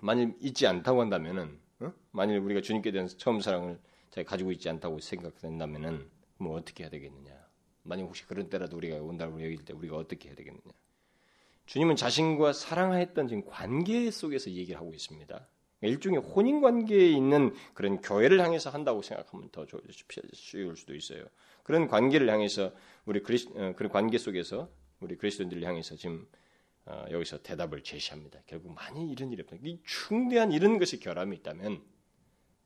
만일 0.01 0.35
있지 0.41 0.67
않다고 0.67 1.03
한다면은 1.03 1.61
어? 1.81 1.93
만일 2.11 2.39
우리가 2.39 2.63
주님께 2.63 2.91
대한 2.91 3.07
처음 3.07 3.41
사랑을 3.41 3.79
가지고 4.27 4.51
있지 4.53 4.69
않다고 4.71 4.99
생각된다면은 4.99 6.09
뭐 6.39 6.57
어떻게 6.57 6.85
해야 6.85 6.91
되겠느냐? 6.91 7.47
만약 7.83 8.05
혹시 8.05 8.25
그런 8.27 8.49
때라도 8.49 8.79
우리가 8.79 8.97
온다고 8.97 9.43
여길 9.43 9.67
때 9.67 9.75
우리가 9.75 9.97
어떻게 9.97 10.31
해야 10.31 10.37
되겠느냐? 10.37 10.73
주님은 11.67 11.97
자신과 11.97 12.55
사랑하였던 12.55 13.29
지금 13.29 13.45
관계 13.45 14.11
속에서 14.11 14.51
얘기를 14.51 14.81
하고 14.81 14.95
있습니다. 14.95 15.47
일종의 15.87 16.21
혼인 16.21 16.61
관계에 16.61 17.09
있는 17.09 17.55
그런 17.75 18.01
교회를 18.01 18.41
향해서 18.41 18.71
한다고 18.71 19.03
생각하면 19.03 19.51
더 19.51 19.67
쉬울 20.35 20.77
수도 20.77 20.95
있어요. 20.95 21.25
그런 21.63 21.89
관계를 21.89 22.29
향해서 22.31 22.73
우리 23.05 23.23
그리스 23.23 23.49
어, 23.55 23.73
그런 23.77 23.91
관계 23.91 24.19
속에서 24.19 24.71
우리 25.01 25.17
그리스도인들을 25.17 25.63
향해서 25.63 25.97
지금 25.97 26.29
어, 26.85 27.05
여기서 27.11 27.43
대답을 27.43 27.83
제시합니다. 27.83 28.41
결국 28.47 28.73
많이 28.73 29.11
이런 29.11 29.33
일이 29.33 29.43
없다. 29.43 29.57
이 29.63 29.81
중대한 29.85 30.53
이런 30.53 30.79
것이 30.79 31.01
결함이 31.01 31.37
있다면 31.39 31.83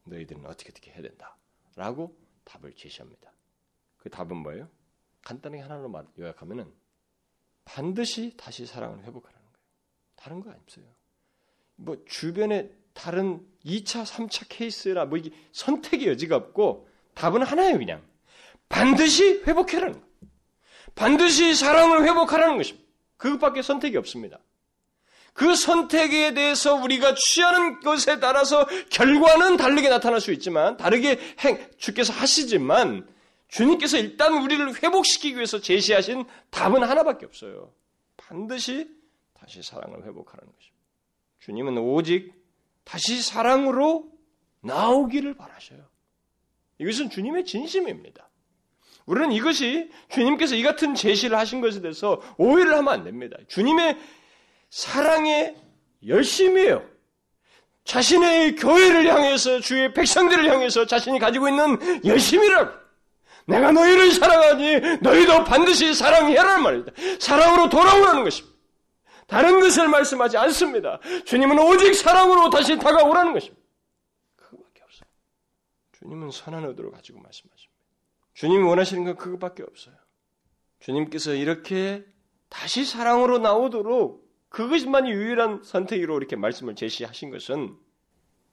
너희들은 0.04 0.44
어떻게 0.46 0.70
어떻게 0.70 0.90
해야 0.90 1.02
된다.라고 1.02 2.16
답을 2.44 2.74
제시합니다. 2.74 3.32
그 3.96 4.10
답은 4.10 4.36
뭐예요? 4.36 4.68
간단하게 5.22 5.62
하나로 5.62 5.88
말 5.88 6.06
요약하면은 6.18 6.72
반드시 7.64 8.36
다시 8.36 8.66
사랑을 8.66 9.04
회복하라는 9.04 9.46
거예요. 9.46 9.64
다른 10.16 10.40
거 10.40 10.50
없어요. 10.50 10.84
뭐 11.76 12.04
주변에 12.04 12.70
다른 12.92 13.40
2차, 13.64 14.04
3차 14.04 14.46
케이스나 14.48 15.04
뭐 15.04 15.18
이게 15.18 15.30
선택의 15.52 16.08
여지가 16.08 16.36
없고 16.36 16.88
답은 17.14 17.42
하나예요, 17.42 17.78
그냥. 17.78 18.02
반드시 18.68 19.42
회복해라는 19.46 19.92
거예요. 19.92 20.06
반드시 20.94 21.54
사랑을 21.54 22.04
회복하라는 22.04 22.56
것입니다. 22.56 22.86
그것밖에 23.16 23.62
선택이 23.62 23.96
없습니다. 23.98 24.38
그 25.32 25.54
선택에 25.54 26.34
대해서 26.34 26.74
우리가 26.74 27.14
취하는 27.14 27.80
것에 27.80 28.18
따라서 28.20 28.66
결과는 28.90 29.56
다르게 29.56 29.88
나타날 29.88 30.20
수 30.20 30.32
있지만, 30.32 30.76
다르게 30.76 31.18
행, 31.40 31.70
주께서 31.78 32.12
하시지만, 32.12 33.06
주님께서 33.48 33.98
일단 33.98 34.34
우리를 34.34 34.82
회복시키기 34.82 35.36
위해서 35.36 35.60
제시하신 35.60 36.24
답은 36.50 36.82
하나밖에 36.82 37.26
없어요. 37.26 37.72
반드시 38.16 38.88
다시 39.34 39.62
사랑을 39.62 40.04
회복하라는 40.04 40.52
것입니다. 40.52 40.76
주님은 41.40 41.78
오직 41.78 42.32
다시 42.90 43.22
사랑으로 43.22 44.04
나오기를 44.62 45.34
바라셔요. 45.34 45.78
이것은 46.78 47.08
주님의 47.08 47.44
진심입니다. 47.44 48.28
우리는 49.06 49.30
이것이 49.30 49.88
주님께서 50.08 50.56
이 50.56 50.64
같은 50.64 50.96
제시를 50.96 51.38
하신 51.38 51.60
것에 51.60 51.80
대해서 51.82 52.20
오해를 52.36 52.74
하면 52.78 52.92
안 52.92 53.04
됩니다. 53.04 53.36
주님의 53.46 53.96
사랑의 54.70 55.54
열심이에요. 56.04 56.84
자신의 57.84 58.56
교회를 58.56 59.06
향해서 59.06 59.60
주의 59.60 59.94
백성들을 59.94 60.50
향해서 60.50 60.86
자신이 60.86 61.20
가지고 61.20 61.48
있는 61.48 62.04
열심이라고. 62.04 62.72
내가 63.46 63.70
너희를 63.70 64.10
사랑하니 64.12 64.98
너희도 65.00 65.44
반드시 65.44 65.94
사랑해라는 65.94 66.62
말입니다. 66.62 66.92
사랑으로 67.20 67.68
돌아오라는 67.68 68.24
것입니다. 68.24 68.59
다른 69.30 69.60
것을 69.60 69.86
말씀하지 69.86 70.36
않습니다. 70.36 70.98
주님은 71.24 71.56
오직 71.60 71.94
사랑으로 71.94 72.50
다시 72.50 72.76
다가오라는 72.76 73.32
것입니다. 73.32 73.62
그거밖에 74.34 74.82
없어요. 74.82 75.08
주님은 75.92 76.30
선한 76.32 76.64
의도를 76.64 76.90
가지고 76.90 77.20
말씀하십니다. 77.20 77.80
주님이 78.34 78.64
원하시는 78.64 79.04
건 79.04 79.16
그것밖에 79.16 79.62
없어요. 79.62 79.94
주님께서 80.80 81.34
이렇게 81.34 82.04
다시 82.48 82.84
사랑으로 82.84 83.38
나오도록 83.38 84.28
그것만이 84.48 85.12
유일한 85.12 85.62
선택으로 85.62 86.16
이렇게 86.16 86.34
말씀을 86.34 86.74
제시하신 86.74 87.30
것은 87.30 87.78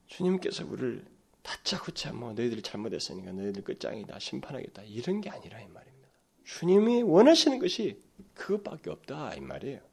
주님께서 0.06 0.64
우리를 0.68 1.06
다짜고짜 1.42 2.14
뭐 2.14 2.34
너희들이 2.34 2.62
잘못했으니까 2.62 3.32
너희들 3.32 3.64
끝장이다 3.64 4.20
심판하겠다 4.20 4.84
이런 4.84 5.22
게 5.22 5.32
아니라 5.32 5.60
이 5.60 5.68
말입니다. 5.68 6.08
주님이 6.44 7.02
원하시는 7.02 7.58
것이 7.58 8.00
그것밖에 8.36 8.92
없다 8.92 9.34
이 9.34 9.42
말이에요. 9.42 9.87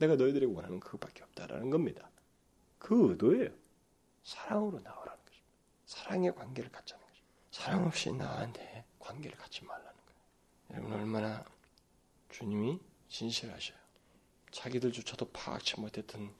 내가 0.00 0.16
너희들이 0.16 0.46
원하는 0.46 0.80
그것밖에 0.80 1.22
없다라는 1.22 1.70
겁니다. 1.70 2.10
그 2.78 3.10
의도예요. 3.10 3.50
사랑으로 4.24 4.80
나오라는 4.80 5.24
것입니다. 5.24 5.50
사랑의 5.84 6.34
관계를 6.34 6.70
갖자는 6.72 7.04
거죠. 7.06 7.22
사랑 7.50 7.86
없이 7.86 8.10
나한테 8.12 8.84
관계를 8.98 9.36
갖지 9.36 9.62
말라는 9.64 9.92
거예요. 10.06 10.20
여러분 10.72 10.92
얼마나 10.94 11.44
주님이 12.30 12.80
진실하셔요. 13.08 13.78
자기들조차도 14.50 15.30
파악치 15.32 15.78
못했던 15.80 16.34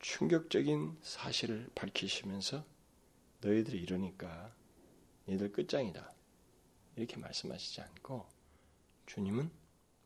충격적인 0.00 0.98
사실을 1.02 1.70
밝히시면서 1.74 2.64
너희들이 3.40 3.78
이러니까 3.78 4.54
얘들 5.28 5.52
끝장이다. 5.52 6.12
이렇게 6.96 7.16
말씀하시지 7.16 7.80
않고 7.80 8.26
주님은 9.06 9.50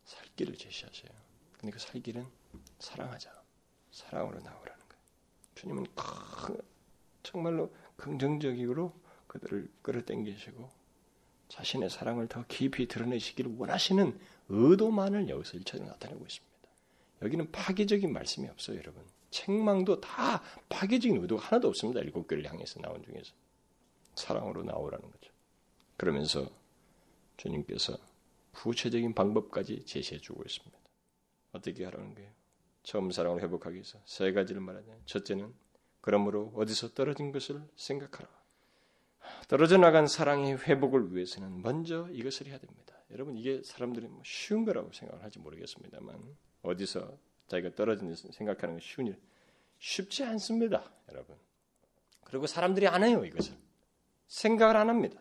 살 0.04 0.24
길을 0.36 0.56
제시하셔요. 0.56 1.10
근데 1.58 1.72
그 1.72 1.78
살 1.78 2.00
길은 2.02 2.26
사랑하자. 2.82 3.30
사랑으로 3.92 4.40
나오라는 4.40 4.88
거예요. 4.88 5.02
주님은 5.54 5.86
정말로 7.22 7.72
긍정적으로 7.96 8.92
그들을 9.28 9.70
끌어당기시고 9.82 10.68
자신의 11.48 11.90
사랑을 11.90 12.26
더 12.26 12.44
깊이 12.48 12.88
드러내시기를 12.88 13.54
원하시는 13.56 14.18
의도만을 14.48 15.28
여기서 15.28 15.58
일차적으로 15.58 15.92
나타내고 15.92 16.26
있습니다. 16.26 16.52
여기는 17.22 17.52
파괴적인 17.52 18.12
말씀이 18.12 18.48
없어요, 18.48 18.78
여러분. 18.78 19.06
책망도 19.30 20.00
다 20.00 20.42
파괴적인 20.68 21.22
의도가 21.22 21.46
하나도 21.46 21.68
없습니다. 21.68 22.00
일곱 22.00 22.26
교를 22.26 22.50
향해서 22.50 22.80
나온 22.80 23.02
중에서. 23.04 23.32
사랑으로 24.16 24.64
나오라는 24.64 25.08
거죠. 25.08 25.32
그러면서 25.96 26.50
주님께서 27.36 27.96
구체적인 28.52 29.14
방법까지 29.14 29.84
제시해 29.86 30.20
주고 30.20 30.42
있습니다. 30.42 30.76
어떻게 31.52 31.84
하라는 31.84 32.14
거예요? 32.14 32.41
처음 32.82 33.10
사랑을 33.10 33.42
회복하기 33.42 33.74
위해서 33.74 34.00
세 34.04 34.32
가지를 34.32 34.60
말하냐. 34.60 34.98
첫째는 35.06 35.54
그러므로 36.00 36.52
어디서 36.56 36.94
떨어진 36.94 37.32
것을 37.32 37.62
생각하라. 37.76 38.28
떨어져 39.48 39.78
나간 39.78 40.06
사랑의 40.06 40.58
회복을 40.58 41.14
위해서는 41.14 41.62
먼저 41.62 42.08
이것을 42.10 42.48
해야 42.48 42.58
됩니다. 42.58 42.94
여러분 43.12 43.36
이게 43.36 43.62
사람들이 43.62 44.08
뭐 44.08 44.22
쉬운 44.24 44.64
거라고 44.64 44.92
생각을 44.92 45.22
할지 45.22 45.38
모르겠습니다만 45.38 46.36
어디서 46.62 47.18
자기가 47.48 47.74
떨어진 47.74 48.14
생각하는 48.14 48.74
건 48.74 48.80
쉬운 48.80 49.06
일 49.08 49.20
쉽지 49.78 50.24
않습니다, 50.24 50.90
여러분. 51.10 51.36
그리고 52.24 52.46
사람들이 52.46 52.86
안 52.86 53.04
해요 53.04 53.24
이것을 53.24 53.54
생각을 54.28 54.76
안 54.76 54.88
합니다. 54.88 55.20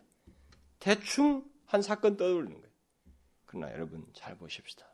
대충 0.79 1.43
한 1.65 1.81
사건 1.81 2.15
떠올리는 2.15 2.53
거예요. 2.53 2.71
그러나 3.45 3.71
여러분 3.73 4.07
잘 4.13 4.37
보십시다. 4.37 4.90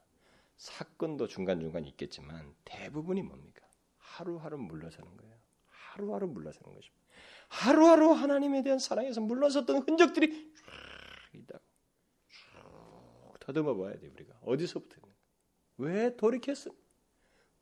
사건도 0.58 1.28
중간중간 1.28 1.86
있겠지만 1.86 2.54
대부분이 2.66 3.22
뭡니까? 3.24 3.66
하루하루 3.98 4.58
물러서는 4.58 5.16
거예요. 5.18 5.36
하루하루 5.68 6.28
물러서는 6.28 6.74
것입니다. 6.74 7.06
하루하루 7.50 8.12
하나님에 8.12 8.62
대한 8.64 8.80
사랑에서 8.80 9.22
물러섰던 9.22 9.84
흔적들이 9.88 10.54
쭉 10.54 10.66
있다고. 11.34 11.64
쭉 12.28 13.34
더듬어 13.40 13.76
봐야 13.76 13.98
돼 13.98 14.08
우리가. 14.08 14.34
어디서부터 14.42 14.98
왜 15.78 16.16
돌이켰어? 16.16 16.72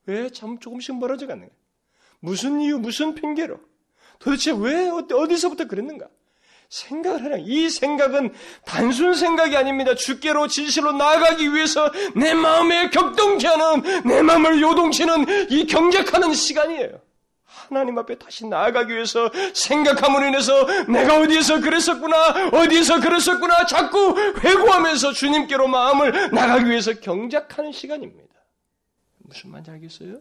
왜 0.08 0.30
참 0.30 0.60
조금씩 0.60 0.98
멀어져 0.98 1.28
갔는가? 1.28 1.54
무슨 2.20 2.62
이유, 2.62 2.78
무슨 2.80 3.14
핑계로? 3.16 3.60
도대체 4.20 4.52
왜, 4.52 4.88
어디서부터 4.90 5.68
그랬는가? 5.68 6.10
생각을 6.76 7.24
하라. 7.24 7.38
이 7.40 7.70
생각은 7.70 8.34
단순 8.66 9.14
생각이 9.14 9.56
아닙니다. 9.56 9.96
주께로 9.96 10.48
진실로 10.48 10.92
나아가기 10.92 11.54
위해서 11.54 11.92
내 12.16 12.34
마음에 12.34 12.90
격동케 12.90 13.48
하는, 13.48 14.04
내 14.04 14.22
마음을 14.22 14.62
요동치는 14.62 15.52
이 15.52 15.66
경작하는 15.66 16.34
시간이에요. 16.34 17.02
하나님 17.46 17.98
앞에 17.98 18.16
다시 18.16 18.46
나아가기 18.46 18.94
위해서 18.94 19.32
생각함으로 19.54 20.28
인해서 20.28 20.66
내가 20.88 21.20
어디에서 21.20 21.62
그랬었구나, 21.62 22.50
어디에서 22.52 23.00
그랬었구나, 23.00 23.66
자꾸 23.66 24.16
회고하면서 24.40 25.14
주님께로 25.14 25.68
마음을 25.68 26.32
나가기 26.32 26.70
위해서 26.70 26.94
경작하는 26.94 27.72
시간입니다. 27.72 28.36
무슨 29.20 29.50
말인지 29.52 29.72
알겠어요? 29.72 30.20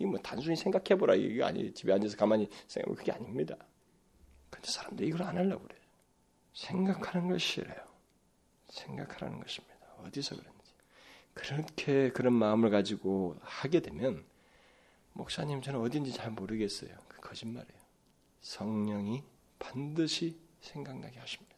이뭐 0.00 0.18
단순히 0.22 0.56
생각해보라 0.56 1.14
이게 1.14 1.42
아니 1.42 1.72
집에 1.74 1.92
앉아서 1.92 2.16
가만히 2.16 2.48
생각하면 2.66 2.96
그게 2.96 3.12
아닙니다. 3.12 3.56
근데 4.50 4.70
사람들이 4.70 5.08
이걸 5.08 5.22
안 5.22 5.36
하려고 5.36 5.64
그래요. 5.64 5.80
생각하는 6.54 7.28
걸 7.28 7.38
싫어요. 7.38 7.76
생각하라는 8.68 9.40
것입니다. 9.40 9.76
어디서 9.98 10.36
그런지. 10.36 10.58
그렇게 11.34 12.10
그런 12.10 12.32
마음을 12.32 12.70
가지고 12.70 13.36
하게 13.40 13.80
되면 13.80 14.24
목사님 15.12 15.62
저는 15.62 15.80
어딘지 15.80 16.12
잘 16.12 16.30
모르겠어요. 16.30 16.90
그 17.08 17.20
거짓말이에요. 17.20 17.78
성령이 18.40 19.22
반드시 19.58 20.38
생각나게 20.60 21.18
하십니다. 21.18 21.56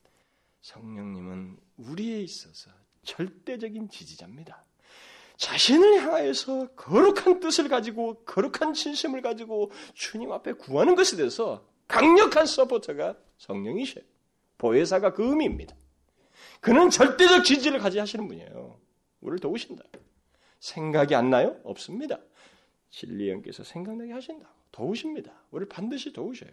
성령님은 0.62 1.59
우리에 1.78 2.20
있어서 2.20 2.70
절대적인 3.05 3.88
지지자입니다. 3.88 4.64
자신을 5.36 6.03
향하여서 6.03 6.74
거룩한 6.74 7.41
뜻을 7.41 7.68
가지고 7.68 8.22
거룩한 8.24 8.74
진심을 8.74 9.22
가지고 9.22 9.70
주님 9.95 10.32
앞에 10.32 10.53
구하는 10.53 10.95
것에 10.95 11.16
대해서 11.16 11.66
강력한 11.91 12.47
서포터가 12.47 13.16
성령이셔요. 13.38 14.05
보혜사가 14.59 15.12
그 15.12 15.28
의미입니다. 15.28 15.74
그는 16.61 16.88
절대적 16.88 17.45
지지를 17.45 17.80
가지 17.80 17.99
하시는 17.99 18.26
분이에요. 18.28 18.78
우리를 19.20 19.41
도우신다. 19.41 19.82
생각이 20.61 21.14
안 21.14 21.30
나요? 21.30 21.61
없습니다. 21.64 22.18
진리 22.91 23.28
영께서 23.30 23.64
생각나게 23.64 24.12
하신다. 24.12 24.49
도우십니다. 24.70 25.32
우리를 25.51 25.68
반드시 25.68 26.12
도우셔요. 26.12 26.53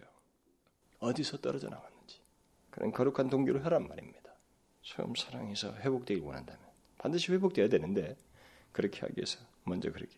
어디서 1.00 1.38
떨어져 1.38 1.70
나왔는지. 1.70 2.20
그런 2.72 2.92
거룩한 2.92 3.30
동기로 3.30 3.60
하란 3.60 3.88
말입니다. 3.88 4.34
처음 4.82 5.14
사랑해서 5.16 5.74
회복되길 5.76 6.24
원한다면 6.24 6.62
반드시 6.98 7.32
회복되어야 7.32 7.70
되는데 7.70 8.18
그렇게 8.72 9.02
하기 9.02 9.14
위해서 9.18 9.40
먼저 9.64 9.92
그렇게 9.92 10.16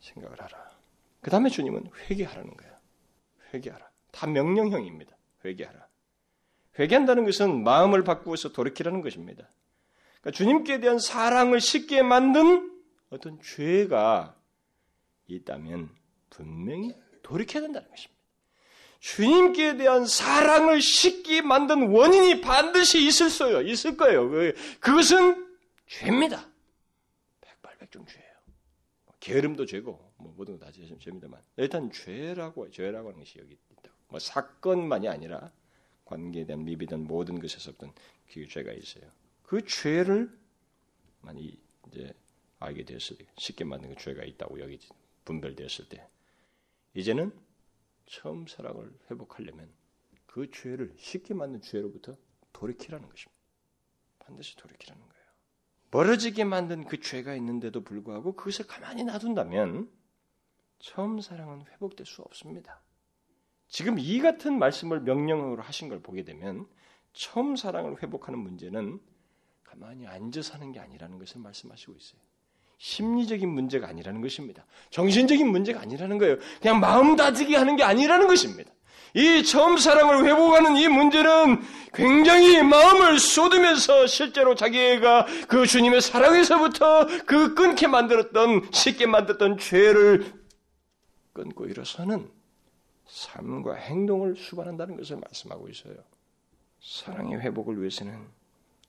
생각을 0.00 0.40
하라. 0.40 0.70
그 1.20 1.30
다음에 1.30 1.50
주님은 1.50 1.90
회개하라는 2.08 2.56
거예요. 2.56 2.76
회개하라. 3.52 3.89
다 4.12 4.26
명령형입니다. 4.26 5.16
회개하라. 5.44 5.86
회개한다는 6.78 7.24
것은 7.24 7.62
마음을 7.62 8.04
바꾸어서 8.04 8.52
돌이키라는 8.52 9.00
것입니다. 9.00 9.48
그러니까 10.20 10.36
주님께 10.36 10.80
대한 10.80 10.98
사랑을 10.98 11.60
쉽게 11.60 12.02
만든 12.02 12.70
어떤 13.10 13.40
죄가 13.42 14.36
있다면 15.26 15.90
분명히 16.30 16.94
돌이켜야 17.22 17.62
된다는 17.62 17.88
것입니다. 17.88 18.20
주님께 19.00 19.78
대한 19.78 20.04
사랑을 20.06 20.82
쉽게 20.82 21.40
만든 21.40 21.88
원인이 21.88 22.42
반드시 22.42 23.04
있을 23.06 23.28
거예요. 23.30 23.62
있을 23.62 23.96
거예요. 23.96 24.28
그, 24.28 24.54
그것은 24.78 25.48
죄입니다. 25.86 26.46
백발백중 27.40 28.04
죄예요. 28.06 28.30
게으름도 29.20 29.64
죄고 29.66 30.12
뭐 30.18 30.34
모든 30.36 30.58
거 30.58 30.66
다 30.66 30.70
죄입니다만 30.72 31.40
일단 31.56 31.90
죄라고 31.90 32.70
죄라고 32.70 33.08
하는 33.08 33.20
것이 33.20 33.38
여기 33.38 33.56
뭐 34.10 34.18
사건만이 34.18 35.08
아니라 35.08 35.50
관계에 36.04 36.44
대한 36.44 36.64
미비든 36.64 37.06
모든 37.06 37.38
것에서부터 37.40 37.92
그 38.32 38.46
죄가 38.46 38.72
있어요. 38.72 39.04
그 39.42 39.64
죄를 39.64 40.36
많이 41.20 41.58
이제 41.88 42.12
알게 42.58 42.84
되었을 42.84 43.16
때 43.16 43.26
쉽게 43.38 43.64
만든 43.64 43.94
그 43.94 44.02
죄가 44.02 44.24
있다고 44.24 44.60
여기 44.60 44.78
분별되었을 45.24 45.88
때 45.88 46.06
이제는 46.94 47.32
처음 48.06 48.46
사랑을 48.46 48.92
회복하려면 49.10 49.72
그 50.26 50.50
죄를 50.50 50.94
쉽게 50.98 51.34
만든 51.34 51.60
죄로부터 51.60 52.16
돌이키라는 52.52 53.08
것입니다. 53.08 53.40
반드시 54.18 54.56
돌이키라는 54.56 55.00
거예요. 55.00 55.24
멀어지게 55.92 56.44
만든 56.44 56.84
그 56.84 57.00
죄가 57.00 57.34
있는데도 57.36 57.82
불구하고 57.82 58.34
그것을 58.34 58.66
가만히 58.66 59.04
놔둔다면 59.04 59.90
처음 60.78 61.20
사랑은 61.20 61.66
회복될 61.66 62.06
수 62.06 62.22
없습니다. 62.22 62.80
지금 63.70 63.98
이 63.98 64.18
같은 64.20 64.58
말씀을 64.58 65.00
명령으로 65.00 65.62
하신 65.62 65.88
걸 65.88 66.00
보게 66.00 66.24
되면 66.24 66.66
처음 67.12 67.56
사랑을 67.56 68.02
회복하는 68.02 68.38
문제는 68.40 68.98
가만히 69.62 70.06
앉아 70.06 70.42
사는 70.42 70.72
게 70.72 70.80
아니라는 70.80 71.18
것을 71.18 71.40
말씀하시고 71.40 71.92
있어요. 71.92 72.20
심리적인 72.78 73.48
문제가 73.48 73.88
아니라는 73.88 74.20
것입니다. 74.22 74.66
정신적인 74.90 75.48
문제가 75.48 75.80
아니라는 75.80 76.18
거예요. 76.18 76.36
그냥 76.60 76.80
마음 76.80 77.14
다지게 77.14 77.56
하는 77.56 77.76
게 77.76 77.84
아니라는 77.84 78.26
것입니다. 78.26 78.72
이 79.14 79.44
처음 79.44 79.76
사랑을 79.76 80.24
회복하는 80.24 80.76
이 80.76 80.88
문제는 80.88 81.62
굉장히 81.92 82.62
마음을 82.62 83.18
쏟으면서 83.18 84.06
실제로 84.06 84.54
자기가 84.54 85.26
그 85.46 85.66
주님의 85.66 86.00
사랑에서부터 86.00 87.06
그 87.26 87.54
끊게 87.54 87.86
만들었던, 87.86 88.70
쉽게 88.72 89.06
만들었던 89.06 89.58
죄를 89.58 90.32
끊고 91.32 91.66
일어서는 91.66 92.39
삶과 93.10 93.74
행동을 93.74 94.36
수반한다는 94.36 94.96
것을 94.96 95.16
말씀하고 95.16 95.68
있어요. 95.68 95.96
사랑의 96.80 97.40
회복을 97.40 97.78
위해서는 97.80 98.28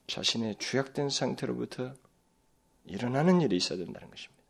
자신의 0.06 0.56
죄악된 0.58 1.10
상태로부터 1.10 1.94
일어나는 2.84 3.40
일이 3.40 3.56
있어야 3.56 3.78
된다는 3.78 4.08
것입니다. 4.10 4.42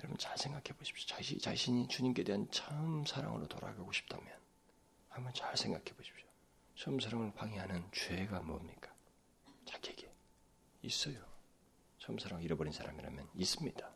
여러분 0.00 0.18
잘 0.18 0.36
생각해 0.36 0.76
보십시오. 0.78 1.06
자신, 1.16 1.38
자신이 1.38 1.88
주님께 1.88 2.24
대한 2.24 2.48
처음 2.50 3.04
사랑으로 3.06 3.46
돌아가고 3.48 3.90
싶다면 3.92 4.26
한번 5.08 5.32
잘 5.32 5.56
생각해 5.56 5.84
보십시오. 5.84 6.26
처음 6.74 7.00
사랑을 7.00 7.32
방해하는 7.32 7.84
죄가 7.92 8.40
뭡니까? 8.40 8.92
자기에게 9.64 10.10
있어요. 10.82 11.16
처음 11.98 12.18
사랑을 12.18 12.44
잃어버린 12.44 12.72
사람이라면 12.72 13.28
있습니다. 13.34 13.90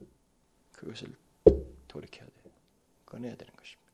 그것을 0.72 1.14
돌이켜야 1.86 2.26
돼요. 2.26 2.54
꺼내야 3.04 3.36
되는 3.36 3.52
것입니다. 3.54 3.87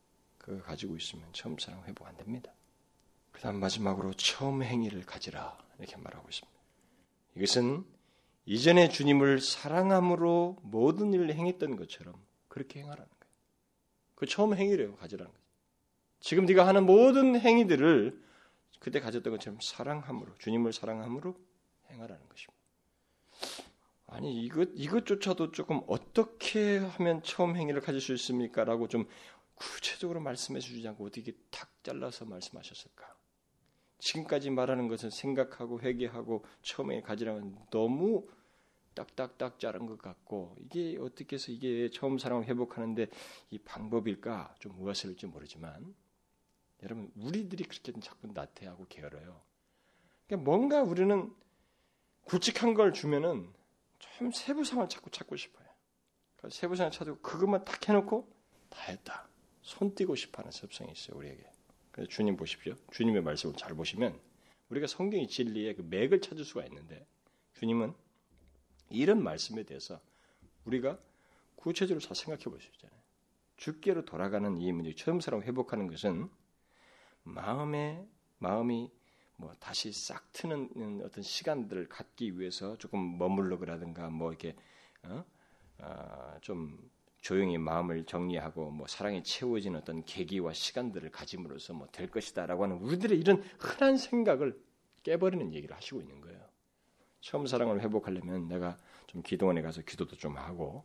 그거 0.44 0.62
가지고 0.62 0.94
있으면 0.98 1.24
처음 1.32 1.56
사랑 1.56 1.82
회복 1.84 2.06
안 2.06 2.14
됩니다. 2.18 2.52
그 3.32 3.40
다음 3.40 3.60
마지막으로 3.60 4.12
처음 4.12 4.62
행위를 4.62 5.06
가지라 5.06 5.56
이렇게 5.78 5.96
말하고 5.96 6.28
있습니다. 6.28 6.60
이것은 7.36 7.86
이전에 8.44 8.90
주님을 8.90 9.40
사랑함으로 9.40 10.58
모든 10.60 11.14
일을 11.14 11.32
행했던 11.34 11.76
것처럼 11.76 12.14
그렇게 12.48 12.80
행하라는 12.80 13.08
거예요. 13.08 13.34
그 14.16 14.26
처음 14.26 14.54
행위래요. 14.54 14.96
가지라는 14.96 15.32
거죠. 15.32 15.44
지금 16.20 16.44
네가 16.44 16.66
하는 16.66 16.84
모든 16.84 17.40
행위들을 17.40 18.22
그때 18.80 19.00
가졌던 19.00 19.32
것처럼 19.32 19.58
사랑함으로 19.62 20.36
주님을 20.36 20.74
사랑함으로 20.74 21.34
행하라는 21.88 22.28
것입니다. 22.28 22.54
아니 24.08 24.44
이것 24.44 24.68
이것조차도 24.74 25.52
조금 25.52 25.80
어떻게 25.88 26.78
하면 26.78 27.22
처음 27.22 27.56
행위를 27.56 27.80
가질 27.80 28.00
수 28.00 28.12
있습니까라고 28.12 28.88
좀 28.88 29.08
구체적으로 29.54 30.20
말씀해 30.20 30.60
주지 30.60 30.86
않고 30.88 31.06
어떻게 31.06 31.32
탁 31.50 31.70
잘라서 31.82 32.24
말씀하셨을까? 32.24 33.14
지금까지 33.98 34.50
말하는 34.50 34.88
것은 34.88 35.10
생각하고 35.10 35.80
회개하고 35.80 36.44
처음에 36.62 37.00
가지라면 37.00 37.66
너무 37.70 38.28
딱딱딱 38.94 39.58
자른 39.58 39.86
것 39.86 39.98
같고 39.98 40.56
이게 40.60 40.96
어떻게 41.00 41.36
해서 41.36 41.50
이게 41.50 41.90
처음 41.90 42.18
사랑을 42.18 42.44
회복하는데 42.46 43.08
이 43.50 43.58
방법일까 43.58 44.56
좀 44.58 44.76
무엇일지 44.76 45.26
모르지만 45.26 45.94
여러분 46.82 47.10
우리들이 47.16 47.64
그렇게 47.64 47.92
자꾸 48.00 48.28
나태하고 48.28 48.86
게을러요. 48.88 49.40
그러니까 50.26 50.44
뭔가 50.44 50.82
우리는 50.82 51.34
굵직한 52.24 52.74
걸 52.74 52.92
주면은 52.92 53.52
참 53.98 54.30
세부상을 54.30 54.88
자꾸 54.88 55.10
찾고 55.10 55.36
싶어요. 55.36 55.66
그러니까 56.36 56.56
세부상을 56.56 56.92
찾고 56.92 57.18
그것만 57.20 57.64
딱 57.64 57.88
해놓고 57.88 58.28
다 58.70 58.82
했다. 58.90 59.28
손 59.64 59.94
띄고 59.94 60.14
싶어하는 60.14 60.52
습성이 60.52 60.92
있어요 60.92 61.16
우리에게. 61.16 61.42
그래서 61.90 62.10
주님 62.10 62.36
보십시오. 62.36 62.74
주님의 62.92 63.22
말씀을 63.22 63.56
잘 63.56 63.74
보시면 63.74 64.20
우리가 64.68 64.86
성경의 64.86 65.26
진리의 65.26 65.76
그 65.76 65.82
맥을 65.82 66.20
찾을 66.20 66.44
수가 66.44 66.66
있는데 66.66 67.06
주님은 67.54 67.94
이런 68.90 69.22
말씀에 69.22 69.62
대해서 69.62 70.00
우리가 70.66 70.98
구체적으로 71.56 72.00
잘 72.00 72.14
생각해 72.14 72.44
볼 72.44 72.60
수 72.60 72.68
있잖아요. 72.72 73.00
주께로 73.56 74.04
돌아가는 74.04 74.58
이 74.58 74.70
문제, 74.72 74.94
처음 74.94 75.20
사람 75.20 75.40
회복하는 75.40 75.86
것은 75.86 76.28
마음의 77.22 78.06
마음이 78.38 78.90
뭐 79.36 79.54
다시 79.58 79.92
싹 79.92 80.30
트는 80.32 81.00
어떤 81.04 81.22
시간들을 81.22 81.88
갖기 81.88 82.38
위해서 82.38 82.76
조금 82.76 83.16
머물러 83.16 83.56
그라든가 83.58 84.10
뭐 84.10 84.30
이렇게 84.30 84.56
어? 85.04 85.24
어, 85.78 86.36
좀 86.42 86.78
조용히 87.24 87.56
마음을 87.56 88.04
정리하고 88.04 88.70
뭐 88.70 88.86
사랑에 88.86 89.22
채워진 89.22 89.76
어떤 89.76 90.04
계기와 90.04 90.52
시간들을 90.52 91.10
가짐으로써 91.10 91.72
뭐 91.72 91.88
될 91.90 92.10
것이다라고 92.10 92.64
하는 92.64 92.76
우리들의 92.76 93.18
이런 93.18 93.42
흔한 93.58 93.96
생각을 93.96 94.60
깨버리는 95.04 95.54
얘기를 95.54 95.74
하시고 95.74 96.02
있는 96.02 96.20
거예요. 96.20 96.38
처음 97.22 97.46
사랑을 97.46 97.80
회복하려면 97.80 98.46
내가 98.46 98.76
좀 99.06 99.22
기도원에 99.22 99.62
가서 99.62 99.80
기도도 99.80 100.16
좀 100.16 100.36
하고 100.36 100.84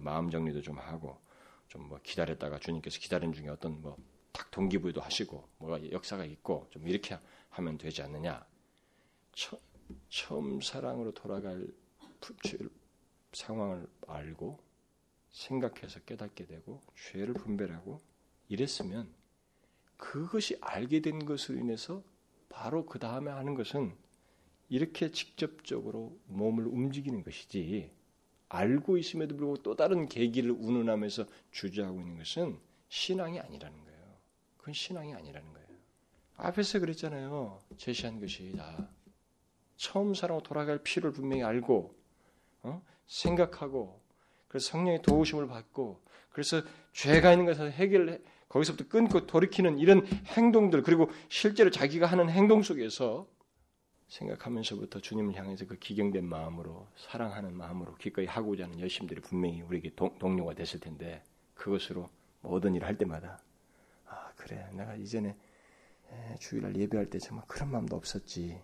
마음 0.00 0.30
정리도 0.30 0.62
좀 0.62 0.78
하고 0.78 1.18
좀 1.66 1.88
뭐 1.88 1.98
기다렸다가 2.04 2.60
주님께서 2.60 3.00
기다리는 3.00 3.34
중에 3.34 3.48
어떤 3.48 3.80
뭐딱 3.82 4.52
동기부여도 4.52 5.00
하시고 5.00 5.48
뭐가 5.58 5.90
역사가 5.90 6.24
있고 6.24 6.68
좀 6.70 6.86
이렇게 6.86 7.18
하면 7.50 7.78
되지 7.78 8.02
않느냐. 8.02 8.46
처, 9.32 9.58
처음 10.08 10.60
사랑으로 10.60 11.12
돌아갈 11.14 11.66
상황을 13.32 13.88
알고 14.06 14.69
생각해서 15.30 16.00
깨닫게 16.00 16.46
되고 16.46 16.80
죄를 16.94 17.34
분별하고 17.34 18.00
이랬으면 18.48 19.08
그것이 19.96 20.56
알게 20.60 21.00
된 21.00 21.24
것으로 21.24 21.58
인해서 21.58 22.02
바로 22.48 22.86
그 22.86 22.98
다음에 22.98 23.30
하는 23.30 23.54
것은 23.54 23.94
이렇게 24.68 25.10
직접적으로 25.10 26.18
몸을 26.26 26.66
움직이는 26.66 27.22
것이지 27.22 27.92
알고 28.48 28.98
있음에도 28.98 29.36
불구하고 29.36 29.62
또 29.62 29.76
다른 29.76 30.08
계기를 30.08 30.50
운운하면서 30.50 31.26
주저하고 31.52 32.00
있는 32.00 32.18
것은 32.18 32.58
신앙이 32.88 33.38
아니라는 33.38 33.84
거예요. 33.84 34.16
그건 34.56 34.74
신앙이 34.74 35.14
아니라는 35.14 35.52
거예요. 35.52 35.68
앞에서 36.36 36.80
그랬잖아요. 36.80 37.60
제시한 37.76 38.20
것이 38.20 38.52
다 38.56 38.88
처음 39.76 40.14
사랑으로 40.14 40.42
돌아갈 40.42 40.82
필요를 40.82 41.12
분명히 41.12 41.42
알고 41.42 41.94
어? 42.62 42.82
생각하고 43.06 43.99
그래서 44.50 44.68
성령의 44.70 45.02
도우심을 45.02 45.46
받고 45.46 46.02
그래서 46.30 46.60
죄가 46.92 47.32
있는 47.32 47.46
것을 47.46 47.70
해결 47.70 48.20
거기서부터 48.48 48.88
끊고 48.88 49.26
돌이키는 49.26 49.78
이런 49.78 50.04
행동들 50.06 50.82
그리고 50.82 51.08
실제로 51.28 51.70
자기가 51.70 52.06
하는 52.06 52.28
행동 52.28 52.62
속에서 52.62 53.28
생각하면서부터 54.08 54.98
주님을 54.98 55.36
향해서 55.36 55.66
그 55.66 55.78
기경된 55.78 56.24
마음으로 56.24 56.88
사랑하는 56.96 57.56
마음으로 57.56 57.94
기꺼이 57.94 58.26
하고자 58.26 58.64
하는 58.64 58.80
열심들이 58.80 59.20
분명히 59.20 59.62
우리에게 59.62 59.94
동, 59.94 60.18
동료가 60.18 60.54
됐을 60.54 60.80
텐데 60.80 61.22
그것으로 61.54 62.10
모든 62.40 62.74
일을 62.74 62.88
할 62.88 62.98
때마다 62.98 63.40
아 64.06 64.32
그래 64.34 64.68
내가 64.72 64.96
이전에 64.96 65.36
주일날 66.40 66.74
예배할 66.74 67.08
때 67.08 67.20
정말 67.20 67.44
그런 67.46 67.70
마음도 67.70 67.94
없었지 67.94 68.60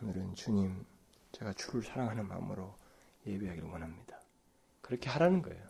오늘은 0.00 0.36
주님 0.36 0.86
제가 1.32 1.54
주를 1.54 1.82
사랑하는 1.82 2.28
마음으로 2.28 2.72
예배하기를 3.26 3.68
원합니다. 3.68 4.21
그렇게 4.92 5.08
하라는 5.08 5.40
거예요. 5.40 5.62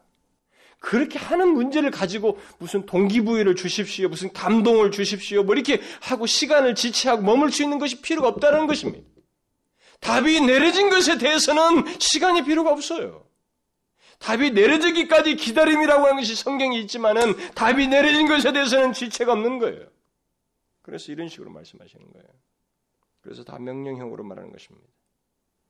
그렇게 0.80 1.16
하는 1.16 1.54
문제를 1.54 1.92
가지고 1.92 2.40
무슨 2.58 2.86
동기부여를 2.86 3.54
주십시오, 3.54 4.08
무슨 4.08 4.32
감동을 4.32 4.90
주십시오, 4.90 5.44
뭐 5.44 5.54
이렇게 5.54 5.80
하고 6.00 6.26
시간을 6.26 6.74
지체하고 6.74 7.22
머물 7.22 7.52
수 7.52 7.62
있는 7.62 7.78
것이 7.78 8.02
필요가 8.02 8.26
없다는 8.26 8.66
것입니다. 8.66 9.08
답이 10.00 10.40
내려진 10.40 10.90
것에 10.90 11.18
대해서는 11.18 12.00
시간이 12.00 12.42
필요가 12.44 12.72
없어요. 12.72 13.24
답이 14.18 14.50
내려지기까지 14.50 15.36
기다림이라고 15.36 16.04
하는 16.04 16.16
것이 16.16 16.34
성경에 16.34 16.76
있지만은 16.80 17.36
답이 17.54 17.86
내려진 17.86 18.26
것에 18.26 18.52
대해서는 18.52 18.92
지체가 18.92 19.32
없는 19.34 19.60
거예요. 19.60 19.86
그래서 20.82 21.12
이런 21.12 21.28
식으로 21.28 21.50
말씀하시는 21.50 22.12
거예요. 22.12 22.28
그래서 23.20 23.44
다 23.44 23.60
명령형으로 23.60 24.24
말하는 24.24 24.50
것입니다. 24.50 24.88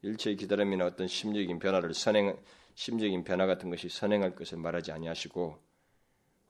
일체의 0.02 0.36
기다림이나 0.36 0.86
어떤 0.86 1.06
심리적인 1.06 1.58
변화를 1.58 1.94
선행, 1.94 2.36
심적인 2.74 3.24
변화 3.24 3.46
같은 3.46 3.70
것이 3.70 3.88
선행할 3.88 4.34
것을 4.34 4.58
말하지 4.58 4.92
아니하시고 4.92 5.58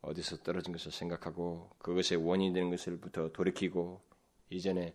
어디서 0.03 0.39
떨어진 0.39 0.73
것을 0.73 0.91
생각하고 0.93 1.71
그것의 1.79 2.17
원인이 2.25 2.53
되는 2.53 2.71
것을부터 2.71 3.33
돌이키고 3.33 4.01
이전에 4.51 4.95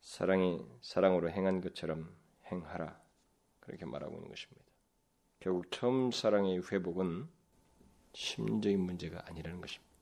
사랑이 0.00 0.64
사랑으로 0.80 1.30
행한 1.30 1.60
것처럼 1.60 2.14
행하라 2.50 3.00
그렇게 3.60 3.84
말하고 3.84 4.14
있는 4.14 4.28
것입니다. 4.28 4.62
결국 5.40 5.70
처음 5.70 6.10
사랑의 6.10 6.62
회복은 6.70 7.28
심적인 8.14 8.80
문제가 8.80 9.22
아니라는 9.26 9.60
것입니다. 9.60 9.92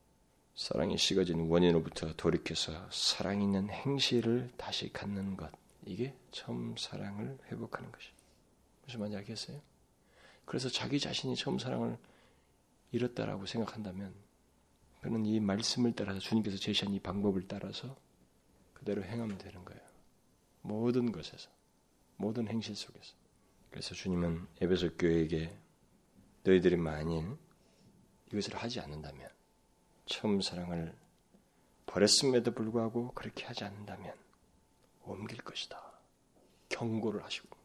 사랑이 0.55 0.99
식어진 0.99 1.49
원인으로부터 1.49 2.15
돌이켜서 2.17 2.89
사랑 2.91 3.41
있는 3.41 3.71
행실을 3.71 4.51
다시 4.57 4.93
갖는 4.93 5.37
것 5.37 5.51
이게 5.87 6.15
처음 6.31 6.77
사랑을 6.77 7.39
회복하는 7.51 7.91
것이 7.91 8.11
무슨 8.85 9.01
말인지 9.01 9.17
알겠어요? 9.19 9.70
그래서 10.51 10.69
자기 10.69 10.99
자신이 10.99 11.37
처음 11.37 11.61
사랑을 11.61 11.97
잃었다라고 12.91 13.47
생각한다면 13.47 14.13
그는 15.01 15.25
이 15.25 15.39
말씀을 15.39 15.93
따라서 15.93 16.19
주님께서 16.19 16.57
제시한 16.57 16.93
이 16.93 16.99
방법을 16.99 17.47
따라서 17.47 17.97
그대로 18.75 19.05
행하면 19.05 19.39
되는 19.39 19.65
거예요. 19.65 19.81
모든 20.63 21.13
것에서 21.13 21.49
모든 22.17 22.49
행실 22.49 22.75
속에서. 22.75 23.15
그래서 23.71 23.95
주님은 23.95 24.49
에베소 24.61 24.97
교회에게 24.97 25.57
너희들이 26.43 26.75
만일 26.79 27.37
이것을 28.33 28.57
하지 28.57 28.81
않는다면 28.81 29.29
처음 30.07 30.41
사랑을 30.41 30.99
버렸음에도 31.87 32.51
불구하고 32.51 33.13
그렇게 33.13 33.45
하지 33.45 33.63
않는다면 33.63 34.17
옮길 35.05 35.39
것이다. 35.43 35.81
경고를 36.71 37.23
하시고 37.23 37.60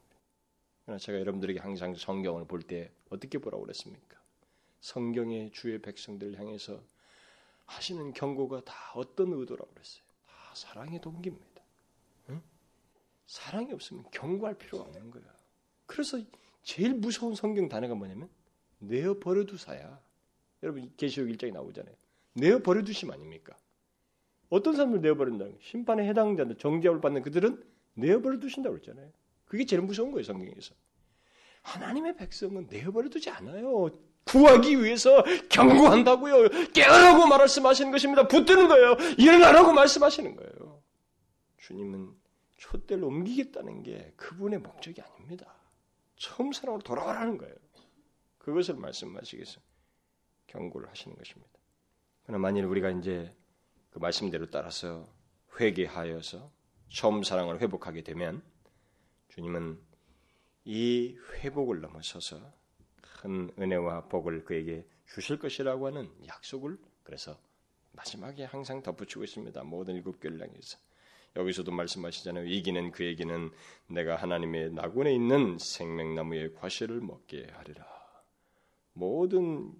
제가 0.98 1.18
여러분들에게 1.18 1.58
항상 1.60 1.94
성경을 1.94 2.46
볼 2.46 2.62
때 2.62 2.90
어떻게 3.10 3.38
보라고 3.38 3.64
그랬습니까? 3.64 4.16
성경의 4.80 5.50
주의 5.50 5.80
백성들을 5.80 6.38
향해서 6.38 6.80
하시는 7.64 8.12
경고가 8.12 8.62
다 8.64 8.74
어떤 8.94 9.32
의도라고 9.32 9.68
그랬어요? 9.72 10.04
다 10.26 10.32
사랑의 10.54 11.00
동기입니다. 11.00 11.62
응? 12.30 12.40
사랑이 13.26 13.72
없으면 13.72 14.04
경고할 14.12 14.54
필요가 14.54 14.84
없는 14.84 15.10
거야. 15.10 15.24
그래서 15.86 16.20
제일 16.62 16.94
무서운 16.94 17.34
성경 17.34 17.68
단어가 17.68 17.94
뭐냐면 17.94 18.28
내어 18.78 19.18
버려두사야. 19.18 20.00
여러분 20.62 20.92
계시록 20.96 21.28
1장에 21.30 21.52
나오잖아요. 21.52 21.94
내어 22.34 22.60
버려두심 22.60 23.10
아닙니까? 23.10 23.56
어떤 24.48 24.76
사람들 24.76 25.00
내어 25.00 25.16
버린다. 25.16 25.46
심판에 25.60 26.08
해당자들 26.08 26.56
정죄를 26.58 27.00
받는 27.00 27.22
그들은 27.22 27.64
내어 27.94 28.20
버려두신다고 28.20 28.74
그랬잖아요. 28.76 29.10
그게 29.46 29.64
제일 29.64 29.82
무서운 29.82 30.12
거예요 30.12 30.24
성경에서. 30.24 30.74
하나님의 31.62 32.16
백성은 32.16 32.68
내어 32.68 32.92
버려 32.92 33.08
두지 33.08 33.30
않아요. 33.30 33.90
구하기 34.24 34.82
위해서 34.82 35.22
경고한다고요. 35.48 36.70
깨어나고 36.72 37.26
말씀하시는 37.26 37.90
것입니다. 37.92 38.26
붙드는 38.26 38.68
거예요. 38.68 38.96
일어나라고 39.18 39.72
말씀하시는 39.72 40.36
거예요. 40.36 40.82
주님은 41.58 42.12
촛대를 42.56 43.04
옮기겠다는 43.04 43.82
게 43.82 44.12
그분의 44.16 44.60
목적이 44.60 45.02
아닙니다. 45.02 45.54
처음 46.16 46.52
사랑으로 46.52 46.82
돌아가라는 46.82 47.38
거예요. 47.38 47.54
그것을 48.38 48.74
말씀하시겠어 48.74 49.60
경고를 50.46 50.88
하시는 50.88 51.16
것입니다. 51.16 51.52
그러나 52.24 52.40
만일 52.40 52.64
우리가 52.64 52.90
이제 52.90 53.34
그 53.90 53.98
말씀대로 53.98 54.46
따라서 54.50 55.08
회개하여서 55.58 56.50
처음 56.88 57.22
사랑을 57.22 57.60
회복하게 57.60 58.02
되면 58.02 58.42
주님은 59.28 59.78
이 60.64 61.16
회복을 61.34 61.80
넘어서서 61.80 62.40
큰 63.00 63.50
은혜와 63.58 64.08
복을 64.08 64.44
그에게 64.44 64.86
주실 65.06 65.38
것이라고 65.38 65.86
하는 65.86 66.10
약속을 66.26 66.78
그래서 67.02 67.38
마지막에 67.92 68.44
항상 68.44 68.82
덧붙이고 68.82 69.24
있습니다. 69.24 69.64
모든 69.64 69.94
일곱 69.94 70.22
향해서 70.24 70.78
여기서도 71.36 71.70
말씀하시잖아요. 71.70 72.46
이기는 72.46 72.92
그에게는 72.92 73.50
내가 73.88 74.16
하나님의 74.16 74.72
나군에 74.72 75.14
있는 75.14 75.58
생명나무의 75.58 76.54
과실을 76.54 77.00
먹게 77.00 77.48
하리라. 77.52 77.86
모든 78.92 79.72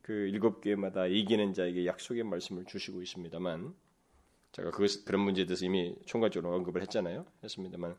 그 0.00 0.12
일곱 0.12 0.60
교회마다 0.62 1.06
이기는 1.06 1.52
자에게 1.54 1.86
약속의 1.86 2.24
말씀을 2.24 2.64
주시고 2.64 3.02
있습니다만 3.02 3.74
제가 4.52 4.70
그 4.70 4.86
그런 5.04 5.22
문제에 5.22 5.46
대해서 5.46 5.64
이미 5.64 5.94
총괄적으로 6.06 6.54
언급을 6.54 6.82
했잖아요. 6.82 7.26
했습니다만 7.44 7.92
아, 7.92 7.96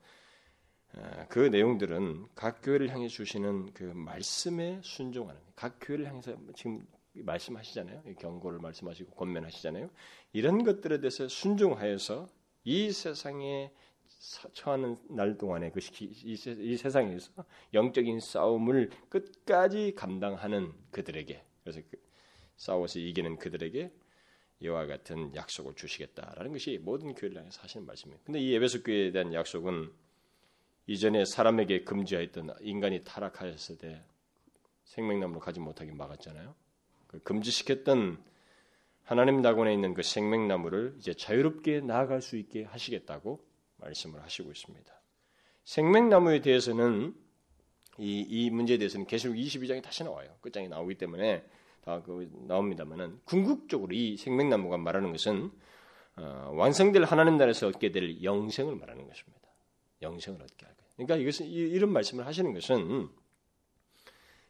그 1.30 1.39
내용들은 1.39 2.28
각 2.36 2.62
교회를 2.62 2.89
향해 2.89 3.08
주시는 3.08 3.74
그 3.74 3.84
말씀에 3.84 4.80
순종하는 4.84 5.41
각 5.56 5.78
교회를 5.82 6.08
향해서 6.08 6.36
지금 6.56 6.86
말씀하시잖아요. 7.14 8.04
경고를 8.20 8.60
말씀하시고 8.60 9.12
권면하시잖아요. 9.16 9.89
이런 10.34 10.64
것들에 10.64 11.00
대해서 11.00 11.28
순종하여서 11.28 12.30
이 12.64 12.91
세상에 12.91 13.72
처하는 14.54 14.98
날 15.10 15.38
동안에 15.38 15.72
그 15.72 15.80
이, 16.00 16.78
세상에서 16.78 17.32
영적인 17.74 18.20
싸움을 18.20 18.89
끝까지 19.10 19.94
감당하는 19.96 20.72
그들에게 20.91 21.44
그래서 21.64 21.82
그 21.89 21.98
싸워서 22.56 23.00
이기는 23.00 23.38
그들에게 23.38 23.91
이와 24.62 24.86
같은 24.86 25.36
약속을 25.36 25.76
주시겠다라는 25.76 26.54
것이 26.54 26.80
모든 26.82 27.14
교회를 27.14 27.39
향해서 27.39 27.62
하시는 27.62 27.86
말씀이에요. 27.86 28.20
근데 28.24 28.39
이 28.39 28.56
에베소 28.56 28.84
교회에 28.84 29.12
대한 29.12 29.34
약속은 29.34 29.91
이전에 30.88 31.25
사람에게 31.25 31.84
금지하였던 31.84 32.55
인간이 32.61 33.03
타락하였을 33.03 33.77
때 33.77 34.03
생명나무로 34.86 35.39
가지 35.39 35.59
못하게 35.59 35.91
막았잖아요. 35.91 36.53
그 37.07 37.19
금지시켰던 37.19 38.21
하나님 39.03 39.41
낙원에 39.41 39.73
있는 39.73 39.93
그 39.93 40.01
생명나무를 40.01 40.95
이제 40.97 41.13
자유롭게 41.13 41.81
나아갈 41.81 42.21
수 42.21 42.38
있게 42.38 42.63
하시겠다고 42.63 43.43
말씀을 43.77 44.21
하시고 44.21 44.51
있습니다. 44.51 44.93
생명나무에 45.63 46.41
대해서는 46.41 47.15
이, 47.97 48.25
이 48.27 48.49
문제에 48.49 48.77
대해서는 48.77 49.05
계시록 49.05 49.36
22장에 49.36 49.81
다시 49.81 50.03
나와요. 50.03 50.36
끝장에 50.41 50.67
나오기 50.67 50.95
때문에 50.95 51.45
다 51.84 52.01
그 52.01 52.29
나옵니다만은 52.47 53.19
궁극적으로 53.25 53.93
이 53.93 54.15
생명나무가 54.17 54.77
말하는 54.77 55.11
것은 55.11 55.51
어, 56.15 56.51
완성될 56.53 57.03
하나님 57.03 57.38
나라에서 57.38 57.67
얻게 57.67 57.91
될 57.91 58.23
영생을 58.23 58.75
말하는 58.75 59.07
것입니다. 59.07 59.43
영생을 60.04 60.41
얻게 60.41 60.66
할 60.66 60.76
거예요. 60.76 60.91
그러니까 60.95 61.16
이것은 61.18 61.47
이, 61.47 61.78
런 61.80 61.91
말씀을 61.91 62.26
하시는 62.28 62.54
것은 62.54 63.10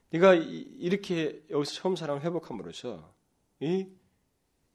네가 0.10 0.36
이렇게 0.36 1.42
여기서 1.50 1.72
처음 1.74 1.96
사랑을 1.96 2.22
회복함으로써 2.22 3.14
이 3.62 3.88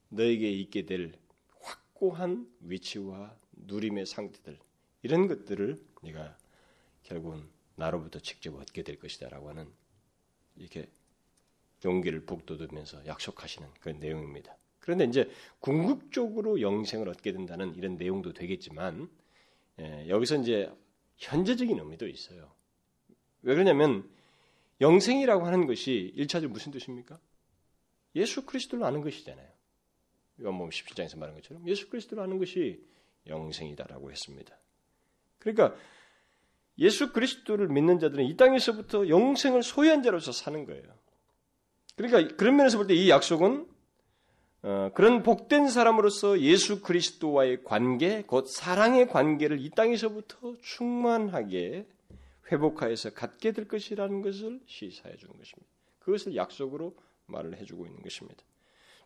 너에게 0.09 0.51
있게 0.51 0.87
될 0.87 1.13
확고한 1.61 2.51
위치와 2.61 3.37
누림의 3.53 4.07
상태들 4.07 4.59
이런 5.03 5.29
것들을 5.29 5.79
네가 6.03 6.37
결국은 7.03 7.49
나로부터 7.77 8.19
직접 8.19 8.55
얻게 8.57 8.83
될 8.83 8.99
것이다라고 8.99 9.49
하는 9.51 9.71
이렇게 10.57 10.89
용기를 11.85 12.27
북돋으면서 12.27 13.07
약속하시는 13.07 13.69
그런 13.81 14.01
내용입니다. 14.01 14.57
그런데 14.81 15.05
이제 15.05 15.31
궁극적으로 15.61 16.61
영생을 16.61 17.09
얻게 17.09 17.33
된다는 17.33 17.75
이런 17.77 17.97
내용도 17.97 18.33
되겠지만 18.33 19.09
예, 19.81 20.09
여기서 20.09 20.37
이제 20.37 20.71
현재적인 21.17 21.79
의미도 21.79 22.07
있어요. 22.07 22.51
왜 23.43 23.55
그러냐면 23.55 24.09
영생이라고 24.81 25.47
하는 25.47 25.67
것이 25.67 26.13
1차적으로 26.17 26.49
무슨 26.49 26.73
뜻입니까? 26.73 27.19
예수 28.15 28.47
그리스도를 28.47 28.85
아는 28.85 29.01
것이잖아요. 29.03 29.49
요한복음 30.41 30.71
17장에서 30.71 31.19
말한 31.19 31.35
것처럼 31.37 31.67
예수 31.69 31.89
그리스도를 31.89 32.23
아는 32.23 32.39
것이 32.39 32.85
영생이다라고 33.27 34.11
했습니다. 34.11 34.57
그러니까 35.39 35.77
예수 36.79 37.13
그리스도를 37.13 37.69
믿는 37.69 37.99
자들은 37.99 38.25
이 38.25 38.37
땅에서부터 38.37 39.09
영생을 39.09 39.63
소유한 39.63 40.03
자로서 40.03 40.31
사는 40.33 40.65
거예요. 40.65 40.83
그러니까 41.97 42.37
그런 42.37 42.57
면에서 42.57 42.79
볼 42.79 42.87
때 42.87 42.95
이 42.95 43.11
약속은 43.11 43.69
어, 44.63 44.91
그런 44.95 45.23
복된 45.23 45.69
사람으로서 45.69 46.41
예수 46.41 46.81
그리스도와의 46.83 47.63
관계, 47.65 48.23
곧 48.23 48.49
사랑의 48.49 49.09
관계를 49.09 49.61
이 49.61 49.71
땅에서부터 49.71 50.57
충만하게 50.61 51.87
회복하여서 52.51 53.11
갖게 53.11 53.53
될 53.53 53.69
것이라는 53.69 54.23
것을 54.23 54.61
시사해 54.67 55.17
주는 55.17 55.37
것입니다. 55.37 55.69
그것을 56.01 56.35
약속으로 56.35 56.97
말을 57.27 57.57
해주고 57.59 57.87
있는 57.87 58.03
것입니다. 58.03 58.43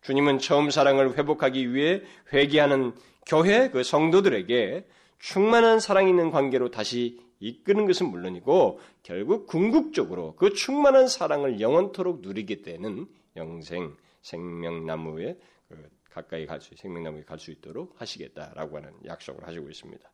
주님은 0.03 0.39
처음 0.39 0.71
사랑을 0.71 1.19
회복하기 1.19 1.75
위해 1.75 2.03
회개하는 2.33 2.93
교회 3.27 3.71
그 3.71 3.83
성도들에게 3.83 4.87
충만한 5.19 5.81
사랑 5.81 6.09
있는 6.09 6.31
관계로 6.31 6.71
다시 6.71 7.21
이끄는 7.39 7.87
것은 7.87 8.09
물론이고 8.09 8.81
결국 9.03 9.47
궁극적으로 9.47 10.35
그 10.37 10.53
충만한 10.53 11.09
사랑을 11.09 11.61
영원토록 11.61 12.21
누리게 12.23 12.63
되는 12.63 13.07
영생 13.37 13.95
생명나무에 14.23 15.39
그 15.69 15.91
가까이 16.11 16.47
갈 16.47 16.61
수, 16.61 16.75
생명나무에 16.77 17.23
갈 17.25 17.39
수 17.39 17.51
있도록 17.51 18.01
하시겠다라고 18.01 18.77
하는 18.77 18.93
약속을 19.05 19.47
하시고 19.47 19.69
있습니다. 19.69 20.11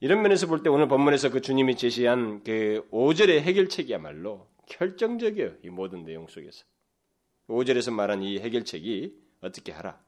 이런 0.00 0.22
면에서 0.22 0.46
볼 0.46 0.62
때 0.62 0.70
오늘 0.70 0.86
본문에서 0.88 1.30
그 1.30 1.40
주님이 1.40 1.76
제시한 1.76 2.42
그 2.44 2.86
5절의 2.92 3.40
해결책이야말로 3.40 4.46
결정적이에요. 4.66 5.54
이 5.64 5.70
모든 5.70 6.04
내용 6.04 6.26
속에서. 6.28 6.64
5절에서 7.48 7.92
말한 7.92 8.22
이 8.22 8.38
해결책이 8.38 9.18
어떻게 9.40 9.72
하라. 9.72 10.00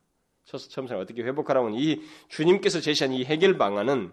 처음사 0.44 0.96
어떻게 0.98 1.22
회복하라는 1.22 1.74
이 1.74 2.02
주님께서 2.28 2.80
제시한 2.80 3.12
이 3.12 3.24
해결 3.24 3.56
방안은 3.58 4.12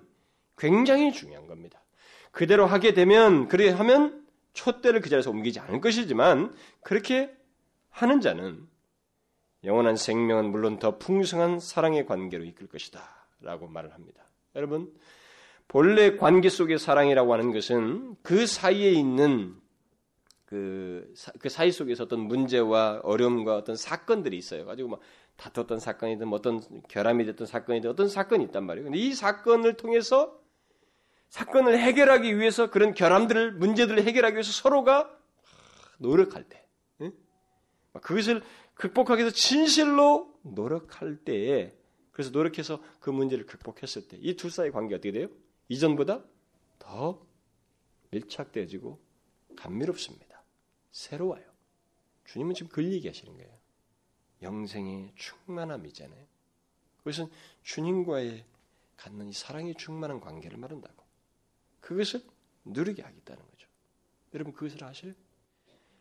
굉장히 0.57 1.11
중요한 1.11 1.47
겁니다. 1.47 1.83
그대로 2.31 2.65
하게 2.65 2.93
되면 2.93 3.47
그렇게 3.47 3.71
하면 3.71 4.25
촛대를 4.53 5.01
그 5.01 5.09
자리에서 5.09 5.29
옮기지 5.29 5.59
않을 5.59 5.81
것이지만 5.81 6.55
그렇게 6.81 7.35
하는 7.89 8.21
자는 8.21 8.67
영원한 9.63 9.95
생명은 9.95 10.51
물론 10.51 10.79
더 10.79 10.97
풍성한 10.97 11.59
사랑의 11.59 12.05
관계로 12.05 12.43
이끌 12.43 12.67
것이다. 12.67 13.17
라고 13.41 13.67
말을 13.67 13.93
합니다. 13.93 14.23
여러분, 14.55 14.91
본래 15.67 16.15
관계 16.15 16.49
속의 16.49 16.79
사랑이라고 16.79 17.33
하는 17.33 17.51
것은 17.51 18.15
그 18.23 18.47
사이에 18.47 18.91
있는 18.91 19.55
그, 20.45 21.13
그 21.39 21.49
사이 21.49 21.71
속에서 21.71 22.05
어떤 22.05 22.21
문제와 22.21 23.01
어려움과 23.03 23.57
어떤 23.57 23.75
사건들이 23.75 24.37
있어요. 24.37 24.65
가지고 24.65 24.89
막 24.89 24.99
다퉜던 25.35 25.79
사건이든 25.79 26.31
어떤 26.31 26.61
결함이 26.87 27.25
됐던 27.25 27.45
사건이든 27.45 27.89
어떤 27.89 28.07
사건이 28.07 28.45
있단 28.45 28.65
말이에요. 28.65 28.85
근데 28.85 28.97
이 28.97 29.13
사건을 29.13 29.73
통해서 29.73 30.39
사건을 31.29 31.77
해결하기 31.77 32.39
위해서 32.39 32.69
그런 32.69 32.93
결함들을 32.93 33.51
문제들을 33.51 34.03
해결하기 34.03 34.35
위해서 34.35 34.51
서로가 34.53 35.13
노력할 35.97 36.45
때, 36.45 36.65
그것을 38.01 38.41
극복하기 38.77 39.21
위해서 39.21 39.35
진실로 39.35 40.33
노력할 40.43 41.17
때에 41.17 41.75
그래서 42.11 42.31
노력해서 42.31 42.81
그 42.99 43.09
문제를 43.09 43.45
극복했을 43.45 44.07
때 44.07 44.17
이 44.17 44.35
두 44.35 44.49
사이의 44.49 44.71
관계가 44.71 44.97
어떻게 44.97 45.11
돼요? 45.11 45.27
이전보다 45.69 46.23
더 46.79 47.25
mil착되어지고 48.11 48.99
감미롭습니다. 49.55 50.43
새로워요. 50.91 51.43
주님은 52.25 52.53
지금 52.55 52.71
그 52.71 52.83
얘기하시는 52.83 53.35
거예요. 53.35 53.51
영생의 54.41 55.13
충만함이잖아요. 55.15 56.25
그것은 56.99 57.27
주님과의 57.63 58.45
갖는 58.97 59.27
이 59.29 59.33
사랑의 59.33 59.75
충만한 59.75 60.19
관계를 60.19 60.57
말한다고. 60.57 61.03
그것을 61.81 62.21
누리게 62.65 63.01
하겠다는 63.01 63.43
거죠. 63.45 63.67
여러분 64.33 64.53
그것을 64.53 64.83
아셔요? 64.83 65.13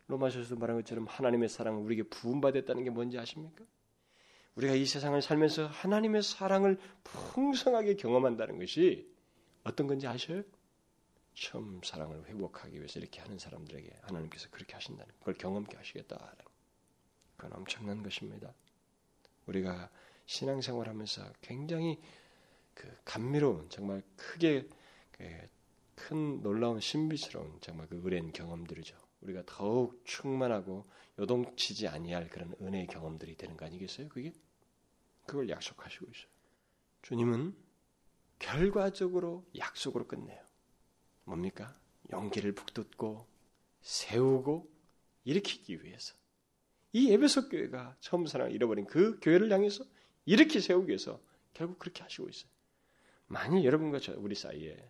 로마서에서도 0.07 0.59
말한 0.59 0.77
것처럼 0.77 1.05
하나님의 1.07 1.49
사랑을 1.49 1.83
우리에게 1.83 2.03
부음받았다는 2.03 2.83
게 2.83 2.89
뭔지 2.89 3.17
아십니까? 3.17 3.65
우리가 4.55 4.73
이 4.73 4.85
세상을 4.85 5.21
살면서 5.21 5.67
하나님의 5.67 6.23
사랑을 6.23 6.79
풍성하게 7.03 7.95
경험한다는 7.95 8.57
것이 8.57 9.13
어떤 9.63 9.87
건지 9.87 10.07
아셔요? 10.07 10.43
처음 11.35 11.81
사랑을 11.83 12.25
회복하기 12.25 12.75
위해서 12.77 12.99
이렇게 12.99 13.21
하는 13.21 13.37
사람들에게 13.37 13.99
하나님께서 14.01 14.49
그렇게 14.49 14.73
하신다는 14.73 15.13
걸 15.19 15.35
경험케 15.35 15.77
하시겠다. 15.77 16.33
그건 17.35 17.53
엄청난 17.59 18.01
것입니다. 18.01 18.51
우리가 19.45 19.89
신앙생활 20.25 20.89
하면서 20.89 21.23
굉장히 21.41 21.99
그 22.73 22.91
감미로운 23.05 23.69
정말 23.69 24.01
크게 24.15 24.67
그큰 25.11 26.41
놀라운 26.41 26.79
신비스러운 26.79 27.59
정말 27.61 27.87
그 27.87 28.01
의뢰인 28.03 28.31
경험들이죠. 28.31 29.06
우리가 29.27 29.43
더욱 29.45 30.01
충만하고 30.05 30.89
요동치지 31.19 31.87
아니할 31.87 32.29
그런 32.29 32.53
은혜의 32.61 32.87
경험들이 32.87 33.35
되는 33.35 33.57
거 33.57 33.65
아니겠어요? 33.65 34.09
그게 34.09 34.33
그걸 35.25 35.49
약속하시고 35.49 36.05
있어요. 36.05 36.27
주님은 37.01 37.55
결과적으로 38.39 39.45
약속으로 39.57 40.07
끝내요. 40.07 40.41
뭡니까? 41.25 41.77
용기를 42.11 42.53
북돋고 42.53 43.27
세우고 43.81 44.71
일으키기 45.25 45.83
위해서 45.83 46.15
이 46.93 47.11
에베소 47.11 47.49
교회가 47.49 47.97
처음 47.99 48.25
사랑을 48.25 48.53
잃어버린 48.53 48.85
그 48.85 49.19
교회를 49.21 49.51
향해서 49.51 49.83
이렇게 50.25 50.59
세우기 50.59 50.87
위해서 50.87 51.19
결국 51.53 51.79
그렇게 51.79 52.01
하시고 52.03 52.29
있어요. 52.29 52.49
만일 53.27 53.65
여러분과 53.65 53.99
저 53.99 54.13
우리 54.17 54.35
사이에 54.35 54.89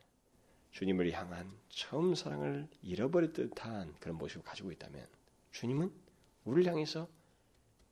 주님을 0.72 1.12
향한 1.14 1.52
처음 1.70 2.16
사랑을 2.16 2.68
잃어버릴 2.82 3.34
듯한 3.34 3.96
그런 4.00 4.18
모습을 4.18 4.44
가지고 4.44 4.72
있다면 4.72 5.08
주님은 5.52 5.92
우리를 6.46 6.72
향해서 6.72 7.08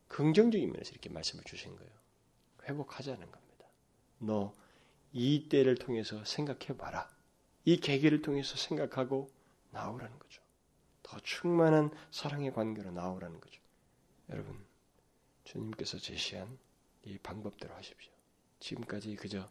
긍정적인 0.08 0.72
면에서 0.72 0.92
이렇게 0.92 1.10
말씀을 1.10 1.44
주신 1.46 1.76
거예요. 1.76 1.92
회복하자는 2.68 3.32
겁니다. 3.32 3.66
너 4.20 4.54
이 5.18 5.48
때를 5.48 5.76
통해서 5.76 6.26
생각해 6.26 6.78
봐라. 6.78 7.10
이 7.64 7.78
계기를 7.78 8.22
통해서 8.22 8.58
생각하고 8.58 9.30
나오라는 9.72 10.20
거죠. 10.20 10.42
더 11.04 11.18
충만한 11.22 11.90
사랑의 12.12 12.52
관계로 12.52 12.92
나오라는 12.92 13.40
거죠. 13.40 13.62
여러분, 14.30 14.62
주님께서 15.46 16.00
제시한 16.00 16.60
이 17.06 17.18
방법대로 17.18 17.74
하십시오. 17.76 18.12
지금까지 18.60 19.16
그저 19.16 19.50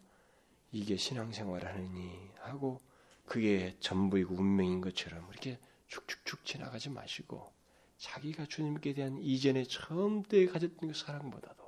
이게 0.71 0.97
신앙생활 0.97 1.65
하느니 1.65 2.29
하고 2.41 2.79
그게 3.25 3.75
전부이고 3.79 4.35
운명인 4.35 4.81
것처럼 4.81 5.27
이렇게 5.31 5.59
축축축 5.87 6.45
지나가지 6.45 6.89
마시고 6.89 7.53
자기가 7.97 8.45
주님께 8.45 8.93
대한 8.93 9.17
이전에 9.17 9.63
처음 9.63 10.23
때 10.23 10.45
가졌던 10.45 10.89
그 10.89 10.97
사랑보다도 10.97 11.63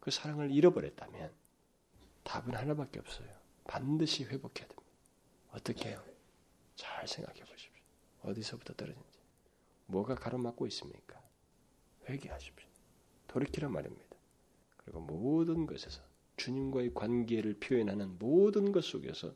그 0.00 0.10
사랑을 0.10 0.50
잃어버렸다면 0.50 1.32
답은 2.24 2.54
하나밖에 2.54 2.98
없어요. 2.98 3.28
반드시 3.64 4.24
회복해야 4.24 4.68
됩니다. 4.68 4.82
어떻게 5.50 5.90
해요? 5.90 6.04
잘 6.74 7.06
생각해 7.06 7.40
보십시오. 7.40 7.72
어디서부터 8.22 8.74
떨어진지. 8.74 9.20
뭐가 9.86 10.14
가로막고 10.14 10.66
있습니까? 10.66 11.22
회개하십시오. 12.08 12.68
돌이키란 13.28 13.72
말입니다. 13.72 14.16
그리고 14.76 15.00
모든 15.00 15.66
것에서 15.66 16.02
주님과의 16.36 16.94
관계를 16.94 17.58
표현하는 17.60 18.18
모든 18.18 18.72
것 18.72 18.84
속에서 18.84 19.34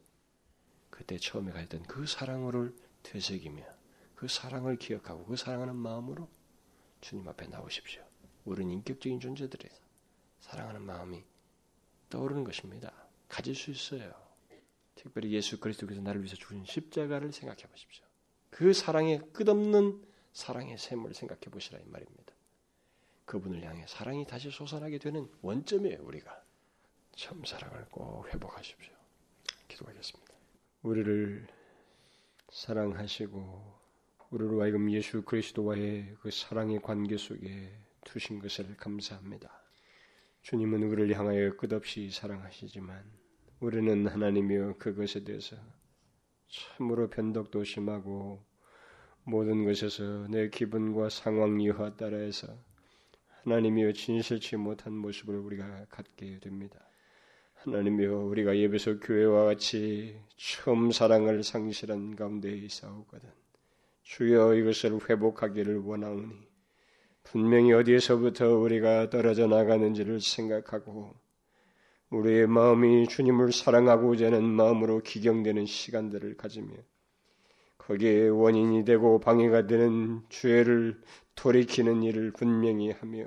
그때 0.98 1.16
처음에 1.16 1.52
가졌던 1.52 1.84
그 1.84 2.08
사랑을 2.08 2.74
되새기며 3.04 3.64
그 4.16 4.26
사랑을 4.26 4.76
기억하고 4.76 5.26
그 5.26 5.36
사랑하는 5.36 5.76
마음으로 5.76 6.28
주님 7.00 7.28
앞에 7.28 7.46
나오십시오. 7.46 8.04
우리는 8.44 8.72
인격적인 8.72 9.20
존재들에서 9.20 9.76
사랑하는 10.40 10.82
마음이 10.82 11.22
떠오르는 12.10 12.42
것입니다. 12.42 12.92
가질 13.28 13.54
수 13.54 13.70
있어요. 13.70 14.12
특별히 14.96 15.30
예수 15.30 15.60
그리스도께서 15.60 16.00
나를 16.00 16.20
위해서 16.20 16.34
주신 16.34 16.64
십자가를 16.64 17.32
생각해 17.32 17.62
보십시오. 17.70 18.04
그 18.50 18.72
사랑의 18.72 19.20
끝없는 19.32 20.04
사랑의 20.32 20.78
샘을 20.78 21.14
생각해 21.14 21.42
보시라 21.42 21.78
이 21.78 21.84
말입니다. 21.86 22.34
그분을 23.24 23.62
향해 23.62 23.86
사랑이 23.86 24.26
다시 24.26 24.50
솟아나게 24.50 24.98
되는 24.98 25.30
원점이에요, 25.42 26.02
우리가. 26.02 26.42
참 27.14 27.44
사랑을 27.44 27.86
꼭 27.88 28.26
회복하십시오. 28.34 28.92
기도하겠습니다. 29.68 30.27
우리를 30.82 31.46
사랑하시고 32.50 33.78
우리로 34.30 34.62
하여금 34.62 34.90
예수 34.92 35.22
그리스도와의 35.22 36.14
그 36.20 36.30
사랑의 36.30 36.80
관계 36.80 37.16
속에 37.16 37.76
두신 38.04 38.38
것을 38.38 38.76
감사합니다. 38.76 39.50
주님은 40.42 40.84
우리를 40.84 41.18
향하여 41.18 41.56
끝없이 41.56 42.10
사랑하시지만 42.10 43.04
우리는 43.58 44.06
하나님이여 44.06 44.76
그것에 44.78 45.24
대해서 45.24 45.56
참으로 46.48 47.10
변덕도 47.10 47.64
심하고 47.64 48.44
모든 49.24 49.64
것에서 49.64 50.28
내 50.28 50.48
기분과 50.48 51.08
상황 51.10 51.60
이와 51.60 51.96
따라서 51.96 52.56
하나님이여 53.42 53.92
진실치 53.92 54.56
못한 54.56 54.94
모습을 54.94 55.36
우리가 55.36 55.86
갖게 55.90 56.38
됩니다. 56.38 56.87
하나님이여 57.62 58.18
우리가 58.18 58.56
예배소 58.56 59.00
교회와 59.00 59.46
같이 59.46 60.20
처음 60.36 60.92
사랑을 60.92 61.42
상실한 61.42 62.14
가운데 62.14 62.52
있사오거든. 62.52 63.28
주여 64.04 64.54
이것을 64.54 65.00
회복하기를 65.10 65.78
원하오니 65.78 66.48
분명히 67.24 67.72
어디에서부터 67.72 68.56
우리가 68.58 69.10
떨어져 69.10 69.48
나가는지를 69.48 70.20
생각하고 70.20 71.14
우리의 72.10 72.46
마음이 72.46 73.08
주님을 73.08 73.52
사랑하고자 73.52 74.26
하는 74.26 74.44
마음으로 74.44 75.00
기경되는 75.00 75.66
시간들을 75.66 76.36
가지며 76.36 76.74
거기에 77.76 78.28
원인이 78.28 78.84
되고 78.84 79.18
방해가 79.18 79.66
되는 79.66 80.22
죄를 80.28 81.02
돌이키는 81.34 82.04
일을 82.04 82.32
분명히 82.32 82.92
하며 82.92 83.26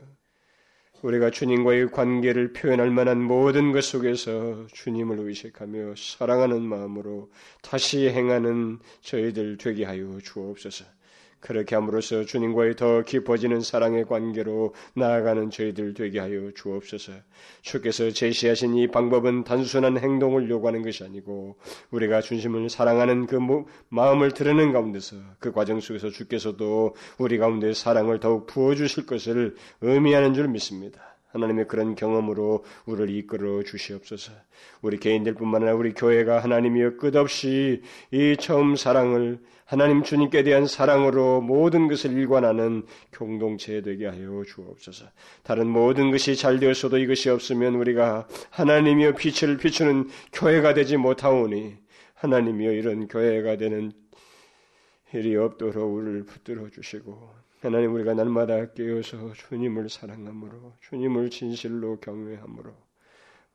우리가 1.02 1.32
주님과의 1.32 1.92
관계를 1.92 2.54
표현할 2.54 2.92
만한 2.92 3.22
모든 3.22 3.72
것 3.72 3.84
속에서 3.84 4.68
주님을 4.72 5.20
의식하며 5.20 5.96
사랑하는 5.96 6.62
마음으로 6.62 7.32
다시 7.62 8.10
행하는 8.10 8.80
저희들 9.02 9.58
되게 9.58 9.86
하여 9.86 10.20
주옵소서. 10.24 10.86
그렇게 11.42 11.76
함으로써 11.76 12.24
주님과의 12.24 12.76
더 12.76 13.02
깊어지는 13.02 13.62
사랑의 13.62 14.06
관계로 14.06 14.74
나아가는 14.94 15.50
저희들 15.50 15.94
되게 15.94 16.20
하여 16.20 16.52
주옵소서. 16.56 17.12
주께서 17.62 18.12
제시하신 18.12 18.76
이 18.76 18.88
방법은 18.88 19.44
단순한 19.44 19.98
행동을 19.98 20.50
요구하는 20.50 20.84
것이 20.84 21.04
아니고 21.04 21.58
우리가 21.90 22.22
중심을 22.22 22.70
사랑하는 22.70 23.26
그 23.26 23.40
마음을 23.90 24.32
드러낸 24.32 24.72
가운데서 24.72 25.18
그 25.40 25.52
과정 25.52 25.80
속에서 25.80 26.10
주께서도 26.10 26.96
우리 27.18 27.38
가운데 27.38 27.74
사랑을 27.74 28.20
더욱 28.20 28.46
부어주실 28.46 29.06
것을 29.06 29.56
의미하는 29.82 30.34
줄 30.34 30.48
믿습니다. 30.48 31.11
하나님의 31.32 31.68
그런 31.68 31.96
경험으로 31.96 32.64
우리를 32.86 33.10
이끌어 33.16 33.64
주시옵소서. 33.64 34.32
우리 34.82 34.98
개인들뿐만 34.98 35.62
아니라 35.62 35.76
우리 35.76 35.94
교회가 35.94 36.40
하나님이여 36.40 36.98
끝없이 36.98 37.82
이 38.12 38.36
처음 38.40 38.76
사랑을 38.76 39.40
하나님 39.66 40.04
주님께 40.04 40.44
대한 40.44 40.68
사랑으로 40.68 41.40
모든 41.40 41.88
것을 41.88 42.12
일관하는 42.12 42.84
공동체 43.18 43.82
되게 43.82 44.06
하여 44.06 44.44
주옵소서. 44.46 45.06
다른 45.44 45.68
모든 45.68 46.12
것이 46.12 46.36
잘 46.36 46.60
되었어도 46.60 46.98
이것이 46.98 47.30
없으면 47.30 47.76
우리가 47.76 48.28
하나님이여 48.50 49.14
빛을 49.14 49.58
비추는 49.58 50.10
교회가 50.34 50.74
되지 50.74 50.98
못하오니 50.98 51.78
하나님이여 52.16 52.74
이런 52.74 53.08
교회가 53.08 53.56
되는 53.56 53.94
일이 55.14 55.36
없도록 55.38 55.94
우리를 55.94 56.26
붙들어 56.26 56.70
주시고 56.70 57.41
하나님 57.62 57.94
우리가 57.94 58.16
날마다 58.16 58.74
깨어서 58.74 59.34
주님을 59.34 59.88
사랑함으로 59.88 60.74
주님을 60.80 61.30
진실로 61.30 62.00
경외함으로 62.00 62.74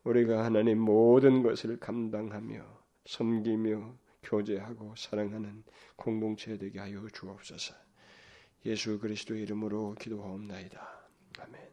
우리가 0.05 0.45
하나님 0.45 0.79
모든 0.79 1.43
것을 1.43 1.81
감당하며 1.81 2.65
섬기며 3.05 3.99
교제하고 4.23 4.95
사랑하는 4.97 5.65
공동체 5.97 6.57
되게 6.57 6.79
하여 6.79 7.05
주옵소서. 7.13 7.75
예수 8.67 9.01
그리스도의 9.01 9.43
이름으로 9.43 9.97
기도하옵나이다. 9.99 11.09
아멘. 11.41 11.61